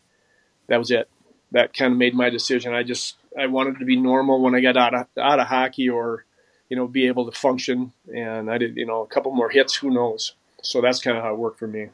that 0.68 0.78
was 0.78 0.90
it 0.90 1.08
that 1.52 1.72
kind 1.72 1.92
of 1.92 1.98
made 1.98 2.14
my 2.14 2.30
decision. 2.30 2.74
I 2.74 2.82
just 2.82 3.16
I 3.38 3.46
wanted 3.46 3.78
to 3.78 3.84
be 3.84 3.96
normal 3.96 4.40
when 4.40 4.54
I 4.54 4.60
got 4.60 4.76
out 4.76 4.94
of 4.94 5.06
out 5.18 5.40
of 5.40 5.46
hockey, 5.46 5.88
or 5.88 6.24
you 6.68 6.76
know, 6.76 6.86
be 6.86 7.06
able 7.06 7.30
to 7.30 7.38
function. 7.38 7.92
And 8.14 8.50
I 8.50 8.58
did, 8.58 8.76
you 8.76 8.86
know, 8.86 9.02
a 9.02 9.06
couple 9.06 9.32
more 9.34 9.50
hits. 9.50 9.76
Who 9.76 9.90
knows? 9.90 10.34
So 10.62 10.80
that's 10.80 11.00
kind 11.00 11.16
of 11.16 11.22
how 11.22 11.32
it 11.32 11.38
worked 11.38 11.58
for 11.58 11.68
me. 11.68 11.88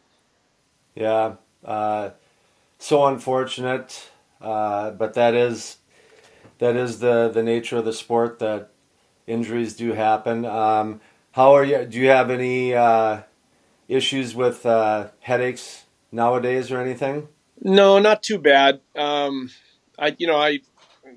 Yeah, 0.95 1.35
uh, 1.65 2.11
so 2.79 3.07
unfortunate, 3.07 4.11
uh, 4.41 4.91
but 4.93 5.15
that 5.15 5.35
is 5.35 5.79
that 6.59 6.77
is 6.77 7.01
the 7.01 7.29
the 7.29 7.43
nature 7.43 7.79
of 7.79 7.85
the 7.85 7.93
sport 7.93 8.39
that 8.39 8.71
injuries 9.27 9.75
do 9.75 9.93
happen. 9.93 10.45
Um, 10.45 11.01
how 11.33 11.53
are 11.55 11.65
you? 11.65 11.85
Do 11.85 11.99
you 11.99 12.09
have 12.09 12.31
any 12.31 12.75
uh, 12.75 13.23
issues 13.89 14.35
with 14.35 14.65
uh, 14.67 15.09
headaches 15.21 15.85
nowadays 16.13 16.71
or 16.71 16.81
anything? 16.81 17.29
No, 17.61 17.99
not 17.99 18.23
too 18.23 18.39
bad. 18.39 18.81
Um, 18.97 19.51
I, 19.99 20.15
you 20.19 20.27
know, 20.27 20.37
I 20.37 20.61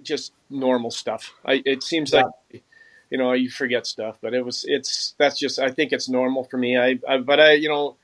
just 0.03 0.33
normal 0.49 0.91
stuff. 0.91 1.33
I, 1.45 1.61
it 1.65 1.83
seems 1.83 2.13
Yeah. 2.13 2.23
like, 2.23 2.63
you 3.09 3.17
know, 3.17 3.33
you 3.33 3.49
forget 3.49 3.87
stuff, 3.87 4.17
but 4.21 4.33
it 4.33 4.43
was, 4.45 4.65
it's, 4.67 5.15
that's 5.17 5.37
just, 5.39 5.59
I 5.59 5.71
think 5.71 5.91
it's 5.91 6.09
normal 6.09 6.43
for 6.43 6.57
me. 6.57 6.77
I, 6.77 6.99
I 7.07 7.17
but 7.17 7.39
I, 7.39 7.53
you 7.53 7.69
know, 7.69 7.97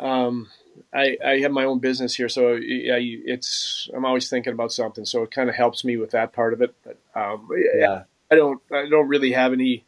um, 0.00 0.48
I, 0.92 1.16
I 1.24 1.38
have 1.40 1.52
my 1.52 1.64
own 1.64 1.78
business 1.78 2.14
here, 2.14 2.28
so 2.28 2.52
yeah, 2.54 2.96
it's, 2.98 3.88
I'm 3.94 4.04
always 4.04 4.28
thinking 4.28 4.52
about 4.52 4.72
something, 4.72 5.04
so 5.04 5.22
it 5.22 5.30
kind 5.30 5.48
of 5.48 5.54
helps 5.54 5.84
me 5.84 5.96
with 5.96 6.10
that 6.10 6.32
part 6.32 6.52
of 6.52 6.62
it. 6.62 6.74
But, 6.84 6.98
um, 7.14 7.48
Yeah, 7.74 8.04
I 8.30 8.34
don't, 8.34 8.60
I 8.72 8.88
don't 8.88 9.08
really 9.08 9.32
have 9.32 9.52
any 9.52 9.84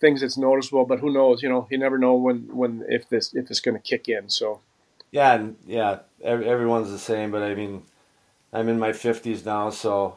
things 0.00 0.20
that's 0.20 0.38
noticeable, 0.38 0.84
but 0.84 1.00
who 1.00 1.12
knows, 1.12 1.42
you 1.42 1.48
know, 1.48 1.66
you 1.70 1.78
never 1.78 1.98
know 1.98 2.14
when, 2.14 2.54
when, 2.54 2.84
if 2.88 3.08
this, 3.08 3.34
if 3.34 3.50
it's 3.50 3.60
going 3.60 3.76
to 3.76 3.82
kick 3.82 4.08
in. 4.08 4.28
So, 4.28 4.60
yeah, 5.10 5.34
and 5.34 5.56
yeah. 5.66 6.00
ev- 6.22 6.42
Everyone's 6.42 6.90
the 6.90 6.98
same, 6.98 7.30
but 7.30 7.42
I 7.42 7.54
mean, 7.54 7.82
I'm 8.52 8.68
in 8.68 8.78
my 8.78 8.92
fifties 8.92 9.44
now, 9.44 9.70
so 9.70 10.16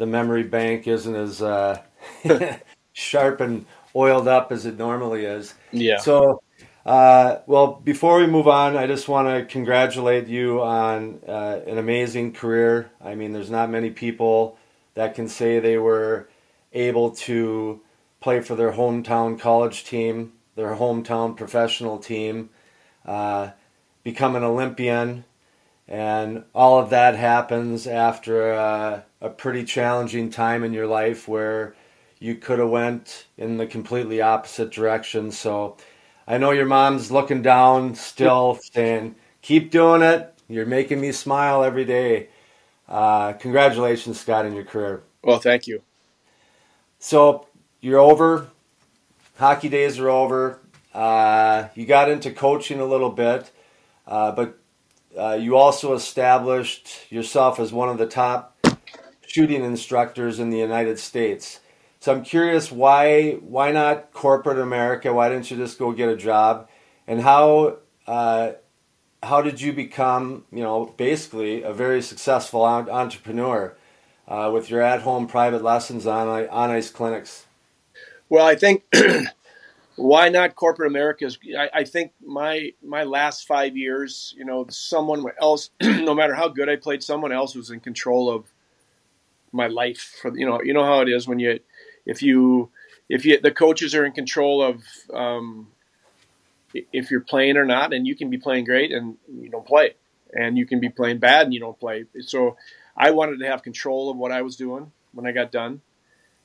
the 0.00 0.06
memory 0.06 0.42
bank 0.44 0.88
isn't 0.88 1.14
as 1.14 1.42
uh, 1.42 1.78
sharp 2.94 3.40
and 3.42 3.66
oiled 3.94 4.26
up 4.26 4.50
as 4.50 4.64
it 4.64 4.78
normally 4.78 5.26
is. 5.26 5.54
yeah. 5.72 5.98
So, 5.98 6.42
Uh, 6.86 7.40
well, 7.46 7.74
before 7.84 8.18
we 8.18 8.26
move 8.26 8.48
on, 8.48 8.74
I 8.74 8.86
just 8.86 9.06
want 9.06 9.28
to 9.28 9.44
congratulate 9.44 10.26
you 10.26 10.62
on 10.62 11.20
uh, 11.28 11.60
an 11.66 11.76
amazing 11.76 12.32
career. 12.32 12.90
I 13.04 13.14
mean, 13.14 13.32
there's 13.34 13.50
not 13.50 13.68
many 13.68 13.90
people 13.90 14.56
that 14.94 15.14
can 15.14 15.28
say 15.28 15.60
they 15.60 15.76
were 15.76 16.30
able 16.72 17.10
to 17.28 17.82
play 18.20 18.40
for 18.40 18.54
their 18.56 18.72
hometown 18.72 19.38
college 19.38 19.84
team, 19.84 20.32
their 20.56 20.76
hometown 20.76 21.36
professional 21.36 21.98
team, 21.98 22.48
uh, 23.04 23.50
become 24.02 24.34
an 24.34 24.44
Olympian, 24.44 25.24
and 25.86 26.44
all 26.54 26.78
of 26.78 26.88
that 26.88 27.14
happens 27.16 27.86
after 27.86 28.54
uh, 28.54 29.02
a 29.20 29.30
pretty 29.30 29.64
challenging 29.64 30.30
time 30.30 30.64
in 30.64 30.72
your 30.72 30.86
life 30.86 31.28
where 31.28 31.74
you 32.18 32.34
could 32.34 32.58
have 32.58 32.68
went 32.70 33.26
in 33.36 33.56
the 33.56 33.66
completely 33.66 34.20
opposite 34.20 34.70
direction. 34.70 35.30
So 35.30 35.76
I 36.26 36.38
know 36.38 36.50
your 36.52 36.66
mom's 36.66 37.10
looking 37.10 37.42
down 37.42 37.94
still, 37.94 38.58
saying, 38.72 39.16
"Keep 39.42 39.70
doing 39.70 40.02
it. 40.02 40.34
You're 40.48 40.66
making 40.66 41.00
me 41.00 41.12
smile 41.12 41.64
every 41.64 41.84
day." 41.84 42.28
Uh, 42.88 43.32
congratulations, 43.34 44.20
Scott, 44.20 44.46
in 44.46 44.54
your 44.54 44.64
career. 44.64 45.02
Well, 45.22 45.38
thank 45.38 45.66
you. 45.66 45.82
So 46.98 47.46
you're 47.80 48.00
over. 48.00 48.48
Hockey 49.38 49.68
days 49.68 49.98
are 49.98 50.08
over. 50.08 50.58
Uh, 50.92 51.68
you 51.74 51.86
got 51.86 52.10
into 52.10 52.32
coaching 52.32 52.80
a 52.80 52.84
little 52.84 53.10
bit, 53.10 53.50
uh, 54.06 54.32
but 54.32 54.58
uh, 55.16 55.38
you 55.40 55.56
also 55.56 55.94
established 55.94 57.10
yourself 57.10 57.60
as 57.60 57.72
one 57.72 57.88
of 57.88 57.96
the 57.98 58.06
top 58.06 58.49
shooting 59.30 59.62
instructors 59.64 60.40
in 60.40 60.50
the 60.50 60.58
United 60.58 60.98
States. 60.98 61.60
So 62.00 62.12
I'm 62.12 62.24
curious 62.24 62.72
why 62.72 63.32
why 63.34 63.70
not 63.70 64.12
corporate 64.12 64.58
America? 64.58 65.12
Why 65.12 65.28
didn't 65.28 65.50
you 65.50 65.56
just 65.56 65.78
go 65.78 65.92
get 65.92 66.08
a 66.08 66.16
job? 66.16 66.68
And 67.06 67.20
how 67.20 67.76
uh, 68.06 68.52
how 69.22 69.42
did 69.42 69.60
you 69.60 69.72
become 69.72 70.44
you 70.50 70.62
know 70.62 70.86
basically 70.96 71.62
a 71.62 71.72
very 71.72 72.02
successful 72.02 72.64
entrepreneur 72.64 73.76
uh, 74.26 74.50
with 74.52 74.70
your 74.70 74.80
at 74.82 75.02
home 75.02 75.26
private 75.26 75.62
lessons 75.62 76.06
on 76.06 76.48
on 76.48 76.70
ice 76.70 76.90
clinics? 76.90 77.46
Well, 78.28 78.46
I 78.46 78.54
think 78.56 78.84
why 79.96 80.28
not 80.30 80.56
corporate 80.56 80.90
America? 80.90 81.30
I, 81.56 81.70
I 81.74 81.84
think 81.84 82.12
my 82.24 82.72
my 82.82 83.04
last 83.04 83.46
five 83.46 83.76
years, 83.76 84.34
you 84.36 84.44
know, 84.44 84.66
someone 84.70 85.24
else, 85.40 85.70
no 85.82 86.14
matter 86.14 86.34
how 86.34 86.48
good 86.48 86.68
I 86.68 86.76
played, 86.76 87.02
someone 87.02 87.30
else 87.30 87.54
was 87.54 87.70
in 87.70 87.80
control 87.80 88.30
of 88.30 88.46
my 89.52 89.66
life. 89.66 90.18
For 90.20 90.36
you 90.36 90.46
know, 90.46 90.60
you 90.62 90.72
know 90.72 90.84
how 90.84 91.00
it 91.00 91.08
is 91.08 91.26
when 91.26 91.38
you 91.38 91.60
if 92.06 92.22
you 92.22 92.70
if 93.08 93.24
you 93.24 93.40
the 93.40 93.50
coaches 93.50 93.94
are 93.94 94.04
in 94.04 94.12
control 94.12 94.62
of 94.62 94.82
um, 95.12 95.68
if 96.92 97.10
you're 97.10 97.20
playing 97.20 97.56
or 97.56 97.64
not, 97.64 97.92
and 97.92 98.06
you 98.06 98.14
can 98.14 98.30
be 98.30 98.38
playing 98.38 98.64
great 98.64 98.92
and 98.92 99.16
you 99.32 99.50
don't 99.50 99.66
play, 99.66 99.94
and 100.32 100.56
you 100.56 100.66
can 100.66 100.80
be 100.80 100.88
playing 100.88 101.18
bad 101.18 101.44
and 101.44 101.54
you 101.54 101.60
don't 101.60 101.78
play. 101.78 102.04
So 102.20 102.56
I 102.96 103.10
wanted 103.10 103.40
to 103.40 103.46
have 103.46 103.62
control 103.62 104.10
of 104.10 104.16
what 104.16 104.32
I 104.32 104.42
was 104.42 104.56
doing 104.56 104.92
when 105.12 105.26
I 105.26 105.32
got 105.32 105.50
done, 105.50 105.80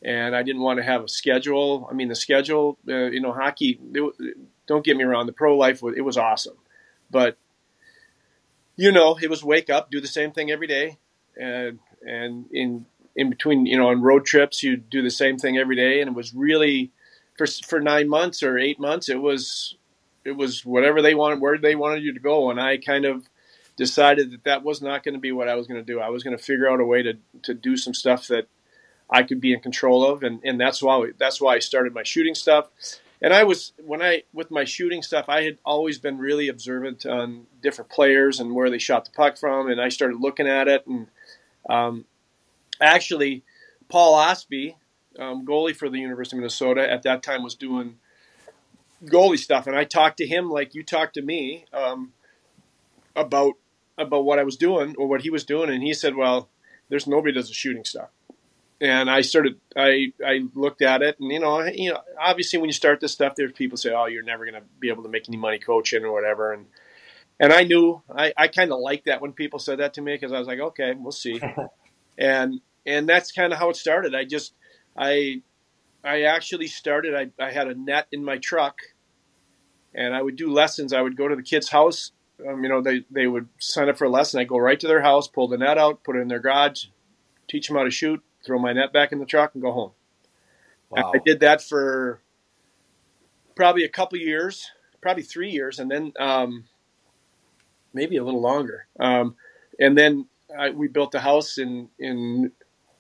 and 0.02 0.36
I 0.36 0.44
didn't 0.44 0.62
want 0.62 0.78
to 0.78 0.84
have 0.84 1.04
a 1.04 1.08
schedule. 1.08 1.88
I 1.90 1.94
mean, 1.94 2.08
the 2.08 2.16
schedule, 2.16 2.78
uh, 2.90 3.06
you 3.06 3.22
know, 3.22 3.32
hockey. 3.32 3.80
It, 3.94 4.38
don't 4.68 4.84
get 4.84 4.98
me 4.98 5.04
wrong, 5.04 5.28
the 5.28 5.32
pro 5.32 5.56
life 5.56 5.84
it 5.84 6.02
was 6.02 6.18
awesome, 6.18 6.58
but 7.12 7.38
you 8.76 8.92
know, 8.92 9.18
it 9.22 9.30
was 9.30 9.44
wake 9.44 9.70
up, 9.70 9.92
do 9.92 10.02
the 10.02 10.08
same 10.08 10.32
thing 10.32 10.52
every 10.52 10.68
day, 10.68 10.98
and 11.38 11.80
and 12.06 12.46
in 12.52 12.86
in 13.16 13.30
between, 13.30 13.66
you 13.66 13.78
know, 13.78 13.90
on 13.90 14.02
road 14.02 14.26
trips, 14.26 14.62
you 14.62 14.78
do 14.78 15.02
the 15.02 15.12
same 15.12 15.38
thing 15.38 15.58
every 15.58 15.76
day, 15.76 16.02
and 16.02 16.10
it 16.10 16.16
was 16.16 16.34
really 16.34 16.92
for 17.38 17.48
for 17.48 17.80
nine 17.80 18.10
months 18.10 18.44
or 18.44 18.58
eight 18.58 18.80
months, 18.80 19.10
it 19.10 19.22
was 19.22 19.76
it 20.24 20.32
was 20.32 20.66
whatever 20.66 21.02
they 21.02 21.16
wanted, 21.16 21.40
where 21.40 21.58
they 21.58 21.76
wanted 21.76 22.04
you 22.04 22.14
to 22.14 22.20
go, 22.20 22.50
and 22.50 22.60
I 22.60 22.78
kind 22.78 23.06
of 23.06 23.30
decided 23.78 24.32
that 24.32 24.44
that 24.46 24.64
was 24.64 24.82
not 24.82 25.04
going 25.04 25.14
to 25.14 25.20
be 25.20 25.32
what 25.32 25.50
I 25.50 25.56
was 25.56 25.68
going 25.68 25.84
to 25.84 25.94
do. 25.94 26.00
I 26.00 26.10
was 26.10 26.24
going 26.24 26.38
to 26.38 26.44
figure 26.44 26.70
out 26.70 26.80
a 26.80 26.86
way 26.86 27.04
to 27.04 27.14
to 27.44 27.54
do 27.54 27.78
some 27.78 27.94
stuff 27.94 28.28
that 28.28 28.48
I 29.10 29.24
could 29.24 29.40
be 29.40 29.54
in 29.54 29.60
control 29.60 30.06
of, 30.06 30.24
and 30.24 30.42
and 30.44 30.60
that's 30.60 30.82
why 30.82 31.12
that's 31.18 31.40
why 31.40 31.56
I 31.56 31.60
started 31.60 31.94
my 31.94 32.04
shooting 32.04 32.36
stuff. 32.36 32.68
And 33.22 33.34
I 33.34 33.44
was 33.44 33.74
when 33.78 34.02
I 34.02 34.24
with 34.34 34.52
my 34.52 34.66
shooting 34.66 35.02
stuff, 35.02 35.26
I 35.30 35.44
had 35.44 35.58
always 35.66 36.00
been 36.00 36.18
really 36.18 36.48
observant 36.50 37.06
on 37.06 37.48
different 37.62 37.92
players 37.92 38.40
and 38.40 38.54
where 38.54 38.70
they 38.70 38.78
shot 38.78 39.06
the 39.06 39.12
puck 39.12 39.38
from, 39.38 39.70
and 39.70 39.80
I 39.80 39.90
started 39.90 40.20
looking 40.20 40.48
at 40.48 40.68
it 40.68 40.86
and. 40.88 41.08
Um, 41.68 42.06
actually, 42.82 43.44
Paul 43.90 44.16
Osby, 44.16 44.76
um, 45.18 45.46
goalie 45.46 45.76
for 45.76 45.90
the 45.90 46.00
University 46.00 46.38
of 46.38 46.40
Minnesota, 46.40 46.90
at 46.90 47.04
that 47.04 47.24
time 47.24 47.44
was 47.44 47.56
doing 47.56 47.98
goalie 49.04 49.40
stuff, 49.40 49.68
and 49.68 49.76
I 49.76 49.84
talked 49.84 50.18
to 50.18 50.28
him 50.28 50.50
like 50.50 50.76
you 50.76 50.84
talked 50.84 51.16
to 51.16 51.22
me 51.22 51.66
um, 51.74 52.14
about 53.16 53.54
about 53.98 54.26
what 54.26 54.40
I 54.40 54.44
was 54.44 54.58
doing 54.58 54.96
or 54.98 55.08
what 55.08 55.22
he 55.22 55.30
was 55.30 55.46
doing, 55.46 55.70
and 55.70 55.82
he 55.82 55.94
said, 55.94 56.16
"Well, 56.16 56.50
there's 56.90 57.08
nobody 57.08 57.34
does 57.34 57.48
the 57.48 57.54
shooting 57.54 57.86
stuff." 57.86 58.10
And 58.82 59.10
I 59.10 59.22
started, 59.22 59.60
I 59.76 60.12
I 60.26 60.42
looked 60.54 60.82
at 60.82 61.02
it, 61.02 61.18
and 61.20 61.32
you 61.32 61.40
know, 61.40 61.64
you 61.64 61.94
know, 61.94 62.02
obviously 62.20 62.60
when 62.60 62.68
you 62.68 62.74
start 62.74 63.00
this 63.00 63.14
stuff, 63.14 63.36
there's 63.36 63.54
people 63.54 63.78
say, 63.78 63.92
"Oh, 63.94 64.08
you're 64.08 64.24
never 64.24 64.46
going 64.46 64.62
to 64.62 64.68
be 64.80 64.90
able 64.90 65.04
to 65.04 65.10
make 65.10 65.30
any 65.30 65.38
money 65.38 65.60
coaching 65.60 66.04
or 66.04 66.12
whatever," 66.12 66.52
and 66.52 66.66
and 67.40 67.52
I 67.52 67.64
knew 67.64 68.02
I, 68.14 68.34
I 68.38 68.48
kind 68.48 68.72
of 68.72 68.80
liked 68.80 69.06
that 69.06 69.22
when 69.22 69.34
people 69.34 69.60
said 69.60 69.80
that 69.80 69.94
to 69.96 70.02
me 70.02 70.14
because 70.14 70.32
I 70.32 70.40
was 70.40 70.48
like, 70.48 70.60
okay, 70.60 70.94
we'll 70.98 71.12
see. 71.12 71.42
and 72.18 72.62
and 72.86 73.08
that's 73.10 73.32
kind 73.32 73.52
of 73.52 73.60
how 73.60 73.70
it 73.70 73.76
started. 73.76 74.16
I 74.16 74.26
just 74.26 74.54
I 74.98 75.42
I 76.04 76.24
actually 76.24 76.68
started. 76.68 77.16
I, 77.16 77.44
I 77.44 77.52
had 77.52 77.68
a 77.68 77.76
net 77.76 78.08
in 78.12 78.24
my 78.24 78.38
truck, 78.38 78.78
and 79.94 80.16
I 80.16 80.22
would 80.22 80.36
do 80.36 80.52
lessons. 80.52 80.94
I 80.94 81.02
would 81.02 81.18
go 81.18 81.28
to 81.28 81.36
the 81.36 81.44
kid's 81.44 81.70
house. 81.70 82.12
Um, 82.48 82.64
you 82.64 82.70
know, 82.70 82.82
they 82.82 83.06
they 83.10 83.28
would 83.28 83.50
sign 83.60 83.90
up 83.90 83.98
for 83.98 84.06
a 84.06 84.10
lesson. 84.10 84.40
I 84.40 84.44
go 84.44 84.58
right 84.58 84.80
to 84.80 84.88
their 84.88 85.02
house, 85.02 85.28
pull 85.28 85.48
the 85.48 85.58
net 85.58 85.78
out, 85.78 86.04
put 86.04 86.16
it 86.16 86.20
in 86.20 86.28
their 86.28 86.40
garage, 86.40 86.86
teach 87.48 87.68
them 87.68 87.78
how 87.78 87.84
to 87.84 87.92
shoot, 87.92 88.22
throw 88.46 88.60
my 88.60 88.74
net 88.74 88.94
back 88.94 89.12
in 89.12 89.20
the 89.20 89.26
truck, 89.26 89.56
and 89.56 89.64
go 89.64 89.72
home. 89.72 89.92
Wow. 90.90 91.12
I 91.16 91.20
did 91.26 91.40
that 91.40 91.62
for 91.62 92.22
probably 93.56 93.84
a 93.84 93.90
couple 93.90 94.20
years, 94.20 94.70
probably 95.02 95.24
three 95.24 95.50
years, 95.50 95.80
and 95.80 95.90
then 95.90 96.14
um, 96.20 96.66
maybe 97.94 98.18
a 98.18 98.24
little 98.24 98.42
longer. 98.42 98.88
Um, 99.00 99.36
and 99.80 99.98
then 99.98 100.28
I, 100.58 100.70
we 100.72 100.88
built 100.88 101.16
a 101.16 101.20
house 101.20 101.58
in 101.58 101.90
in. 102.00 102.52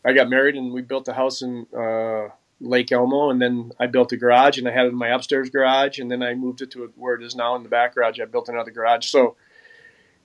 I 0.03 0.13
got 0.13 0.29
married 0.29 0.55
and 0.55 0.71
we 0.71 0.81
built 0.81 1.07
a 1.07 1.13
house 1.13 1.41
in 1.41 1.65
uh, 1.75 2.27
Lake 2.61 2.91
Elmo, 2.91 3.31
and 3.31 3.41
then 3.41 3.71
I 3.79 3.87
built 3.87 4.11
a 4.11 4.17
garage 4.17 4.57
and 4.57 4.67
I 4.67 4.71
had 4.71 4.85
it 4.85 4.89
in 4.89 4.95
my 4.95 5.09
upstairs 5.09 5.49
garage, 5.49 5.99
and 5.99 6.11
then 6.11 6.21
I 6.21 6.35
moved 6.35 6.61
it 6.61 6.71
to 6.71 6.91
where 6.95 7.15
it 7.15 7.23
is 7.23 7.35
now 7.35 7.55
in 7.55 7.63
the 7.63 7.69
back 7.69 7.95
garage. 7.95 8.19
I 8.19 8.25
built 8.25 8.49
another 8.49 8.71
garage, 8.71 9.07
so 9.07 9.35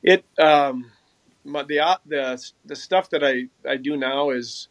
it 0.03 0.25
um, 0.39 0.91
my, 1.45 1.63
the 1.63 1.81
uh, 1.81 1.97
the 2.07 2.51
the 2.65 2.77
stuff 2.77 3.11
that 3.11 3.25
I 3.25 3.49
I 3.69 3.77
do 3.77 3.97
now 3.97 4.31
is 4.31 4.69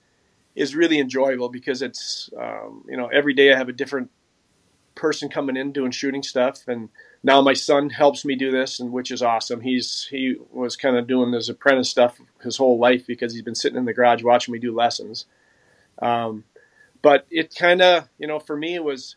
is 0.55 0.75
really 0.75 0.99
enjoyable 0.99 1.49
because 1.49 1.81
it's 1.81 2.29
um, 2.37 2.85
you 2.87 2.97
know 2.97 3.07
every 3.07 3.33
day 3.33 3.51
I 3.53 3.57
have 3.57 3.69
a 3.69 3.73
different 3.73 4.11
person 4.95 5.29
coming 5.29 5.55
in 5.55 5.71
doing 5.71 5.91
shooting 5.91 6.23
stuff 6.23 6.67
and 6.67 6.89
now 7.23 7.41
my 7.41 7.53
son 7.53 7.89
helps 7.89 8.23
me 8.23 8.35
do 8.35 8.51
this, 8.51 8.79
and 8.79 8.91
which 8.91 9.11
is 9.11 9.21
awesome. 9.21 9.61
He's 9.61 10.07
he 10.09 10.35
was 10.51 10.75
kind 10.75 10.97
of 10.97 11.07
doing 11.07 11.31
this 11.31 11.49
apprentice 11.49 11.89
stuff 11.89 12.19
his 12.41 12.57
whole 12.57 12.79
life 12.79 13.05
because 13.05 13.33
he's 13.33 13.41
been 13.41 13.55
sitting 13.55 13.77
in 13.77 13.85
the 13.85 13.93
garage 13.93 14.23
watching 14.23 14.53
me 14.53 14.59
do 14.59 14.73
lessons. 14.73 15.25
Um, 16.01 16.45
but 17.01 17.25
it 17.29 17.53
kind 17.55 17.81
of 17.81 18.07
you 18.17 18.27
know 18.27 18.39
for 18.39 18.55
me 18.55 18.75
it 18.75 18.83
was 18.83 19.15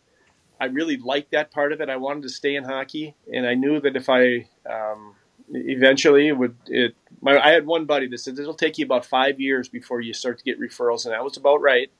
I 0.60 0.66
really 0.66 0.96
liked 0.96 1.32
that 1.32 1.50
part 1.50 1.72
of 1.72 1.80
it. 1.80 1.88
I 1.88 1.96
wanted 1.96 2.22
to 2.24 2.28
stay 2.28 2.54
in 2.54 2.64
hockey, 2.64 3.14
and 3.32 3.46
I 3.46 3.54
knew 3.54 3.80
that 3.80 3.96
if 3.96 4.08
I 4.08 4.48
um, 4.68 5.14
eventually 5.50 6.32
would 6.32 6.56
it 6.66 6.94
my 7.20 7.38
I 7.38 7.50
had 7.50 7.66
one 7.66 7.84
buddy 7.84 8.08
that 8.08 8.18
said 8.18 8.38
it'll 8.38 8.54
take 8.54 8.78
you 8.78 8.84
about 8.84 9.04
five 9.04 9.40
years 9.40 9.68
before 9.68 10.00
you 10.00 10.12
start 10.12 10.38
to 10.38 10.44
get 10.44 10.60
referrals, 10.60 11.04
and 11.04 11.14
that 11.14 11.24
was 11.24 11.36
about 11.36 11.60
right. 11.60 11.90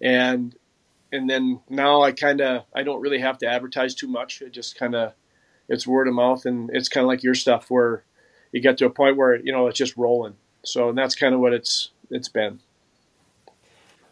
And 0.00 0.54
and 1.16 1.28
then 1.28 1.60
now 1.68 2.02
I 2.02 2.12
kind 2.12 2.40
of 2.40 2.64
I 2.74 2.82
don't 2.82 3.00
really 3.00 3.20
have 3.20 3.38
to 3.38 3.46
advertise 3.46 3.94
too 3.94 4.06
much. 4.06 4.42
It 4.42 4.52
just 4.52 4.78
kind 4.78 4.94
of 4.94 5.14
it's 5.68 5.86
word 5.86 6.08
of 6.08 6.14
mouth, 6.14 6.46
and 6.46 6.70
it's 6.72 6.88
kind 6.88 7.04
of 7.04 7.08
like 7.08 7.22
your 7.22 7.34
stuff 7.34 7.70
where 7.70 8.04
you 8.52 8.60
get 8.60 8.78
to 8.78 8.86
a 8.86 8.90
point 8.90 9.16
where 9.16 9.36
you 9.36 9.52
know 9.52 9.66
it's 9.66 9.78
just 9.78 9.96
rolling. 9.96 10.34
So 10.64 10.90
and 10.90 10.98
that's 10.98 11.14
kind 11.14 11.34
of 11.34 11.40
what 11.40 11.52
it's 11.52 11.90
it's 12.10 12.28
been. 12.28 12.60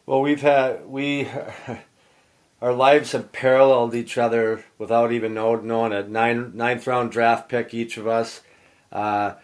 Well, 0.06 0.20
we've 0.20 0.42
had 0.42 0.86
we 0.86 1.28
our 2.62 2.72
lives 2.72 3.12
have 3.12 3.32
paralleled 3.32 3.94
each 3.94 4.18
other 4.18 4.64
without 4.78 5.12
even 5.12 5.34
know, 5.34 5.56
knowing 5.56 5.92
it. 5.92 6.08
Nine 6.08 6.52
ninth 6.54 6.86
round 6.86 7.12
draft 7.12 7.48
pick 7.48 7.74
each 7.74 7.96
of 7.96 8.06
us. 8.06 8.40
Uh, 8.90 9.34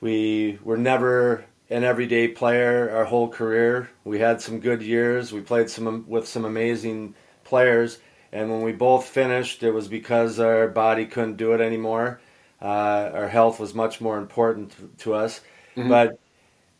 we 0.00 0.58
were 0.62 0.76
never 0.78 1.44
an 1.70 1.84
everyday 1.84 2.28
player 2.28 2.90
our 2.90 3.04
whole 3.04 3.28
career. 3.28 3.88
We 4.04 4.18
had 4.18 4.42
some 4.42 4.58
good 4.60 4.82
years. 4.82 5.32
We 5.32 5.40
played 5.40 5.70
some 5.70 6.04
with 6.08 6.26
some 6.26 6.44
amazing 6.44 7.14
players, 7.44 7.98
and 8.32 8.50
when 8.50 8.62
we 8.62 8.72
both 8.72 9.06
finished, 9.06 9.62
it 9.62 9.70
was 9.70 9.88
because 9.88 10.40
our 10.40 10.68
body 10.68 11.06
couldn't 11.06 11.36
do 11.36 11.52
it 11.52 11.60
anymore. 11.60 12.20
Uh, 12.60 13.10
our 13.14 13.28
health 13.28 13.58
was 13.58 13.74
much 13.74 14.00
more 14.00 14.18
important 14.18 14.98
to 14.98 15.14
us. 15.14 15.40
Mm-hmm. 15.76 15.88
But 15.88 16.18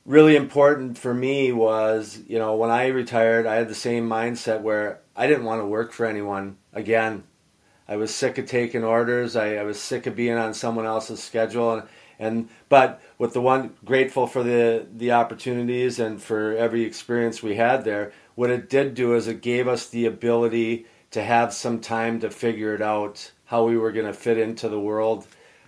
really 0.05 0.37
important 0.37 0.99
for 0.99 1.15
me 1.15 1.53
was, 1.53 2.21
you 2.27 2.39
know, 2.39 2.57
when 2.57 2.71
I 2.71 2.89
retired, 2.89 3.47
I 3.47 3.55
had 3.55 3.69
the 3.69 3.75
same 3.75 4.09
mindset 4.09 4.61
where 4.61 5.01
I 5.17 5.27
didn't 5.27 5.45
want 5.45 5.63
to 5.63 5.67
work 5.67 5.93
for 5.93 6.05
anyone 6.05 6.57
again. 6.73 7.25
I 7.89 7.97
was 7.97 8.15
sick 8.15 8.39
of 8.39 8.47
taking 8.47 8.85
orders. 8.85 9.37
I, 9.37 9.57
I 9.57 9.63
was 9.63 9.81
sick 9.81 10.07
of 10.07 10.15
being 10.17 10.37
on 10.37 10.55
someone 10.55 10.87
else's 10.87 11.23
schedule. 11.23 11.73
And, 11.75 11.89
and 12.21 12.51
but 12.69 13.03
with 13.19 13.33
the 13.33 13.41
one 13.41 13.75
grateful 13.85 14.29
for 14.29 14.45
the 14.45 14.87
the 14.95 15.11
opportunities 15.11 15.99
and 15.99 16.23
for 16.23 16.55
every 16.55 16.85
experience 16.85 17.43
we 17.43 17.57
had 17.57 17.85
there. 17.85 18.13
What 18.37 18.51
it 18.51 18.71
did 18.71 18.95
do 18.95 19.15
is 19.15 19.27
it 19.27 19.41
gave 19.43 19.67
us 19.67 19.89
the 19.89 20.07
ability 20.07 20.87
to 21.11 21.23
have 21.23 21.53
some 21.53 21.81
time 21.81 22.21
to 22.21 22.31
figure 22.31 22.75
it 22.75 22.83
out 22.83 23.33
how 23.47 23.65
we 23.65 23.77
were 23.77 23.91
going 23.91 24.07
to 24.07 24.13
fit 24.13 24.39
into 24.39 24.69
the 24.69 24.79
world. 24.79 25.27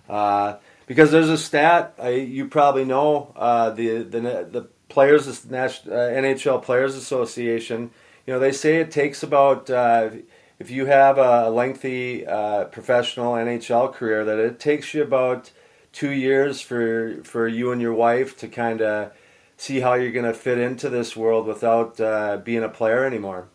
Uh, 0.08 0.56
because 0.86 1.10
there's 1.10 1.30
a 1.30 1.38
stat 1.38 1.94
I, 1.98 2.10
you 2.10 2.48
probably 2.48 2.84
know 2.84 3.32
uh, 3.34 3.70
the 3.70 4.02
the 4.02 4.20
the 4.20 4.68
players 4.90 5.26
uh, 5.26 5.32
NHL 5.32 6.62
Players 6.62 6.94
Association. 6.94 7.90
You 8.26 8.34
know 8.34 8.38
they 8.38 8.52
say 8.52 8.76
it 8.76 8.90
takes 8.90 9.22
about 9.22 9.70
uh, 9.70 10.10
if 10.58 10.70
you 10.70 10.84
have 10.84 11.16
a 11.16 11.48
lengthy 11.48 12.26
uh, 12.26 12.64
professional 12.64 13.34
NHL 13.34 13.94
career 13.94 14.24
that 14.26 14.38
it 14.38 14.60
takes 14.60 14.92
you 14.92 15.02
about 15.02 15.50
two 15.92 16.10
years 16.10 16.60
for 16.60 17.22
for 17.24 17.46
you 17.46 17.72
and 17.72 17.80
your 17.80 17.92
wife 17.94 18.36
to 18.38 18.48
kind 18.48 18.80
of 18.80 19.12
see 19.56 19.80
how 19.80 19.94
you're 19.94 20.12
going 20.12 20.24
to 20.24 20.34
fit 20.34 20.58
into 20.58 20.88
this 20.88 21.16
world 21.16 21.46
without 21.46 22.00
uh, 22.00 22.36
being 22.38 22.64
a 22.64 22.68
player 22.68 23.04
anymore. 23.04 23.48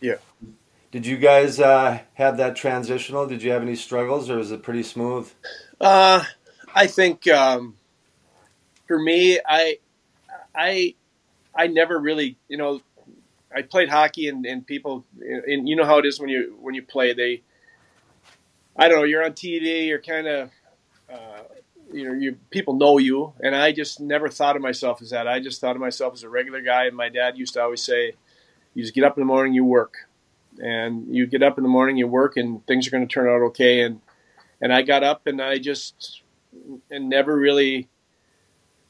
Yeah. 0.00 0.16
Did 0.90 1.06
you 1.06 1.16
guys 1.16 1.60
uh, 1.60 2.00
have 2.14 2.36
that 2.36 2.56
transitional? 2.56 3.26
Did 3.26 3.42
you 3.42 3.50
have 3.52 3.62
any 3.62 3.76
struggles, 3.76 4.30
or 4.30 4.36
was 4.36 4.50
it 4.52 4.62
pretty 4.62 4.82
smooth? 4.82 5.30
Uh, 5.80 6.24
I 6.74 6.86
think 6.86 7.26
um, 7.28 7.76
for 8.86 8.98
me, 8.98 9.40
I, 9.46 9.78
I, 10.54 10.94
I 11.54 11.66
never 11.68 11.98
really, 11.98 12.36
you 12.48 12.56
know, 12.56 12.80
I 13.54 13.62
played 13.62 13.88
hockey, 13.88 14.28
and, 14.28 14.44
and 14.46 14.66
people, 14.66 15.04
and 15.20 15.68
you 15.68 15.76
know 15.76 15.84
how 15.84 15.98
it 15.98 16.06
is 16.06 16.18
when 16.18 16.28
you 16.28 16.56
when 16.60 16.74
you 16.74 16.82
play. 16.82 17.12
They, 17.12 17.42
I 18.76 18.88
don't 18.88 18.98
know, 18.98 19.04
you're 19.04 19.24
on 19.24 19.32
TV, 19.32 19.86
you're 19.86 20.02
kind 20.02 20.26
of, 20.26 20.50
you 21.94 22.08
know, 22.08 22.14
you 22.14 22.36
people 22.50 22.74
know 22.74 22.98
you, 22.98 23.32
and 23.40 23.54
I 23.54 23.72
just 23.72 24.00
never 24.00 24.28
thought 24.28 24.56
of 24.56 24.62
myself 24.62 25.00
as 25.00 25.10
that. 25.10 25.28
I 25.28 25.40
just 25.40 25.60
thought 25.60 25.76
of 25.76 25.80
myself 25.80 26.14
as 26.14 26.22
a 26.22 26.28
regular 26.28 26.60
guy. 26.60 26.86
And 26.86 26.96
my 26.96 27.08
dad 27.08 27.38
used 27.38 27.54
to 27.54 27.62
always 27.62 27.82
say, 27.82 28.14
"You 28.74 28.82
just 28.82 28.94
get 28.94 29.04
up 29.04 29.16
in 29.16 29.22
the 29.22 29.26
morning, 29.26 29.54
you 29.54 29.64
work." 29.64 29.96
and 30.58 31.14
you 31.14 31.26
get 31.26 31.42
up 31.42 31.58
in 31.58 31.64
the 31.64 31.70
morning, 31.70 31.96
you 31.96 32.06
work, 32.06 32.36
and 32.36 32.66
things 32.66 32.86
are 32.86 32.90
going 32.90 33.06
to 33.06 33.12
turn 33.12 33.28
out 33.28 33.42
okay. 33.46 33.80
And 33.80 34.00
and 34.60 34.72
I 34.72 34.82
got 34.82 35.02
up 35.02 35.26
and 35.26 35.40
I 35.40 35.58
just 35.58 36.22
and 36.90 37.08
never 37.08 37.36
really 37.36 37.88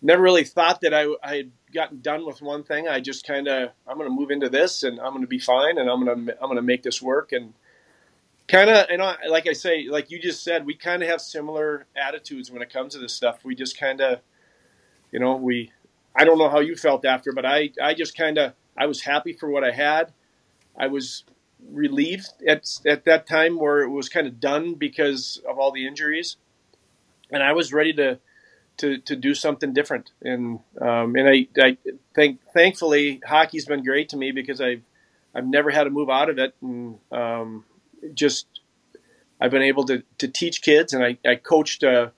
never 0.03 0.23
really 0.23 0.45
thought 0.45 0.81
that 0.83 0.95
I 0.95 1.07
I 1.23 1.37
had 1.37 1.51
gotten 1.73 2.01
done 2.01 2.27
with 2.27 2.43
one 2.43 2.63
thing. 2.63 2.89
I 2.89 3.01
just 3.01 3.27
kind 3.27 3.49
of 3.49 3.71
I'm 3.87 3.97
going 3.97 4.09
to 4.09 4.15
move 4.15 4.31
into 4.31 4.49
this 4.49 4.83
and 4.83 5.01
I'm 5.01 5.13
going 5.13 5.23
to 5.23 5.29
be 5.29 5.39
fine 5.39 5.79
and 5.79 5.89
I'm 5.91 6.05
going 6.05 6.27
to 6.27 6.33
I'm 6.35 6.49
going 6.49 6.57
to 6.57 6.63
make 6.63 6.83
this 6.83 7.01
work 7.01 7.33
and 7.33 7.55
kind 8.49 8.71
of 8.71 8.87
and 8.91 9.03
I, 9.03 9.17
like 9.29 9.47
I 9.49 9.53
say 9.53 9.87
like 9.89 10.11
you 10.11 10.19
just 10.21 10.43
said 10.45 10.67
we 10.67 10.75
kind 10.75 11.03
of 11.03 11.09
have 11.09 11.21
similar 11.21 11.87
attitudes 11.97 12.51
when 12.51 12.63
it 12.63 12.73
comes 12.73 12.95
to 12.95 12.99
this 12.99 13.15
stuff. 13.15 13.45
We 13.45 13.55
just 13.55 13.79
kind 13.79 14.01
of 14.01 14.21
you 15.13 15.21
know 15.21 15.37
we 15.37 15.73
I 16.17 16.25
don't 16.25 16.39
know 16.39 16.49
how 16.49 16.61
you 16.61 16.77
felt 16.77 17.05
after, 17.05 17.33
but 17.33 17.47
I 17.47 17.71
I 17.83 17.95
just 17.95 18.17
kind 18.17 18.39
of 18.39 18.55
I 18.77 18.87
was 18.87 19.03
happy 19.03 19.33
for 19.33 19.49
what 19.49 19.65
I 19.65 19.73
had. 19.73 20.13
I 20.77 20.89
was 20.89 21.25
relieved 21.71 22.29
at 22.47 22.69
at 22.87 23.05
that 23.05 23.27
time 23.27 23.59
where 23.59 23.83
it 23.83 23.91
was 23.91 24.09
kind 24.09 24.27
of 24.27 24.41
done 24.41 24.75
because 24.75 25.41
of 25.49 25.59
all 25.59 25.73
the 25.73 25.87
injuries, 25.87 26.37
and 27.31 27.43
I 27.43 27.53
was 27.53 27.73
ready 27.73 27.93
to 27.95 28.19
to, 28.79 28.99
to 28.99 29.17
do 29.17 29.35
something 29.35 29.73
different. 29.73 30.11
And 30.23 30.61
um, 30.81 31.17
and 31.17 31.29
I, 31.29 31.47
I 31.59 31.77
think 32.15 32.41
thankfully 32.53 33.21
hockey's 33.27 33.67
been 33.67 33.85
great 33.85 34.09
to 34.11 34.17
me 34.17 34.33
because 34.33 34.61
I've 34.61 34.83
I've 35.35 35.47
never 35.47 35.71
had 35.71 35.85
to 35.85 35.91
move 35.91 36.11
out 36.11 36.31
of 36.31 36.39
it, 36.39 36.55
and 36.61 36.99
um, 37.13 37.65
just 38.13 38.47
I've 39.41 39.51
been 39.51 39.63
able 39.63 39.85
to, 39.87 40.03
to 40.19 40.29
teach 40.29 40.63
kids, 40.63 40.93
and 40.93 41.05
I, 41.05 41.19
I 41.27 41.37
coached 41.37 41.83
a, 41.83 42.13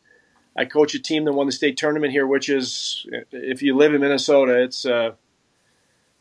I 0.56 0.64
coach 0.64 0.94
a 0.94 0.98
team 0.98 1.24
that 1.24 1.32
won 1.32 1.46
the 1.46 1.52
state 1.52 1.76
tournament 1.76 2.12
here, 2.12 2.26
which 2.26 2.48
is 2.48 3.06
if 3.32 3.62
you 3.62 3.76
live 3.76 3.94
in 3.94 4.00
Minnesota, 4.00 4.62
it's 4.62 4.84
uh, 4.86 5.12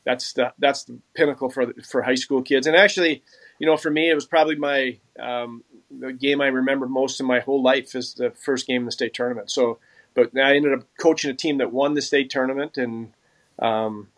that's 0.04 0.34
the 0.34 0.54
that's 0.60 0.84
the 0.84 1.00
pinnacle 1.14 1.50
for 1.50 1.74
for 1.84 2.02
high 2.02 2.16
school 2.16 2.42
kids. 2.42 2.68
And 2.68 2.76
actually, 2.76 3.24
you 3.60 3.68
know, 3.68 3.78
for 3.78 3.90
me, 3.90 4.10
it 4.10 4.16
was 4.16 4.26
probably 4.26 4.56
my 4.56 5.00
um, 5.20 5.64
the 5.92 6.14
game 6.14 6.42
I 6.42 6.48
remember 6.48 6.88
most 6.88 7.20
in 7.20 7.26
my 7.26 7.40
whole 7.40 7.62
life 7.62 7.96
is 7.96 8.14
the 8.14 8.32
first 8.32 8.68
game 8.68 8.82
in 8.82 8.86
the 8.86 8.92
state 8.92 9.14
tournament. 9.14 9.52
So, 9.52 9.80
but 10.14 10.38
I 10.38 10.56
ended 10.56 10.74
up 10.74 10.88
coaching 11.00 11.32
a 11.32 11.34
team 11.34 11.58
that 11.58 11.72
won 11.72 11.94
the 11.94 12.02
state 12.02 12.30
tournament, 12.30 12.78
and 12.78 13.14
um, 13.60 14.10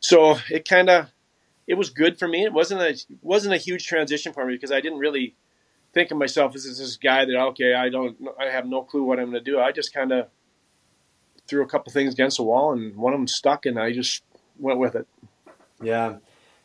so 0.00 0.38
it 0.50 0.68
kind 0.68 0.90
of 0.90 1.06
it 1.70 1.78
was 1.78 1.90
good 1.90 2.18
for 2.18 2.26
me. 2.26 2.42
It 2.42 2.52
wasn't 2.52 2.80
a 2.80 2.98
wasn't 3.22 3.54
a 3.54 3.56
huge 3.56 3.86
transition 3.86 4.32
for 4.32 4.44
me 4.44 4.54
because 4.54 4.72
I 4.72 4.80
didn't 4.80 4.98
really 4.98 5.36
think 5.94 6.10
of 6.10 6.18
myself 6.18 6.56
as 6.56 6.64
this 6.64 6.96
guy 6.96 7.24
that 7.24 7.36
okay, 7.50 7.74
I 7.74 7.88
don't 7.88 8.16
I 8.40 8.46
have 8.46 8.66
no 8.66 8.82
clue 8.82 9.04
what 9.04 9.20
I'm 9.20 9.30
going 9.30 9.44
to 9.44 9.50
do. 9.50 9.60
I 9.60 9.70
just 9.70 9.94
kind 9.94 10.10
of 10.10 10.26
threw 11.46 11.62
a 11.62 11.68
couple 11.68 11.92
things 11.92 12.12
against 12.12 12.38
the 12.38 12.42
wall, 12.42 12.72
and 12.72 12.96
one 12.96 13.12
of 13.12 13.20
them 13.20 13.28
stuck, 13.28 13.66
and 13.66 13.78
I 13.78 13.92
just 13.92 14.24
went 14.58 14.80
with 14.80 14.96
it. 14.96 15.06
Yeah. 15.80 16.16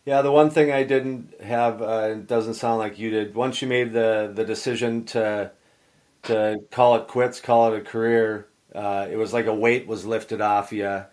Yeah, 0.05 0.23
the 0.23 0.31
one 0.31 0.49
thing 0.49 0.71
I 0.71 0.83
didn't 0.83 1.39
have 1.41 1.81
uh, 1.83 2.15
doesn't 2.15 2.55
sound 2.55 2.79
like 2.79 2.97
you 2.97 3.11
did. 3.11 3.35
Once 3.35 3.61
you 3.61 3.67
made 3.67 3.93
the 3.93 4.31
the 4.33 4.43
decision 4.43 5.05
to 5.05 5.51
to 6.23 6.57
call 6.71 6.95
it 6.95 7.07
quits, 7.07 7.39
call 7.39 7.71
it 7.71 7.77
a 7.77 7.83
career, 7.83 8.47
uh, 8.73 9.07
it 9.09 9.17
was 9.17 9.33
like 9.33 9.45
a 9.45 9.53
weight 9.53 9.85
was 9.85 10.03
lifted 10.03 10.41
off 10.41 10.71
you 10.71 11.05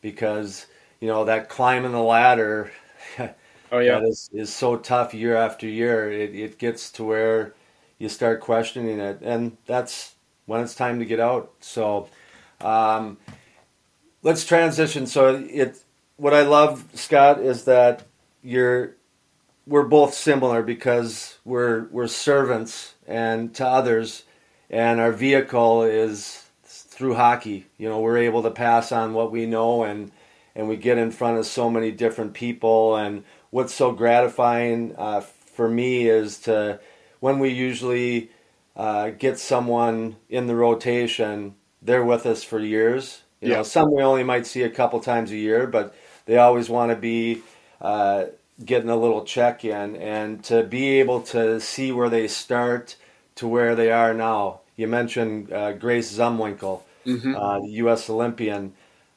because 0.00 0.66
you 1.00 1.06
know 1.06 1.26
that 1.26 1.48
climbing 1.48 1.92
the 1.92 2.02
ladder. 2.02 2.72
oh 3.72 3.78
yeah, 3.78 4.00
is 4.02 4.30
is 4.32 4.52
so 4.52 4.76
tough 4.76 5.14
year 5.14 5.36
after 5.36 5.66
year. 5.66 6.10
It 6.10 6.34
it 6.34 6.58
gets 6.58 6.90
to 6.92 7.04
where 7.04 7.54
you 7.98 8.08
start 8.08 8.40
questioning 8.40 9.00
it, 9.00 9.20
and 9.22 9.56
that's 9.66 10.14
when 10.46 10.60
it's 10.60 10.74
time 10.74 10.98
to 10.98 11.04
get 11.04 11.20
out. 11.20 11.52
So, 11.60 12.08
um, 12.60 13.18
let's 14.22 14.44
transition. 14.44 15.06
So 15.06 15.36
it 15.50 15.82
what 16.16 16.34
I 16.34 16.42
love, 16.42 16.84
Scott, 16.94 17.40
is 17.40 17.64
that 17.64 18.02
you're 18.42 18.96
we're 19.66 19.84
both 19.84 20.14
similar 20.14 20.62
because 20.62 21.38
we're 21.44 21.84
we're 21.90 22.06
servants 22.06 22.94
and 23.06 23.54
to 23.56 23.66
others, 23.66 24.24
and 24.70 25.00
our 25.00 25.12
vehicle 25.12 25.82
is 25.82 26.42
through 26.64 27.14
hockey. 27.14 27.66
You 27.78 27.88
know, 27.88 28.00
we're 28.00 28.18
able 28.18 28.42
to 28.44 28.50
pass 28.50 28.92
on 28.92 29.12
what 29.12 29.30
we 29.30 29.46
know 29.46 29.84
and 29.84 30.10
and 30.56 30.68
we 30.68 30.76
get 30.76 30.96
in 30.96 31.10
front 31.10 31.38
of 31.38 31.46
so 31.46 31.70
many 31.70 31.92
different 31.92 32.32
people. 32.32 32.96
And 32.96 33.22
what's 33.50 33.74
so 33.74 33.92
gratifying 33.92 34.94
uh, 34.96 35.20
for 35.20 35.68
me 35.68 36.08
is 36.08 36.40
to 36.40 36.80
when 37.20 37.38
we 37.38 37.50
usually 37.50 38.30
uh, 38.74 39.10
get 39.10 39.38
someone 39.38 40.16
in 40.30 40.46
the 40.46 40.56
rotation, 40.56 41.54
they're 41.82 42.04
with 42.04 42.24
us 42.24 42.42
for 42.42 42.58
years. 42.58 43.22
You 43.40 43.50
yeah. 43.50 43.56
know, 43.58 43.62
some 43.62 43.94
we 43.94 44.02
only 44.02 44.24
might 44.24 44.46
see 44.46 44.62
a 44.62 44.70
couple 44.70 44.98
times 45.00 45.30
a 45.30 45.36
year, 45.36 45.66
but 45.66 45.94
they 46.24 46.38
always 46.38 46.70
want 46.70 46.90
to 46.90 46.96
be 46.96 47.42
uh, 47.80 48.24
getting 48.64 48.88
a 48.88 48.96
little 48.96 49.24
check 49.24 49.62
in 49.62 49.96
and 49.96 50.42
to 50.44 50.62
be 50.62 50.98
able 51.00 51.20
to 51.20 51.60
see 51.60 51.92
where 51.92 52.08
they 52.08 52.26
start 52.28 52.96
to 53.36 53.46
where 53.46 53.74
they 53.74 53.92
are 53.92 54.14
now. 54.14 54.60
You 54.74 54.88
mentioned 54.88 55.52
uh, 55.52 55.72
Grace 55.72 56.10
Zumwinkle, 56.16 56.80
mm-hmm. 57.04 57.36
uh, 57.36 57.60
the 57.60 57.70
U.S. 57.72 58.08
Olympian. 58.08 58.72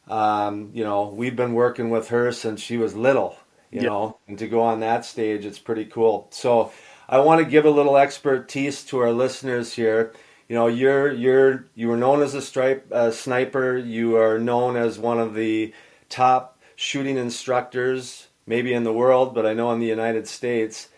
Um, 0.09 0.71
you 0.73 0.83
know, 0.83 1.07
we've 1.07 1.35
been 1.35 1.53
working 1.53 1.89
with 1.89 2.09
her 2.09 2.31
since 2.31 2.61
she 2.61 2.77
was 2.77 2.95
little. 2.95 3.37
You 3.71 3.81
yep. 3.81 3.89
know, 3.89 4.17
and 4.27 4.37
to 4.39 4.47
go 4.47 4.61
on 4.61 4.79
that 4.79 5.05
stage, 5.05 5.45
it's 5.45 5.59
pretty 5.59 5.85
cool. 5.85 6.27
So, 6.31 6.71
I 7.07 7.19
want 7.19 7.39
to 7.39 7.45
give 7.45 7.65
a 7.65 7.69
little 7.71 7.97
expertise 7.97 8.83
to 8.85 8.99
our 8.99 9.11
listeners 9.11 9.73
here. 9.73 10.13
You 10.47 10.55
know, 10.55 10.67
you're 10.67 11.11
you're 11.11 11.65
you 11.75 11.87
were 11.87 11.97
known 11.97 12.21
as 12.21 12.33
a 12.35 12.41
stripe 12.41 12.87
uh, 12.91 13.11
sniper. 13.11 13.77
You 13.77 14.17
are 14.17 14.39
known 14.39 14.75
as 14.75 14.99
one 14.99 15.19
of 15.19 15.33
the 15.33 15.73
top 16.09 16.59
shooting 16.75 17.17
instructors, 17.17 18.27
maybe 18.45 18.73
in 18.73 18.83
the 18.83 18.93
world, 18.93 19.35
but 19.35 19.45
I 19.45 19.53
know 19.53 19.71
in 19.71 19.79
the 19.79 19.87
United 19.87 20.27
States. 20.27 20.89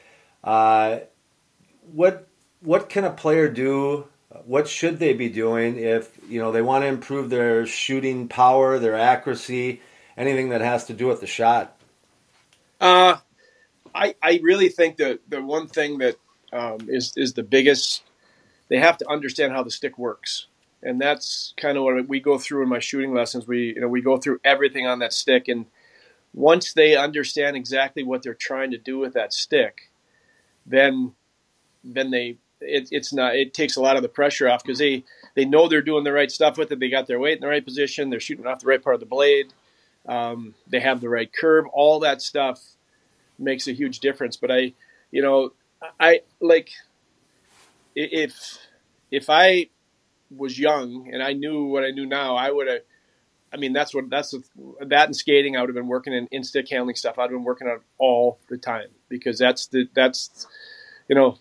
Uh, 0.43 0.99
what 1.91 2.27
what 2.61 2.89
can 2.89 3.03
a 3.05 3.11
player 3.11 3.49
do? 3.49 4.07
What 4.45 4.67
should 4.67 4.99
they 4.99 5.13
be 5.13 5.29
doing 5.29 5.77
if 5.77 6.17
you 6.29 6.39
know 6.39 6.51
they 6.51 6.61
want 6.61 6.83
to 6.83 6.87
improve 6.87 7.29
their 7.29 7.65
shooting 7.65 8.27
power, 8.27 8.79
their 8.79 8.95
accuracy, 8.95 9.81
anything 10.17 10.49
that 10.49 10.61
has 10.61 10.85
to 10.85 10.93
do 10.93 11.07
with 11.07 11.21
the 11.21 11.27
shot? 11.27 11.77
Uh, 12.79 13.17
I 13.93 14.15
I 14.21 14.39
really 14.43 14.69
think 14.69 14.97
that 14.97 15.19
the 15.27 15.41
one 15.41 15.67
thing 15.67 15.97
that 15.99 16.15
um, 16.53 16.87
is 16.87 17.13
is 17.17 17.33
the 17.33 17.43
biggest. 17.43 18.03
They 18.69 18.77
have 18.77 18.97
to 18.99 19.09
understand 19.09 19.51
how 19.51 19.63
the 19.63 19.71
stick 19.71 19.97
works 19.97 20.47
and 20.83 20.99
that's 20.99 21.53
kind 21.57 21.77
of 21.77 21.83
what 21.83 22.07
we 22.07 22.19
go 22.19 22.37
through 22.37 22.63
in 22.63 22.69
my 22.69 22.79
shooting 22.79 23.13
lessons. 23.13 23.47
We 23.47 23.73
you 23.75 23.81
know 23.81 23.87
we 23.87 24.01
go 24.01 24.17
through 24.17 24.39
everything 24.43 24.87
on 24.87 24.99
that 24.99 25.13
stick, 25.13 25.47
and 25.47 25.65
once 26.33 26.73
they 26.73 26.95
understand 26.95 27.55
exactly 27.55 28.03
what 28.03 28.23
they're 28.23 28.33
trying 28.33 28.71
to 28.71 28.77
do 28.77 28.97
with 28.97 29.13
that 29.13 29.33
stick, 29.33 29.91
then 30.65 31.13
then 31.83 32.11
they 32.11 32.37
it, 32.61 32.89
it's 32.91 33.13
not 33.13 33.35
it 33.35 33.53
takes 33.53 33.75
a 33.75 33.81
lot 33.81 33.95
of 33.95 34.01
the 34.01 34.09
pressure 34.09 34.49
off 34.49 34.63
because 34.63 34.79
they 34.79 35.03
they 35.35 35.45
know 35.45 35.67
they're 35.67 35.81
doing 35.81 36.03
the 36.03 36.11
right 36.11 36.31
stuff 36.31 36.57
with 36.57 36.71
it. 36.71 36.79
They 36.79 36.89
got 36.89 37.07
their 37.07 37.19
weight 37.19 37.35
in 37.35 37.41
the 37.41 37.47
right 37.47 37.63
position. 37.63 38.09
They're 38.09 38.19
shooting 38.19 38.45
off 38.45 38.59
the 38.59 38.67
right 38.67 38.83
part 38.83 38.95
of 38.95 38.99
the 38.99 39.05
blade. 39.05 39.53
Um, 40.07 40.55
they 40.67 40.79
have 40.79 41.01
the 41.01 41.09
right 41.09 41.31
curve. 41.31 41.65
All 41.73 41.99
that 41.99 42.21
stuff 42.21 42.61
makes 43.37 43.67
a 43.67 43.73
huge 43.73 43.99
difference. 43.99 44.37
But 44.37 44.51
I, 44.51 44.73
you 45.11 45.21
know, 45.21 45.53
I 45.99 46.21
like 46.39 46.71
if 47.95 48.57
if 49.09 49.29
I 49.29 49.67
was 50.35 50.57
young 50.57 51.09
and 51.11 51.21
I 51.21 51.33
knew 51.33 51.65
what 51.65 51.83
I 51.83 51.91
knew 51.91 52.05
now, 52.05 52.35
I 52.35 52.51
would 52.51 52.67
have. 52.67 52.81
I 53.53 53.57
mean, 53.57 53.73
that's 53.73 53.93
what 53.93 54.09
that's 54.09 54.33
that 54.79 55.05
and 55.07 55.15
skating. 55.15 55.57
I 55.57 55.61
would 55.61 55.69
have 55.69 55.75
been 55.75 55.87
working 55.87 56.13
in, 56.13 56.27
in 56.31 56.43
stick 56.43 56.69
handling 56.69 56.95
stuff. 56.95 57.19
I'd 57.19 57.23
have 57.23 57.31
been 57.31 57.43
working 57.43 57.67
on 57.67 57.79
all 57.97 58.39
the 58.47 58.57
time 58.57 58.87
because 59.09 59.37
that's 59.37 59.67
the 59.67 59.89
that's 59.93 60.47
you 61.11 61.15
know, 61.15 61.37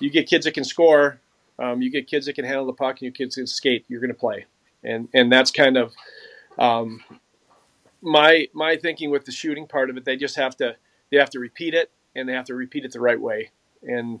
you 0.00 0.10
get 0.10 0.28
kids 0.28 0.44
that 0.44 0.52
can 0.54 0.64
score, 0.64 1.20
um, 1.58 1.82
you 1.82 1.90
get 1.90 2.06
kids 2.06 2.26
that 2.26 2.34
can 2.34 2.44
handle 2.44 2.66
the 2.66 2.72
puck, 2.72 2.96
and 2.96 3.02
you 3.02 3.12
kids 3.12 3.34
that 3.36 3.48
skate. 3.48 3.84
You're 3.88 4.00
going 4.00 4.12
to 4.12 4.18
play, 4.18 4.46
and 4.84 5.08
and 5.14 5.30
that's 5.30 5.50
kind 5.50 5.76
of 5.76 5.92
um, 6.58 7.02
my 8.00 8.48
my 8.52 8.76
thinking 8.76 9.10
with 9.10 9.24
the 9.24 9.32
shooting 9.32 9.66
part 9.66 9.90
of 9.90 9.96
it. 9.96 10.04
They 10.04 10.16
just 10.16 10.36
have 10.36 10.56
to 10.58 10.76
they 11.10 11.18
have 11.18 11.30
to 11.30 11.38
repeat 11.38 11.74
it, 11.74 11.90
and 12.14 12.28
they 12.28 12.32
have 12.32 12.46
to 12.46 12.54
repeat 12.54 12.84
it 12.84 12.92
the 12.92 13.00
right 13.00 13.20
way. 13.20 13.50
And 13.82 14.20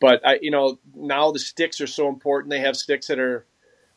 but 0.00 0.26
I, 0.26 0.38
you 0.42 0.50
know, 0.50 0.78
now 0.94 1.30
the 1.30 1.38
sticks 1.38 1.80
are 1.80 1.86
so 1.86 2.08
important. 2.08 2.50
They 2.50 2.60
have 2.60 2.76
sticks 2.76 3.06
that 3.06 3.18
are, 3.18 3.46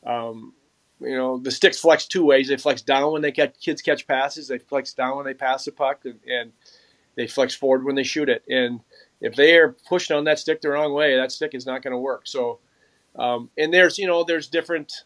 um, 0.05 0.53
you 0.99 1.15
know, 1.15 1.37
the 1.37 1.51
sticks 1.51 1.79
flex 1.79 2.05
two 2.05 2.23
ways. 2.23 2.47
They 2.47 2.57
flex 2.57 2.81
down 2.81 3.11
when 3.11 3.21
they 3.21 3.31
catch 3.31 3.59
kids 3.59 3.81
catch 3.81 4.07
passes. 4.07 4.47
They 4.47 4.57
flex 4.57 4.93
down 4.93 5.17
when 5.17 5.25
they 5.25 5.33
pass 5.33 5.65
the 5.65 5.71
puck, 5.71 6.05
and, 6.05 6.19
and 6.25 6.51
they 7.15 7.27
flex 7.27 7.55
forward 7.55 7.83
when 7.83 7.95
they 7.95 8.03
shoot 8.03 8.29
it. 8.29 8.43
And 8.47 8.81
if 9.21 9.35
they 9.35 9.57
are 9.57 9.75
pushing 9.87 10.15
on 10.15 10.25
that 10.25 10.39
stick 10.39 10.61
the 10.61 10.69
wrong 10.69 10.93
way, 10.93 11.15
that 11.15 11.31
stick 11.31 11.53
is 11.53 11.65
not 11.65 11.81
going 11.81 11.91
to 11.91 11.97
work. 11.97 12.27
So, 12.27 12.59
um, 13.15 13.49
and 13.57 13.73
there's 13.73 13.97
you 13.97 14.07
know 14.07 14.23
there's 14.23 14.47
different 14.47 15.03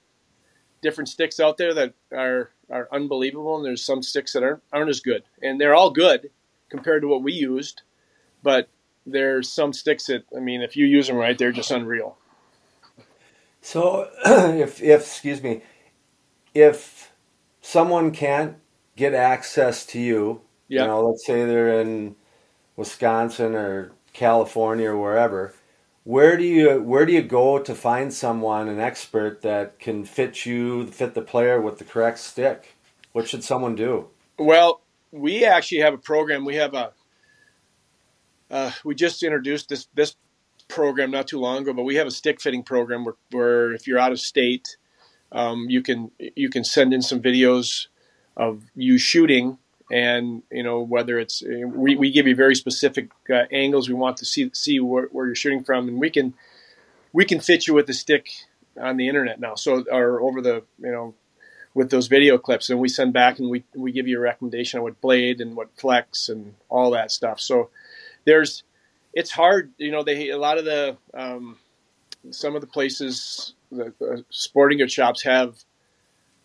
different 0.81 1.09
sticks 1.09 1.39
out 1.39 1.57
there 1.57 1.73
that 1.73 1.93
are 2.11 2.51
are 2.69 2.87
unbelievable, 2.91 3.55
and 3.57 3.65
there's 3.65 3.83
some 3.83 4.03
sticks 4.03 4.33
that 4.33 4.43
aren't 4.43 4.63
aren't 4.73 4.89
as 4.89 4.99
good, 4.99 5.23
and 5.41 5.59
they're 5.59 5.75
all 5.75 5.91
good 5.91 6.29
compared 6.69 7.01
to 7.01 7.07
what 7.07 7.23
we 7.23 7.33
used, 7.33 7.81
but 8.43 8.69
there's 9.05 9.51
some 9.51 9.73
sticks 9.73 10.07
that 10.07 10.23
I 10.35 10.39
mean, 10.39 10.61
if 10.61 10.75
you 10.75 10.85
use 10.85 11.07
them 11.07 11.17
right, 11.17 11.37
they're 11.37 11.51
just 11.51 11.71
unreal. 11.71 12.17
So, 13.61 14.09
if 14.25 14.81
if 14.81 15.01
excuse 15.01 15.41
me, 15.41 15.61
if 16.53 17.11
someone 17.61 18.11
can't 18.11 18.57
get 18.95 19.13
access 19.13 19.85
to 19.87 19.99
you, 19.99 20.41
you 20.67 20.79
know, 20.79 21.07
let's 21.07 21.25
say 21.25 21.45
they're 21.45 21.81
in 21.81 22.15
Wisconsin 22.75 23.55
or 23.55 23.91
California 24.13 24.89
or 24.89 24.97
wherever, 24.97 25.53
where 26.03 26.35
do 26.37 26.43
you 26.43 26.81
where 26.81 27.05
do 27.05 27.13
you 27.13 27.21
go 27.21 27.59
to 27.59 27.75
find 27.75 28.13
someone 28.13 28.67
an 28.67 28.79
expert 28.79 29.41
that 29.43 29.79
can 29.79 30.03
fit 30.03 30.45
you 30.45 30.87
fit 30.87 31.13
the 31.13 31.21
player 31.21 31.61
with 31.61 31.77
the 31.77 31.83
correct 31.83 32.19
stick? 32.19 32.75
What 33.11 33.27
should 33.27 33.43
someone 33.43 33.75
do? 33.75 34.07
Well, 34.37 34.81
we 35.11 35.45
actually 35.45 35.81
have 35.81 35.93
a 35.93 35.99
program. 35.99 36.45
We 36.45 36.55
have 36.55 36.73
a 36.73 36.93
uh, 38.49 38.71
we 38.83 38.95
just 38.95 39.23
introduced 39.23 39.69
this 39.69 39.87
this 39.93 40.15
program 40.67 41.11
not 41.11 41.27
too 41.27 41.39
long 41.39 41.59
ago, 41.59 41.73
but 41.73 41.83
we 41.83 41.95
have 41.95 42.07
a 42.07 42.11
stick 42.11 42.41
fitting 42.41 42.63
program 42.63 43.05
where, 43.05 43.15
where 43.31 43.73
if 43.73 43.87
you're 43.87 43.99
out 43.99 44.11
of 44.11 44.19
state, 44.19 44.77
um, 45.31 45.67
you 45.69 45.81
can 45.81 46.11
you 46.35 46.49
can 46.49 46.63
send 46.63 46.93
in 46.93 47.01
some 47.01 47.21
videos 47.21 47.87
of 48.35 48.63
you 48.75 48.97
shooting, 48.97 49.57
and 49.91 50.41
you 50.49 50.63
know 50.63 50.81
whether 50.81 51.19
it's 51.19 51.43
we, 51.43 51.95
we 51.95 52.11
give 52.11 52.25
you 52.25 52.35
very 52.35 52.55
specific 52.55 53.11
uh, 53.29 53.43
angles. 53.51 53.89
We 53.89 53.95
want 53.95 54.17
to 54.17 54.25
see 54.25 54.49
see 54.53 54.79
where, 54.79 55.07
where, 55.11 55.25
you're 55.27 55.35
shooting 55.35 55.63
from, 55.63 55.87
and 55.87 55.99
we 55.99 56.09
can 56.09 56.33
we 57.13 57.25
can 57.25 57.39
fit 57.39 57.67
you 57.67 57.73
with 57.73 57.87
the 57.87 57.93
stick 57.93 58.29
on 58.79 58.97
the 58.97 59.07
internet 59.07 59.39
now, 59.39 59.55
so 59.55 59.83
or 59.91 60.21
over 60.21 60.41
the 60.41 60.63
you 60.79 60.91
know 60.91 61.13
with 61.73 61.89
those 61.89 62.07
video 62.07 62.37
clips, 62.37 62.69
and 62.69 62.79
we 62.79 62.87
send 62.87 63.13
back 63.13 63.39
and 63.39 63.49
we 63.49 63.63
we 63.75 63.91
give 63.91 64.07
you 64.07 64.17
a 64.17 64.21
recommendation 64.21 64.77
on 64.79 64.83
what 64.83 65.01
blade 65.01 65.41
and 65.41 65.55
what 65.55 65.69
flex 65.77 66.29
and 66.29 66.55
all 66.69 66.91
that 66.91 67.11
stuff. 67.11 67.41
So 67.41 67.69
there's 68.23 68.63
it's 69.13 69.31
hard 69.31 69.71
you 69.77 69.91
know 69.91 70.03
they 70.03 70.29
a 70.29 70.37
lot 70.37 70.57
of 70.57 70.63
the 70.63 70.97
um, 71.13 71.57
some 72.29 72.55
of 72.55 72.61
the 72.61 72.67
places 72.67 73.53
the, 73.71 73.93
the 73.99 74.23
sporting 74.29 74.77
goods 74.77 74.93
shops 74.93 75.23
have 75.23 75.55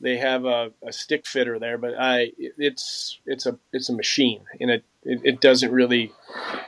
they 0.00 0.18
have 0.18 0.44
a, 0.44 0.72
a, 0.86 0.92
stick 0.92 1.26
fitter 1.26 1.58
there 1.58 1.78
but 1.78 1.94
i 1.98 2.30
it's 2.38 3.18
it's 3.26 3.46
a 3.46 3.58
it's 3.72 3.88
a 3.88 3.92
machine 3.94 4.42
and 4.60 4.70
it, 4.70 4.84
it, 5.02 5.20
it 5.24 5.40
doesn't 5.40 5.72
really 5.72 6.12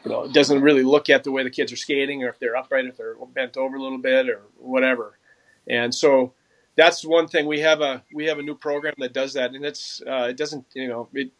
you 0.04 0.10
know 0.10 0.24
it 0.24 0.32
doesn't 0.32 0.62
really 0.62 0.82
look 0.82 1.10
at 1.10 1.24
the 1.24 1.32
way 1.32 1.42
the 1.42 1.50
kids 1.50 1.72
are 1.72 1.76
skating 1.76 2.24
or 2.24 2.28
if 2.28 2.38
they're 2.38 2.56
upright 2.56 2.86
if 2.86 2.96
they're 2.96 3.14
bent 3.34 3.56
over 3.56 3.76
a 3.76 3.82
little 3.82 3.98
bit 3.98 4.28
or 4.28 4.42
whatever 4.56 5.18
and 5.66 5.94
so 5.94 6.32
that's 6.76 7.04
one 7.04 7.28
thing 7.28 7.46
we 7.46 7.60
have 7.60 7.80
a 7.80 8.02
we 8.14 8.26
have 8.26 8.38
a 8.38 8.42
new 8.42 8.54
program 8.54 8.94
that 8.98 9.12
does 9.12 9.34
that 9.34 9.52
and 9.52 9.64
it's 9.64 10.00
uh, 10.06 10.28
it 10.30 10.36
doesn't 10.36 10.64
you 10.74 10.88
know 10.88 11.08
it 11.12 11.30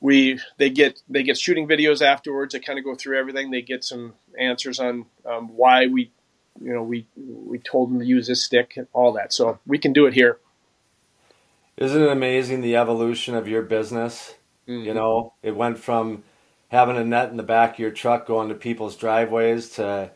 we 0.00 0.38
they 0.58 0.70
get 0.70 1.00
they 1.08 1.22
get 1.22 1.38
shooting 1.38 1.66
videos 1.66 2.02
afterwards 2.02 2.52
that 2.52 2.64
kind 2.64 2.78
of 2.78 2.84
go 2.84 2.94
through 2.94 3.18
everything. 3.18 3.50
They 3.50 3.62
get 3.62 3.84
some 3.84 4.14
answers 4.38 4.78
on 4.78 5.06
um, 5.26 5.48
why 5.56 5.86
we 5.86 6.12
you 6.60 6.72
know 6.72 6.82
we 6.82 7.06
we 7.16 7.58
told 7.58 7.90
them 7.90 7.98
to 8.00 8.06
use 8.06 8.26
this 8.26 8.42
stick 8.42 8.74
and 8.76 8.86
all 8.92 9.12
that. 9.12 9.32
So 9.32 9.58
we 9.66 9.78
can 9.78 9.92
do 9.92 10.06
it 10.06 10.14
here. 10.14 10.38
Isn't 11.78 12.02
it 12.02 12.10
amazing 12.10 12.60
the 12.60 12.76
evolution 12.76 13.34
of 13.34 13.48
your 13.48 13.62
business? 13.62 14.34
Mm-hmm. 14.68 14.86
You 14.86 14.94
know, 14.94 15.34
it 15.42 15.56
went 15.56 15.78
from 15.78 16.24
having 16.68 16.96
a 16.96 17.04
net 17.04 17.30
in 17.30 17.36
the 17.36 17.42
back 17.42 17.74
of 17.74 17.78
your 17.78 17.90
truck 17.90 18.26
going 18.26 18.48
to 18.50 18.54
people's 18.54 18.96
driveways 18.96 19.70
to 19.70 20.10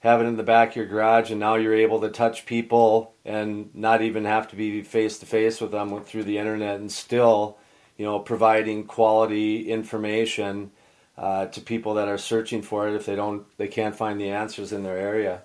having 0.00 0.26
it 0.26 0.30
in 0.30 0.36
the 0.36 0.42
back 0.42 0.70
of 0.70 0.76
your 0.76 0.86
garage 0.86 1.30
and 1.30 1.38
now 1.38 1.54
you're 1.54 1.74
able 1.74 2.00
to 2.00 2.08
touch 2.08 2.44
people 2.44 3.14
and 3.24 3.72
not 3.74 4.02
even 4.02 4.24
have 4.24 4.48
to 4.48 4.56
be 4.56 4.82
face 4.82 5.18
to 5.18 5.26
face 5.26 5.60
with 5.60 5.70
them 5.70 6.02
through 6.02 6.24
the 6.24 6.38
internet 6.38 6.80
and 6.80 6.90
still 6.90 7.56
you 7.96 8.04
know, 8.08 8.18
providing 8.18 8.84
quality 8.84 9.70
information 9.70 10.72
uh, 11.16 11.46
to 11.46 11.60
people 11.60 11.94
that 11.94 12.08
are 12.08 12.18
searching 12.18 12.62
for 12.62 12.88
it 12.88 12.94
if 12.94 13.06
they 13.06 13.14
don't, 13.14 13.46
they 13.58 13.68
can't 13.68 13.94
find 13.94 14.20
the 14.20 14.30
answers 14.30 14.72
in 14.72 14.82
their 14.82 14.96
area. 14.96 15.42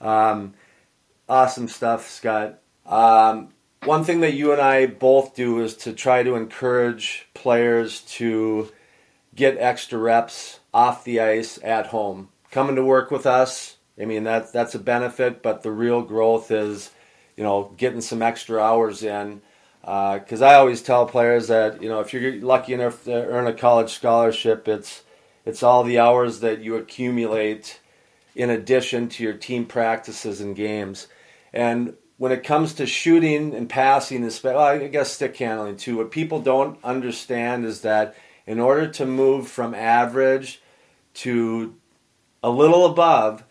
Um, 0.00 0.54
awesome 1.28 1.66
stuff, 1.66 2.08
Scott. 2.08 2.60
Um, 2.86 3.48
one 3.84 4.04
thing 4.04 4.20
that 4.20 4.34
you 4.34 4.52
and 4.52 4.60
I 4.60 4.86
both 4.86 5.34
do 5.34 5.60
is 5.60 5.76
to 5.78 5.92
try 5.92 6.22
to 6.22 6.34
encourage 6.34 7.26
players 7.34 8.00
to 8.02 8.70
get 9.34 9.56
extra 9.58 9.98
reps 9.98 10.60
off 10.74 11.04
the 11.04 11.20
ice 11.20 11.58
at 11.62 11.86
home. 11.86 12.28
Coming 12.50 12.76
to 12.76 12.84
work 12.84 13.10
with 13.10 13.26
us, 13.26 13.76
I 14.00 14.04
mean 14.04 14.24
that 14.24 14.52
that's 14.52 14.74
a 14.74 14.78
benefit, 14.78 15.42
but 15.42 15.62
the 15.62 15.70
real 15.70 16.02
growth 16.02 16.50
is, 16.50 16.90
you 17.36 17.44
know, 17.44 17.72
getting 17.76 18.00
some 18.00 18.22
extra 18.22 18.60
hours 18.60 19.02
in 19.02 19.42
because 19.82 20.42
uh, 20.42 20.46
I 20.46 20.54
always 20.56 20.82
tell 20.82 21.06
players 21.06 21.48
that 21.48 21.82
you 21.82 21.88
know 21.88 22.00
if 22.00 22.12
you're 22.12 22.40
lucky 22.42 22.74
enough 22.74 23.04
to 23.04 23.12
earn 23.12 23.46
a 23.46 23.54
college 23.54 23.90
scholarship, 23.90 24.68
it's 24.68 25.02
it's 25.46 25.62
all 25.62 25.82
the 25.82 25.98
hours 25.98 26.40
that 26.40 26.60
you 26.60 26.76
accumulate 26.76 27.80
in 28.34 28.50
addition 28.50 29.08
to 29.08 29.22
your 29.22 29.32
team 29.32 29.64
practices 29.64 30.40
and 30.40 30.54
games. 30.54 31.08
And 31.52 31.94
when 32.18 32.32
it 32.32 32.42
comes 32.42 32.74
to 32.74 32.86
shooting 32.86 33.54
and 33.54 33.68
passing, 33.68 34.28
well, 34.42 34.58
I 34.58 34.88
guess 34.88 35.12
stick 35.12 35.36
handling 35.36 35.76
too, 35.76 35.96
what 35.96 36.10
people 36.10 36.40
don't 36.40 36.78
understand 36.84 37.64
is 37.64 37.80
that 37.82 38.14
in 38.46 38.60
order 38.60 38.88
to 38.88 39.06
move 39.06 39.48
from 39.48 39.74
average 39.74 40.60
to 41.14 41.74
a 42.42 42.50
little 42.50 42.86
above, 42.86 43.44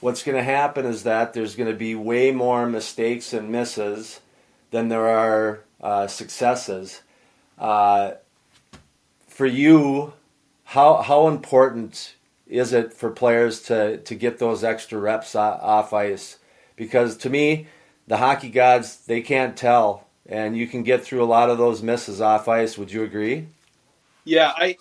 what's 0.00 0.22
going 0.22 0.36
to 0.36 0.42
happen 0.42 0.86
is 0.86 1.02
that 1.02 1.34
there's 1.34 1.54
going 1.54 1.70
to 1.70 1.76
be 1.76 1.94
way 1.94 2.32
more 2.32 2.66
mistakes 2.66 3.32
and 3.32 3.50
misses 3.50 4.20
than 4.70 4.88
there 4.88 5.06
are 5.06 5.60
uh, 5.82 6.06
successes. 6.06 7.02
Uh, 7.58 8.12
for 9.28 9.46
you, 9.46 10.12
how 10.64 11.02
how 11.02 11.28
important 11.28 12.14
is 12.46 12.72
it 12.72 12.92
for 12.92 13.10
players 13.10 13.60
to 13.62 13.98
to 13.98 14.14
get 14.14 14.38
those 14.38 14.64
extra 14.64 14.98
reps 14.98 15.34
off 15.34 15.92
ice? 15.92 16.38
Because 16.76 17.16
to 17.18 17.30
me, 17.30 17.66
the 18.06 18.18
hockey 18.18 18.50
gods 18.50 19.04
they 19.06 19.20
can't 19.20 19.56
tell, 19.56 20.06
and 20.26 20.56
you 20.56 20.66
can 20.66 20.82
get 20.82 21.04
through 21.04 21.22
a 21.22 21.26
lot 21.26 21.50
of 21.50 21.58
those 21.58 21.82
misses 21.82 22.20
off 22.20 22.48
ice. 22.48 22.76
Would 22.78 22.92
you 22.92 23.02
agree? 23.02 23.48
Yeah, 24.24 24.52
I. 24.54 24.76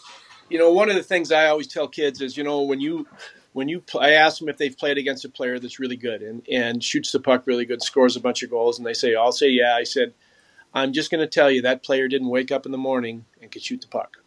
You 0.49 0.59
know, 0.59 0.71
one 0.71 0.89
of 0.89 0.95
the 0.95 1.03
things 1.03 1.31
I 1.31 1.47
always 1.47 1.67
tell 1.67 1.87
kids 1.87 2.21
is, 2.21 2.37
you 2.37 2.43
know, 2.43 2.61
when 2.61 2.79
you 2.79 3.07
when 3.53 3.69
you 3.69 3.81
I 3.99 4.11
ask 4.11 4.39
them 4.39 4.49
if 4.49 4.57
they've 4.57 4.77
played 4.77 4.97
against 4.97 5.25
a 5.25 5.29
player 5.29 5.57
that's 5.57 5.79
really 5.79 5.95
good 5.95 6.21
and 6.21 6.47
and 6.51 6.83
shoots 6.83 7.11
the 7.11 7.19
puck 7.19 7.47
really 7.47 7.65
good, 7.65 7.81
scores 7.81 8.15
a 8.15 8.19
bunch 8.19 8.43
of 8.43 8.49
goals, 8.49 8.77
and 8.77 8.85
they 8.85 8.93
say, 8.93 9.15
"I'll 9.15 9.31
say 9.31 9.49
yeah." 9.49 9.75
I 9.75 9.83
said, 9.83 10.13
I'm 10.73 10.91
just 10.91 11.11
going 11.11 11.21
to 11.21 11.27
tell 11.27 11.51
you 11.51 11.61
that 11.61 11.83
player 11.83 12.07
didn't 12.07 12.29
wake 12.29 12.51
up 12.51 12.65
in 12.65 12.71
the 12.71 12.77
morning 12.77 13.25
and 13.41 13.51
could 13.51 13.61
shoot 13.61 13.81
the 13.81 13.87
puck. 13.87 14.17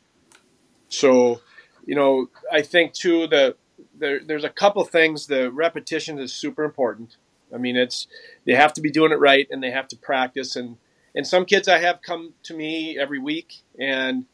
So, 0.88 1.40
you 1.84 1.97
know, 1.97 2.30
I 2.53 2.62
think 2.62 2.92
too 2.92 3.26
the 3.26 3.57
there, 3.99 4.20
there's 4.24 4.44
a 4.44 4.51
couple 4.51 4.84
things. 4.84 5.26
The 5.26 5.51
repetition 5.51 6.18
is 6.18 6.32
super 6.32 6.64
important. 6.64 7.16
I 7.55 7.59
mean, 7.59 7.76
it's 7.76 8.07
they 8.44 8.55
have 8.55 8.72
to 8.74 8.80
be 8.80 8.90
doing 8.90 9.12
it 9.12 9.18
right 9.18 9.47
and 9.51 9.62
they 9.62 9.70
have 9.70 9.88
to 9.88 9.97
practice. 9.97 10.57
And 10.57 10.76
and 11.14 11.26
some 11.26 11.44
kids 11.44 11.68
I 11.68 11.78
have 11.78 12.03
come 12.03 12.34
to 12.44 12.55
me 12.55 12.99
every 12.99 13.18
week 13.18 13.62
and 13.78 14.26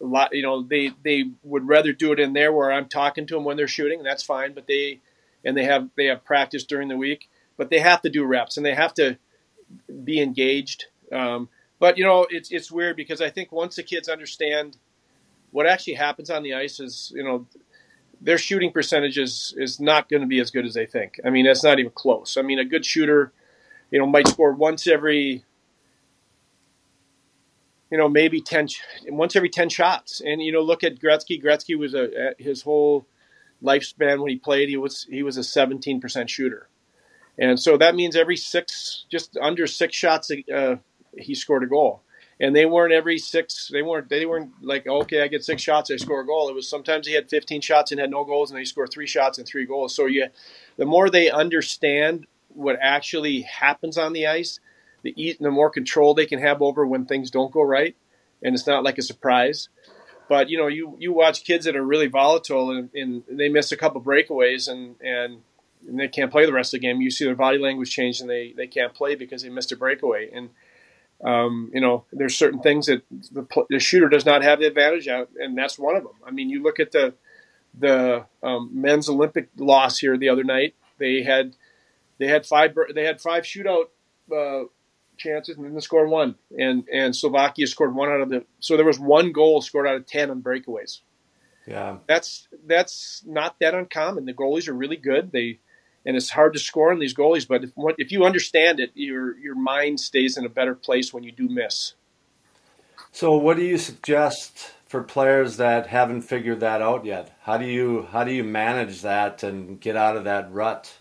a 0.00 0.04
lot, 0.04 0.34
you 0.34 0.42
know, 0.42 0.62
they 0.62 0.92
they 1.02 1.30
would 1.42 1.68
rather 1.68 1.92
do 1.92 2.12
it 2.12 2.20
in 2.20 2.32
there 2.32 2.52
where 2.52 2.72
I'm 2.72 2.88
talking 2.88 3.26
to 3.26 3.34
them 3.34 3.44
when 3.44 3.56
they're 3.56 3.68
shooting. 3.68 3.98
And 3.98 4.06
that's 4.06 4.22
fine, 4.22 4.54
but 4.54 4.66
they 4.66 5.00
and 5.44 5.56
they 5.56 5.64
have 5.64 5.88
they 5.96 6.06
have 6.06 6.24
practice 6.24 6.64
during 6.64 6.88
the 6.88 6.96
week, 6.96 7.28
but 7.56 7.70
they 7.70 7.80
have 7.80 8.02
to 8.02 8.10
do 8.10 8.24
reps 8.24 8.56
and 8.56 8.64
they 8.64 8.74
have 8.74 8.94
to 8.94 9.18
be 10.04 10.20
engaged 10.20 10.86
um, 11.12 11.48
but 11.78 11.98
you 11.98 12.04
know, 12.04 12.26
it's 12.30 12.50
it's 12.50 12.70
weird 12.70 12.96
because 12.96 13.20
I 13.20 13.30
think 13.30 13.52
once 13.52 13.76
the 13.76 13.82
kids 13.82 14.08
understand 14.08 14.76
what 15.50 15.66
actually 15.66 15.94
happens 15.94 16.30
on 16.30 16.42
the 16.42 16.54
ice 16.54 16.80
is, 16.80 17.12
you 17.14 17.22
know, 17.22 17.46
their 18.20 18.38
shooting 18.38 18.72
percentage 18.72 19.18
is, 19.18 19.54
is 19.56 19.80
not 19.80 20.08
going 20.08 20.22
to 20.22 20.26
be 20.26 20.40
as 20.40 20.50
good 20.50 20.64
as 20.64 20.74
they 20.74 20.86
think. 20.86 21.20
I 21.24 21.30
mean, 21.30 21.46
that's 21.46 21.64
not 21.64 21.78
even 21.78 21.92
close. 21.92 22.36
I 22.36 22.42
mean, 22.42 22.58
a 22.58 22.64
good 22.64 22.84
shooter, 22.84 23.32
you 23.90 23.98
know, 23.98 24.06
might 24.06 24.28
score 24.28 24.52
once 24.52 24.86
every, 24.86 25.44
you 27.90 27.98
know, 27.98 28.08
maybe 28.08 28.40
10, 28.40 28.68
once 29.08 29.36
every 29.36 29.48
10 29.48 29.68
shots. 29.68 30.20
And, 30.24 30.42
you 30.42 30.52
know, 30.52 30.62
look 30.62 30.84
at 30.84 31.00
Gretzky. 31.00 31.42
Gretzky 31.42 31.78
was 31.78 31.94
a, 31.94 32.34
his 32.38 32.62
whole 32.62 33.06
lifespan 33.62 34.20
when 34.20 34.30
he 34.30 34.36
played, 34.36 34.68
he 34.68 34.76
was, 34.76 35.06
he 35.10 35.22
was 35.22 35.36
a 35.36 35.40
17% 35.40 36.28
shooter. 36.28 36.68
And 37.38 37.58
so 37.58 37.76
that 37.78 37.94
means 37.94 38.14
every 38.14 38.36
six, 38.36 39.06
just 39.10 39.36
under 39.36 39.66
six 39.66 39.96
shots, 39.96 40.30
uh, 40.54 40.76
he 41.16 41.34
scored 41.34 41.64
a 41.64 41.66
goal 41.66 42.03
and 42.40 42.54
they 42.54 42.66
weren't 42.66 42.92
every 42.92 43.18
six. 43.18 43.68
They 43.72 43.82
weren't. 43.82 44.08
They 44.08 44.26
weren't 44.26 44.52
like 44.62 44.86
okay, 44.86 45.22
I 45.22 45.28
get 45.28 45.44
six 45.44 45.62
shots, 45.62 45.90
I 45.90 45.96
score 45.96 46.20
a 46.20 46.26
goal. 46.26 46.48
It 46.48 46.54
was 46.54 46.68
sometimes 46.68 47.06
he 47.06 47.14
had 47.14 47.28
15 47.28 47.60
shots 47.60 47.92
and 47.92 48.00
had 48.00 48.10
no 48.10 48.24
goals, 48.24 48.50
and 48.50 48.58
he 48.58 48.64
scored 48.64 48.90
three 48.90 49.06
shots 49.06 49.38
and 49.38 49.46
three 49.46 49.66
goals. 49.66 49.94
So 49.94 50.06
you, 50.06 50.28
the 50.76 50.86
more 50.86 51.10
they 51.10 51.30
understand 51.30 52.26
what 52.48 52.78
actually 52.80 53.42
happens 53.42 53.98
on 53.98 54.12
the 54.12 54.26
ice, 54.26 54.60
the 55.02 55.36
the 55.40 55.50
more 55.50 55.70
control 55.70 56.14
they 56.14 56.26
can 56.26 56.40
have 56.40 56.62
over 56.62 56.86
when 56.86 57.06
things 57.06 57.30
don't 57.30 57.52
go 57.52 57.62
right, 57.62 57.96
and 58.42 58.54
it's 58.54 58.66
not 58.66 58.84
like 58.84 58.98
a 58.98 59.02
surprise. 59.02 59.68
But 60.28 60.48
you 60.48 60.58
know, 60.58 60.68
you 60.68 60.96
you 60.98 61.12
watch 61.12 61.44
kids 61.44 61.66
that 61.66 61.76
are 61.76 61.84
really 61.84 62.06
volatile 62.06 62.70
and, 62.70 62.90
and 62.94 63.22
they 63.28 63.48
miss 63.48 63.72
a 63.72 63.76
couple 63.76 64.00
breakaways 64.00 64.68
and 64.68 64.96
and 65.02 65.42
and 65.86 66.00
they 66.00 66.08
can't 66.08 66.30
play 66.30 66.46
the 66.46 66.52
rest 66.52 66.72
of 66.74 66.80
the 66.80 66.86
game. 66.86 67.00
You 67.00 67.10
see 67.10 67.24
their 67.24 67.34
body 67.34 67.58
language 67.58 67.90
change 67.90 68.20
and 68.20 68.28
they, 68.28 68.54
they 68.56 68.66
can't 68.66 68.94
play 68.94 69.14
because 69.14 69.42
they 69.42 69.48
missed 69.48 69.72
a 69.72 69.76
breakaway. 69.76 70.30
And 70.32 70.50
um, 71.22 71.70
you 71.72 71.80
know, 71.80 72.04
there's 72.12 72.36
certain 72.36 72.60
things 72.60 72.86
that 72.86 73.02
the, 73.10 73.46
the, 73.70 73.78
shooter 73.78 74.08
does 74.08 74.26
not 74.26 74.42
have 74.42 74.58
the 74.58 74.66
advantage 74.66 75.08
at, 75.08 75.28
and 75.38 75.56
that's 75.56 75.78
one 75.78 75.96
of 75.96 76.02
them. 76.02 76.12
I 76.26 76.30
mean, 76.30 76.50
you 76.50 76.62
look 76.62 76.80
at 76.80 76.92
the 76.92 77.14
the 77.78 78.24
um, 78.42 78.70
men's 78.72 79.08
Olympic 79.08 79.48
loss 79.56 79.98
here 79.98 80.16
the 80.16 80.28
other 80.28 80.44
night. 80.44 80.74
They 80.98 81.22
had 81.22 81.56
they 82.18 82.28
had 82.28 82.46
five 82.46 82.74
they 82.94 83.04
had 83.04 83.20
five 83.20 83.44
shootout 83.44 83.86
uh, 84.34 84.64
chances 85.16 85.56
and 85.56 85.64
then 85.64 85.74
they 85.74 85.80
scored 85.80 86.10
one, 86.10 86.36
and 86.56 86.84
and 86.92 87.14
Slovakia 87.14 87.66
scored 87.66 87.94
one 87.94 88.10
out 88.10 88.20
of 88.20 88.28
the. 88.28 88.44
So 88.60 88.76
there 88.76 88.86
was 88.86 88.98
one 88.98 89.32
goal 89.32 89.62
scored 89.62 89.86
out 89.86 89.96
of 89.96 90.06
ten 90.06 90.30
on 90.30 90.42
breakaways. 90.42 91.00
Yeah, 91.66 91.98
that's 92.06 92.48
that's 92.66 93.22
not 93.26 93.56
that 93.60 93.74
uncommon. 93.74 94.26
The 94.26 94.34
goalies 94.34 94.68
are 94.68 94.74
really 94.74 94.96
good. 94.96 95.32
They 95.32 95.60
and 96.04 96.16
it's 96.16 96.30
hard 96.30 96.52
to 96.52 96.58
score 96.58 96.92
on 96.92 96.98
these 96.98 97.14
goalies. 97.14 97.46
But 97.46 97.64
if 97.64 97.70
if 97.98 98.12
you 98.12 98.24
understand 98.24 98.80
it, 98.80 98.90
your 98.94 99.36
your 99.38 99.54
mind 99.54 100.00
stays 100.00 100.36
in 100.36 100.44
a 100.44 100.48
better 100.48 100.74
place 100.74 101.12
when 101.12 101.24
you 101.24 101.32
do 101.32 101.48
miss. 101.48 101.94
So, 103.12 103.36
what 103.36 103.56
do 103.56 103.64
you 103.64 103.78
suggest 103.78 104.72
for 104.86 105.02
players 105.02 105.56
that 105.56 105.86
haven't 105.86 106.22
figured 106.22 106.60
that 106.60 106.82
out 106.82 107.04
yet? 107.04 107.36
How 107.42 107.56
do 107.56 107.66
you 107.66 108.08
how 108.10 108.24
do 108.24 108.32
you 108.32 108.44
manage 108.44 109.02
that 109.02 109.42
and 109.42 109.80
get 109.80 109.96
out 109.96 110.16
of 110.16 110.24
that 110.24 110.52
rut? 110.52 110.94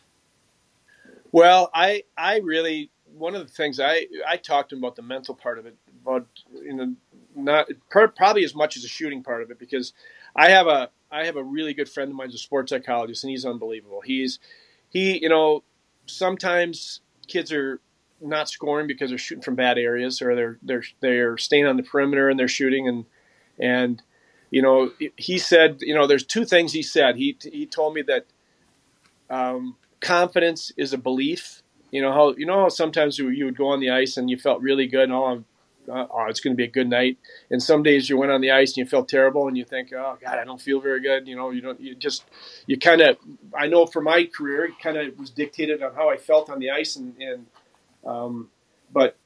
Well, 1.31 1.71
I 1.73 2.03
I 2.17 2.39
really 2.39 2.91
one 3.15 3.35
of 3.35 3.45
the 3.45 3.53
things 3.53 3.79
I 3.79 4.07
I 4.27 4.37
talked 4.37 4.69
to 4.69 4.75
him 4.75 4.83
about 4.83 4.95
the 4.95 5.01
mental 5.01 5.35
part 5.35 5.59
of 5.59 5.65
it, 5.65 5.75
about 6.01 6.27
you 6.53 6.73
know 6.73 6.95
not 7.35 7.67
probably 8.15 8.43
as 8.43 8.53
much 8.55 8.75
as 8.77 8.83
the 8.83 8.89
shooting 8.89 9.23
part 9.23 9.41
of 9.41 9.51
it 9.51 9.59
because 9.59 9.93
I 10.35 10.49
have 10.49 10.67
a 10.67 10.89
I 11.11 11.25
have 11.25 11.35
a 11.35 11.43
really 11.43 11.73
good 11.73 11.89
friend 11.89 12.09
of 12.09 12.15
mine 12.15 12.27
who's 12.27 12.35
a 12.35 12.39
sports 12.39 12.71
psychologist 12.71 13.23
and 13.23 13.31
he's 13.31 13.45
unbelievable. 13.45 14.01
He's 14.01 14.39
he, 14.93 15.21
you 15.21 15.27
know, 15.27 15.63
sometimes 16.05 17.01
kids 17.27 17.51
are 17.51 17.81
not 18.21 18.47
scoring 18.47 18.87
because 18.87 19.09
they're 19.09 19.17
shooting 19.17 19.41
from 19.41 19.55
bad 19.55 19.77
areas 19.77 20.21
or 20.21 20.35
they're 20.35 20.57
they're 20.61 20.83
they're 21.01 21.37
staying 21.37 21.65
on 21.65 21.77
the 21.77 21.83
perimeter 21.83 22.29
and 22.29 22.39
they're 22.39 22.47
shooting. 22.47 22.87
And 22.87 23.05
and 23.59 24.01
you 24.49 24.61
know 24.61 24.91
he 25.17 25.39
said 25.39 25.77
you 25.81 25.93
know 25.93 26.07
there's 26.07 26.25
two 26.25 26.45
things 26.45 26.71
he 26.71 26.83
said. 26.83 27.17
He 27.17 27.37
he 27.41 27.65
told 27.65 27.95
me 27.95 28.03
that 28.03 28.27
um, 29.29 29.75
confidence 29.99 30.71
is 30.77 30.93
a 30.93 30.97
belief. 30.97 31.61
You 31.91 32.01
know 32.01 32.13
how 32.13 32.35
you 32.35 32.45
know 32.45 32.61
how 32.61 32.69
sometimes 32.69 33.17
you 33.17 33.29
you 33.29 33.45
would 33.45 33.57
go 33.57 33.67
on 33.67 33.79
the 33.79 33.89
ice 33.89 34.15
and 34.15 34.29
you 34.29 34.37
felt 34.37 34.61
really 34.61 34.87
good 34.87 35.03
and 35.03 35.13
oh 35.13 35.43
uh, 35.89 36.07
oh, 36.09 36.25
it's 36.27 36.39
going 36.39 36.53
to 36.53 36.57
be 36.57 36.63
a 36.63 36.71
good 36.71 36.89
night. 36.89 37.17
And 37.49 37.61
some 37.61 37.83
days 37.83 38.09
you 38.09 38.17
went 38.17 38.31
on 38.31 38.41
the 38.41 38.51
ice 38.51 38.71
and 38.71 38.77
you 38.77 38.85
felt 38.85 39.09
terrible 39.09 39.47
and 39.47 39.57
you 39.57 39.65
think, 39.65 39.91
oh 39.93 40.17
God, 40.21 40.37
I 40.37 40.43
don't 40.43 40.61
feel 40.61 40.79
very 40.79 41.01
good. 41.01 41.27
You 41.27 41.35
know, 41.35 41.51
you 41.51 41.61
don't, 41.61 41.79
you 41.79 41.95
just, 41.95 42.23
you 42.67 42.77
kind 42.77 43.01
of, 43.01 43.17
I 43.57 43.67
know 43.67 43.85
for 43.85 44.01
my 44.01 44.25
career, 44.25 44.65
it 44.65 44.79
kind 44.81 44.97
of 44.97 45.17
was 45.17 45.29
dictated 45.29 45.81
on 45.83 45.93
how 45.95 46.09
I 46.09 46.17
felt 46.17 46.49
on 46.49 46.59
the 46.59 46.71
ice. 46.71 46.95
And, 46.95 47.15
and 47.21 47.45
um, 48.05 48.49
but 48.91 49.17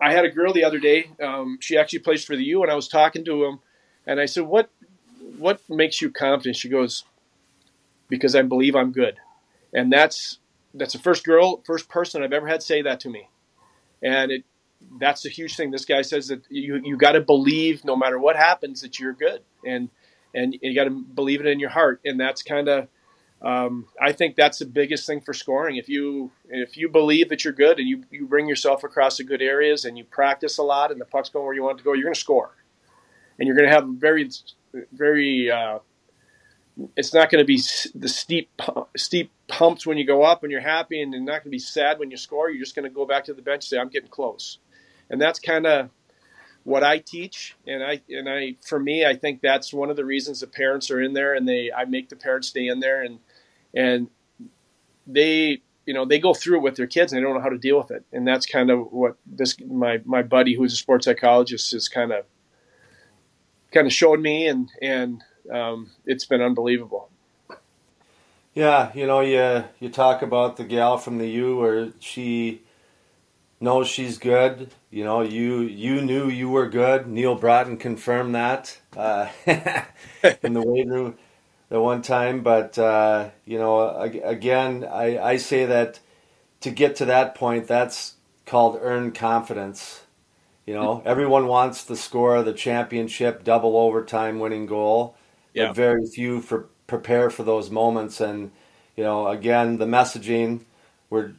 I 0.00 0.12
had 0.12 0.24
a 0.24 0.30
girl 0.30 0.52
the 0.52 0.64
other 0.64 0.78
day, 0.78 1.10
um, 1.22 1.58
she 1.60 1.76
actually 1.76 2.00
plays 2.00 2.24
for 2.24 2.36
the 2.36 2.44
U 2.44 2.62
and 2.62 2.70
I 2.70 2.74
was 2.74 2.88
talking 2.88 3.24
to 3.24 3.44
him 3.44 3.60
and 4.06 4.20
I 4.20 4.26
said, 4.26 4.44
what, 4.44 4.70
what 5.38 5.60
makes 5.68 6.00
you 6.00 6.10
confident? 6.10 6.56
She 6.56 6.68
goes, 6.68 7.04
because 8.08 8.34
I 8.34 8.42
believe 8.42 8.74
I'm 8.74 8.92
good. 8.92 9.18
And 9.72 9.92
that's, 9.92 10.38
that's 10.74 10.92
the 10.92 10.98
first 10.98 11.24
girl, 11.24 11.62
first 11.64 11.88
person 11.88 12.22
I've 12.22 12.32
ever 12.32 12.46
had 12.46 12.62
say 12.62 12.82
that 12.82 13.00
to 13.00 13.08
me. 13.08 13.28
And 14.02 14.32
it, 14.32 14.44
that's 14.98 15.24
a 15.26 15.28
huge 15.28 15.56
thing. 15.56 15.70
This 15.70 15.84
guy 15.84 16.02
says 16.02 16.28
that 16.28 16.42
you 16.48 16.80
you 16.82 16.96
got 16.96 17.12
to 17.12 17.20
believe 17.20 17.84
no 17.84 17.96
matter 17.96 18.18
what 18.18 18.36
happens 18.36 18.80
that 18.82 18.98
you're 18.98 19.12
good, 19.12 19.42
and 19.64 19.88
and 20.34 20.56
you 20.60 20.74
got 20.74 20.84
to 20.84 20.90
believe 20.90 21.40
it 21.40 21.46
in 21.46 21.60
your 21.60 21.70
heart, 21.70 22.00
and 22.04 22.18
that's 22.18 22.42
kind 22.42 22.68
of. 22.68 22.88
Um, 23.42 23.86
I 23.98 24.12
think 24.12 24.36
that's 24.36 24.58
the 24.58 24.66
biggest 24.66 25.06
thing 25.06 25.22
for 25.22 25.32
scoring. 25.32 25.76
If 25.76 25.88
you 25.88 26.30
if 26.50 26.76
you 26.76 26.90
believe 26.90 27.30
that 27.30 27.42
you're 27.42 27.54
good 27.54 27.78
and 27.78 27.88
you, 27.88 28.04
you 28.10 28.26
bring 28.26 28.46
yourself 28.46 28.84
across 28.84 29.16
the 29.16 29.24
good 29.24 29.40
areas 29.40 29.86
and 29.86 29.96
you 29.96 30.04
practice 30.04 30.58
a 30.58 30.62
lot 30.62 30.92
and 30.92 31.00
the 31.00 31.06
puck's 31.06 31.30
going 31.30 31.46
where 31.46 31.54
you 31.54 31.62
want 31.62 31.76
it 31.76 31.78
to 31.78 31.84
go, 31.84 31.94
you're 31.94 32.04
going 32.04 32.12
to 32.12 32.20
score, 32.20 32.54
and 33.38 33.46
you're 33.46 33.56
going 33.56 33.68
to 33.68 33.74
have 33.74 33.86
very 33.88 34.28
very. 34.92 35.50
Uh, 35.50 35.78
it's 36.96 37.12
not 37.12 37.30
going 37.30 37.42
to 37.42 37.46
be 37.46 37.60
the 37.94 38.08
steep 38.08 38.50
steep 38.96 39.32
pumps 39.48 39.86
when 39.86 39.98
you 39.98 40.06
go 40.06 40.22
up 40.22 40.42
and 40.42 40.52
you're 40.52 40.60
happy, 40.60 41.00
and 41.00 41.12
you're 41.12 41.22
not 41.22 41.32
going 41.32 41.44
to 41.44 41.50
be 41.50 41.58
sad 41.58 41.98
when 41.98 42.10
you 42.10 42.16
score. 42.16 42.50
You're 42.50 42.62
just 42.62 42.74
going 42.74 42.88
to 42.88 42.94
go 42.94 43.06
back 43.06 43.24
to 43.24 43.34
the 43.34 43.42
bench 43.42 43.64
and 43.64 43.68
say, 43.70 43.78
"I'm 43.78 43.88
getting 43.88 44.10
close." 44.10 44.58
And 45.10 45.20
that's 45.20 45.38
kind 45.38 45.66
of 45.66 45.90
what 46.64 46.82
I 46.82 46.98
teach. 46.98 47.56
And 47.66 47.82
I 47.82 48.00
and 48.08 48.28
I 48.28 48.56
for 48.66 48.78
me, 48.78 49.04
I 49.04 49.14
think 49.16 49.40
that's 49.42 49.72
one 49.72 49.90
of 49.90 49.96
the 49.96 50.04
reasons 50.04 50.40
the 50.40 50.46
parents 50.46 50.90
are 50.90 51.00
in 51.00 51.12
there, 51.12 51.34
and 51.34 51.46
they 51.46 51.70
I 51.72 51.84
make 51.84 52.08
the 52.08 52.16
parents 52.16 52.48
stay 52.48 52.66
in 52.68 52.80
there, 52.80 53.02
and 53.02 53.18
and 53.74 54.08
they 55.06 55.62
you 55.86 55.94
know 55.94 56.04
they 56.04 56.18
go 56.18 56.32
through 56.32 56.58
it 56.58 56.62
with 56.62 56.76
their 56.76 56.86
kids 56.86 57.12
and 57.12 57.18
they 57.18 57.24
don't 57.24 57.34
know 57.34 57.42
how 57.42 57.48
to 57.48 57.58
deal 57.58 57.78
with 57.78 57.90
it, 57.90 58.04
and 58.12 58.26
that's 58.26 58.46
kind 58.46 58.70
of 58.70 58.92
what 58.92 59.16
this 59.26 59.56
my 59.60 60.00
my 60.04 60.22
buddy 60.22 60.54
who's 60.54 60.72
a 60.72 60.76
sports 60.76 61.04
psychologist 61.04 61.74
is 61.74 61.88
kind 61.88 62.12
of 62.12 62.24
kind 63.72 63.86
of 63.86 63.92
showed 63.92 64.20
me, 64.20 64.46
and 64.46 64.70
and 64.80 65.22
um, 65.52 65.90
it's 66.06 66.24
been 66.24 66.40
unbelievable. 66.40 67.10
Yeah, 68.54 68.90
you 68.94 69.06
know, 69.06 69.20
you 69.20 69.64
you 69.78 69.88
talk 69.88 70.22
about 70.22 70.56
the 70.56 70.64
gal 70.64 70.98
from 70.98 71.18
the 71.18 71.28
U 71.28 71.56
where 71.56 71.90
she 72.00 72.62
knows 73.60 73.88
she's 73.88 74.18
good. 74.18 74.72
You 74.90 75.04
know, 75.04 75.20
you 75.20 75.60
you 75.60 76.00
knew 76.00 76.28
you 76.28 76.48
were 76.48 76.68
good. 76.68 77.06
Neal 77.06 77.38
Broten 77.38 77.78
confirmed 77.78 78.34
that 78.34 78.78
uh, 78.96 79.28
in 80.42 80.54
the 80.54 80.62
weight 80.62 80.88
room 80.88 81.16
the 81.68 81.80
one 81.80 82.02
time. 82.02 82.42
But 82.42 82.78
uh, 82.78 83.30
you 83.44 83.58
know, 83.58 83.90
again, 84.00 84.84
I, 84.84 85.18
I 85.18 85.36
say 85.36 85.66
that 85.66 86.00
to 86.60 86.70
get 86.70 86.96
to 86.96 87.04
that 87.06 87.34
point, 87.34 87.66
that's 87.66 88.14
called 88.46 88.78
earned 88.80 89.14
confidence. 89.14 90.02
You 90.66 90.74
know, 90.74 91.02
everyone 91.06 91.46
wants 91.46 91.84
the 91.84 91.96
score 91.96 92.42
the 92.42 92.52
championship 92.52 93.44
double 93.44 93.76
overtime 93.76 94.38
winning 94.40 94.66
goal, 94.66 95.16
yeah. 95.54 95.68
but 95.68 95.76
very 95.76 96.06
few 96.06 96.40
for 96.40 96.66
prepare 96.86 97.30
for 97.30 97.44
those 97.44 97.70
moments. 97.70 98.20
And 98.20 98.50
you 98.96 99.04
know, 99.04 99.28
again, 99.28 99.78
the 99.78 99.86
messaging, 99.86 100.62
we're 101.10 101.32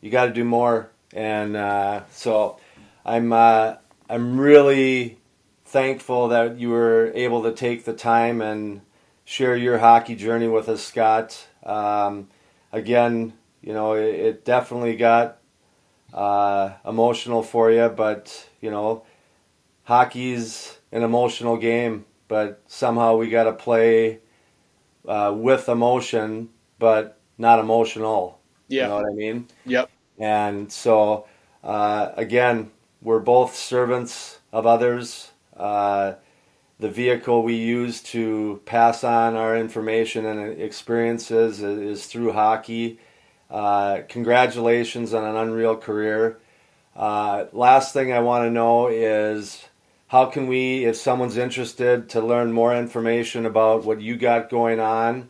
you 0.00 0.10
got 0.10 0.26
to 0.26 0.32
do 0.32 0.44
more 0.44 0.90
and 1.16 1.56
uh, 1.56 2.02
so 2.12 2.58
I'm 3.04 3.32
uh, 3.32 3.76
I'm 4.08 4.38
really 4.38 5.18
thankful 5.64 6.28
that 6.28 6.58
you 6.58 6.68
were 6.68 7.10
able 7.14 7.42
to 7.44 7.52
take 7.52 7.84
the 7.84 7.94
time 7.94 8.40
and 8.40 8.82
share 9.24 9.56
your 9.56 9.78
hockey 9.78 10.14
journey 10.14 10.46
with 10.46 10.68
us, 10.68 10.82
Scott. 10.84 11.48
Um, 11.64 12.28
again, 12.70 13.32
you 13.62 13.72
know, 13.72 13.94
it, 13.94 14.14
it 14.14 14.44
definitely 14.44 14.94
got 14.96 15.38
uh, 16.12 16.72
emotional 16.86 17.42
for 17.42 17.72
you, 17.72 17.88
but 17.88 18.48
you 18.60 18.70
know, 18.70 19.02
hockey's 19.84 20.78
an 20.92 21.02
emotional 21.02 21.56
game, 21.56 22.04
but 22.28 22.62
somehow 22.66 23.16
we 23.16 23.30
got 23.30 23.44
to 23.44 23.52
play 23.54 24.20
uh, 25.08 25.32
with 25.34 25.68
emotion, 25.68 26.50
but 26.78 27.18
not 27.38 27.58
emotional. 27.58 28.38
Yeah. 28.68 28.82
You 28.82 28.88
know 28.88 28.96
what 28.96 29.06
I 29.06 29.14
mean? 29.14 29.48
Yep. 29.64 29.90
And 30.18 30.72
so, 30.72 31.26
uh, 31.62 32.10
again, 32.16 32.70
we're 33.02 33.20
both 33.20 33.54
servants 33.54 34.38
of 34.52 34.66
others. 34.66 35.30
Uh, 35.56 36.14
the 36.78 36.90
vehicle 36.90 37.42
we 37.42 37.54
use 37.54 38.02
to 38.02 38.60
pass 38.66 39.02
on 39.02 39.36
our 39.36 39.56
information 39.56 40.26
and 40.26 40.60
experiences 40.60 41.62
is, 41.62 41.78
is 41.78 42.06
through 42.06 42.32
hockey. 42.32 42.98
Uh, 43.50 44.00
congratulations 44.08 45.14
on 45.14 45.24
an 45.24 45.36
unreal 45.36 45.76
career. 45.76 46.38
Uh, 46.94 47.46
last 47.52 47.92
thing 47.92 48.12
I 48.12 48.20
want 48.20 48.44
to 48.44 48.50
know 48.50 48.88
is 48.88 49.64
how 50.08 50.26
can 50.26 50.46
we, 50.46 50.84
if 50.84 50.96
someone's 50.96 51.36
interested, 51.36 52.08
to 52.10 52.20
learn 52.20 52.52
more 52.52 52.74
information 52.74 53.46
about 53.46 53.84
what 53.84 54.00
you 54.00 54.16
got 54.16 54.50
going 54.50 54.80
on, 54.80 55.28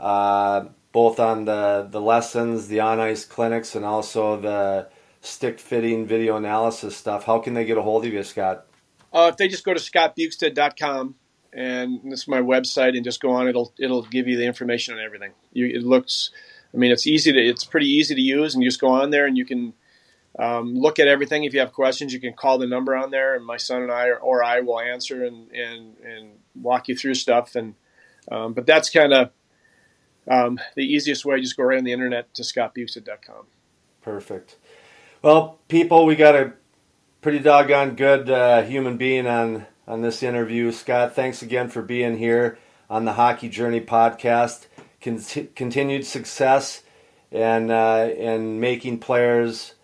uh, 0.00 0.66
both 0.96 1.20
on 1.20 1.44
the, 1.44 1.86
the 1.90 2.00
lessons, 2.00 2.68
the 2.68 2.80
on 2.80 2.98
ice 2.98 3.26
clinics, 3.26 3.74
and 3.74 3.84
also 3.84 4.40
the 4.40 4.88
stick 5.20 5.60
fitting 5.60 6.06
video 6.06 6.38
analysis 6.38 6.96
stuff, 6.96 7.24
how 7.24 7.38
can 7.38 7.52
they 7.52 7.66
get 7.66 7.76
a 7.76 7.82
hold 7.82 8.06
of 8.06 8.14
you, 8.14 8.22
Scott? 8.22 8.64
Uh, 9.12 9.28
if 9.30 9.36
they 9.36 9.46
just 9.46 9.62
go 9.62 9.74
to 9.74 9.78
scottbjugstad.com 9.78 11.14
and 11.52 12.00
this 12.10 12.20
is 12.20 12.28
my 12.28 12.40
website 12.40 12.96
and 12.96 13.04
just 13.04 13.20
go 13.20 13.32
on, 13.32 13.46
it'll 13.46 13.74
it'll 13.78 14.04
give 14.04 14.26
you 14.26 14.38
the 14.38 14.46
information 14.46 14.94
on 14.94 15.00
everything. 15.00 15.32
You, 15.52 15.66
it 15.66 15.82
looks, 15.82 16.30
I 16.72 16.78
mean, 16.78 16.90
it's 16.90 17.06
easy 17.06 17.30
to 17.30 17.38
it's 17.38 17.66
pretty 17.66 17.90
easy 17.90 18.14
to 18.14 18.20
use, 18.22 18.54
and 18.54 18.64
you 18.64 18.70
just 18.70 18.80
go 18.80 18.88
on 18.88 19.10
there 19.10 19.26
and 19.26 19.36
you 19.36 19.44
can 19.44 19.74
um, 20.38 20.74
look 20.74 20.98
at 20.98 21.08
everything. 21.08 21.44
If 21.44 21.52
you 21.52 21.60
have 21.60 21.74
questions, 21.74 22.14
you 22.14 22.20
can 22.20 22.32
call 22.32 22.56
the 22.56 22.66
number 22.66 22.96
on 22.96 23.10
there, 23.10 23.34
and 23.34 23.44
my 23.44 23.58
son 23.58 23.82
and 23.82 23.92
I 23.92 24.06
or, 24.06 24.16
or 24.16 24.42
I 24.42 24.60
will 24.60 24.80
answer 24.80 25.26
and 25.26 25.50
and 25.52 25.98
and 26.02 26.30
walk 26.54 26.88
you 26.88 26.96
through 26.96 27.16
stuff. 27.16 27.54
And 27.54 27.74
um, 28.32 28.54
but 28.54 28.64
that's 28.64 28.88
kind 28.88 29.12
of 29.12 29.30
um, 30.28 30.58
the 30.74 30.84
easiest 30.84 31.24
way. 31.24 31.40
Just 31.40 31.56
go 31.56 31.64
right 31.64 31.78
on 31.78 31.84
the 31.84 31.92
internet 31.92 32.32
to 32.34 32.42
scottbjugstad.com. 32.42 33.46
Perfect. 34.02 34.56
Well, 35.22 35.58
people, 35.68 36.06
we 36.06 36.16
got 36.16 36.34
a 36.34 36.52
pretty 37.20 37.38
doggone 37.40 37.96
good 37.96 38.30
uh, 38.30 38.62
human 38.62 38.96
being 38.96 39.26
on 39.26 39.66
on 39.88 40.02
this 40.02 40.22
interview. 40.22 40.72
Scott, 40.72 41.14
thanks 41.14 41.42
again 41.42 41.68
for 41.68 41.82
being 41.82 42.18
here 42.18 42.58
on 42.90 43.04
the 43.04 43.14
Hockey 43.14 43.48
Journey 43.48 43.80
podcast. 43.80 44.66
Con- 45.00 45.48
continued 45.54 46.04
success 46.04 46.82
and 47.30 47.70
uh, 47.70 48.08
and 48.18 48.60
making 48.60 48.98
players 48.98 49.74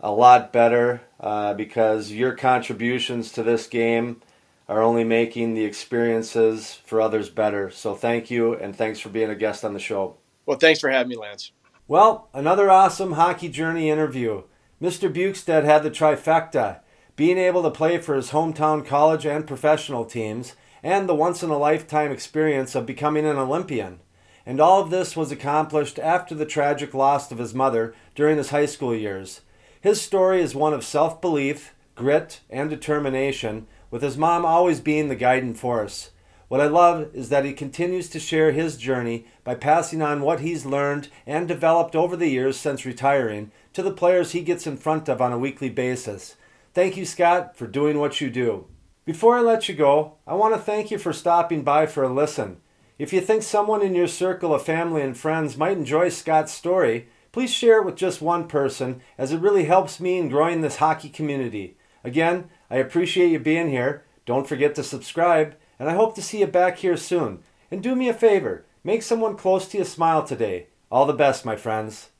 a 0.00 0.10
lot 0.10 0.52
better 0.52 1.00
uh, 1.20 1.54
because 1.54 2.12
your 2.12 2.32
contributions 2.32 3.32
to 3.32 3.42
this 3.42 3.66
game 3.66 4.20
are 4.68 4.82
only 4.82 5.04
making 5.04 5.54
the 5.54 5.64
experiences 5.64 6.74
for 6.84 7.00
others 7.00 7.28
better. 7.28 7.70
So 7.70 7.94
thank 7.94 8.30
you, 8.30 8.54
and 8.54 8.74
thanks 8.74 9.00
for 9.00 9.08
being 9.08 9.30
a 9.30 9.34
guest 9.34 9.64
on 9.64 9.74
the 9.74 9.80
show. 9.80 10.16
Well, 10.46 10.58
thanks 10.58 10.80
for 10.80 10.90
having 10.90 11.10
me, 11.10 11.16
Lance. 11.16 11.52
Well, 11.86 12.28
another 12.32 12.70
awesome 12.70 13.12
hockey 13.12 13.48
journey 13.48 13.90
interview. 13.90 14.44
Mr. 14.80 15.12
Bjugstad 15.12 15.64
had 15.64 15.82
the 15.82 15.90
trifecta 15.90 16.80
being 17.16 17.38
able 17.38 17.62
to 17.62 17.70
play 17.70 17.98
for 17.98 18.14
his 18.16 18.30
hometown 18.30 18.84
college 18.84 19.24
and 19.24 19.46
professional 19.46 20.04
teams, 20.04 20.54
and 20.82 21.08
the 21.08 21.14
once 21.14 21.42
in 21.42 21.50
a 21.50 21.58
lifetime 21.58 22.10
experience 22.10 22.74
of 22.74 22.86
becoming 22.86 23.24
an 23.24 23.36
Olympian. 23.36 24.00
And 24.44 24.60
all 24.60 24.82
of 24.82 24.90
this 24.90 25.16
was 25.16 25.30
accomplished 25.30 25.98
after 25.98 26.34
the 26.34 26.44
tragic 26.44 26.92
loss 26.92 27.30
of 27.30 27.38
his 27.38 27.54
mother 27.54 27.94
during 28.14 28.36
his 28.36 28.50
high 28.50 28.66
school 28.66 28.94
years. 28.94 29.42
His 29.80 30.00
story 30.00 30.42
is 30.42 30.54
one 30.54 30.74
of 30.74 30.84
self 30.84 31.20
belief, 31.20 31.74
grit, 31.94 32.40
and 32.50 32.68
determination, 32.68 33.66
with 33.94 34.02
his 34.02 34.18
mom 34.18 34.44
always 34.44 34.80
being 34.80 35.06
the 35.06 35.14
guiding 35.14 35.54
force. 35.54 36.10
What 36.48 36.60
I 36.60 36.66
love 36.66 37.14
is 37.14 37.28
that 37.28 37.44
he 37.44 37.52
continues 37.52 38.08
to 38.08 38.18
share 38.18 38.50
his 38.50 38.76
journey 38.76 39.24
by 39.44 39.54
passing 39.54 40.02
on 40.02 40.20
what 40.20 40.40
he's 40.40 40.66
learned 40.66 41.06
and 41.28 41.46
developed 41.46 41.94
over 41.94 42.16
the 42.16 42.26
years 42.26 42.56
since 42.56 42.84
retiring 42.84 43.52
to 43.72 43.84
the 43.84 43.92
players 43.92 44.32
he 44.32 44.40
gets 44.40 44.66
in 44.66 44.78
front 44.78 45.08
of 45.08 45.22
on 45.22 45.32
a 45.32 45.38
weekly 45.38 45.68
basis. 45.68 46.34
Thank 46.72 46.96
you, 46.96 47.06
Scott, 47.06 47.56
for 47.56 47.68
doing 47.68 48.00
what 48.00 48.20
you 48.20 48.30
do. 48.30 48.66
Before 49.04 49.38
I 49.38 49.42
let 49.42 49.68
you 49.68 49.76
go, 49.76 50.14
I 50.26 50.34
want 50.34 50.56
to 50.56 50.60
thank 50.60 50.90
you 50.90 50.98
for 50.98 51.12
stopping 51.12 51.62
by 51.62 51.86
for 51.86 52.02
a 52.02 52.12
listen. 52.12 52.56
If 52.98 53.12
you 53.12 53.20
think 53.20 53.44
someone 53.44 53.80
in 53.80 53.94
your 53.94 54.08
circle 54.08 54.52
of 54.52 54.64
family 54.64 55.02
and 55.02 55.16
friends 55.16 55.56
might 55.56 55.78
enjoy 55.78 56.08
Scott's 56.08 56.50
story, 56.50 57.06
please 57.30 57.52
share 57.52 57.78
it 57.78 57.84
with 57.84 57.94
just 57.94 58.20
one 58.20 58.48
person, 58.48 59.02
as 59.16 59.30
it 59.30 59.40
really 59.40 59.66
helps 59.66 60.00
me 60.00 60.18
in 60.18 60.30
growing 60.30 60.62
this 60.62 60.78
hockey 60.78 61.10
community. 61.10 61.76
Again, 62.02 62.50
I 62.70 62.76
appreciate 62.76 63.30
you 63.30 63.38
being 63.38 63.70
here. 63.70 64.04
Don't 64.26 64.46
forget 64.46 64.74
to 64.76 64.82
subscribe, 64.82 65.54
and 65.78 65.88
I 65.88 65.94
hope 65.94 66.14
to 66.14 66.22
see 66.22 66.40
you 66.40 66.46
back 66.46 66.78
here 66.78 66.96
soon. 66.96 67.40
And 67.70 67.82
do 67.82 67.94
me 67.94 68.08
a 68.08 68.14
favor 68.14 68.64
make 68.84 69.02
someone 69.02 69.36
close 69.36 69.66
to 69.68 69.78
you 69.78 69.84
smile 69.84 70.22
today. 70.22 70.66
All 70.90 71.06
the 71.06 71.12
best, 71.12 71.44
my 71.44 71.56
friends. 71.56 72.10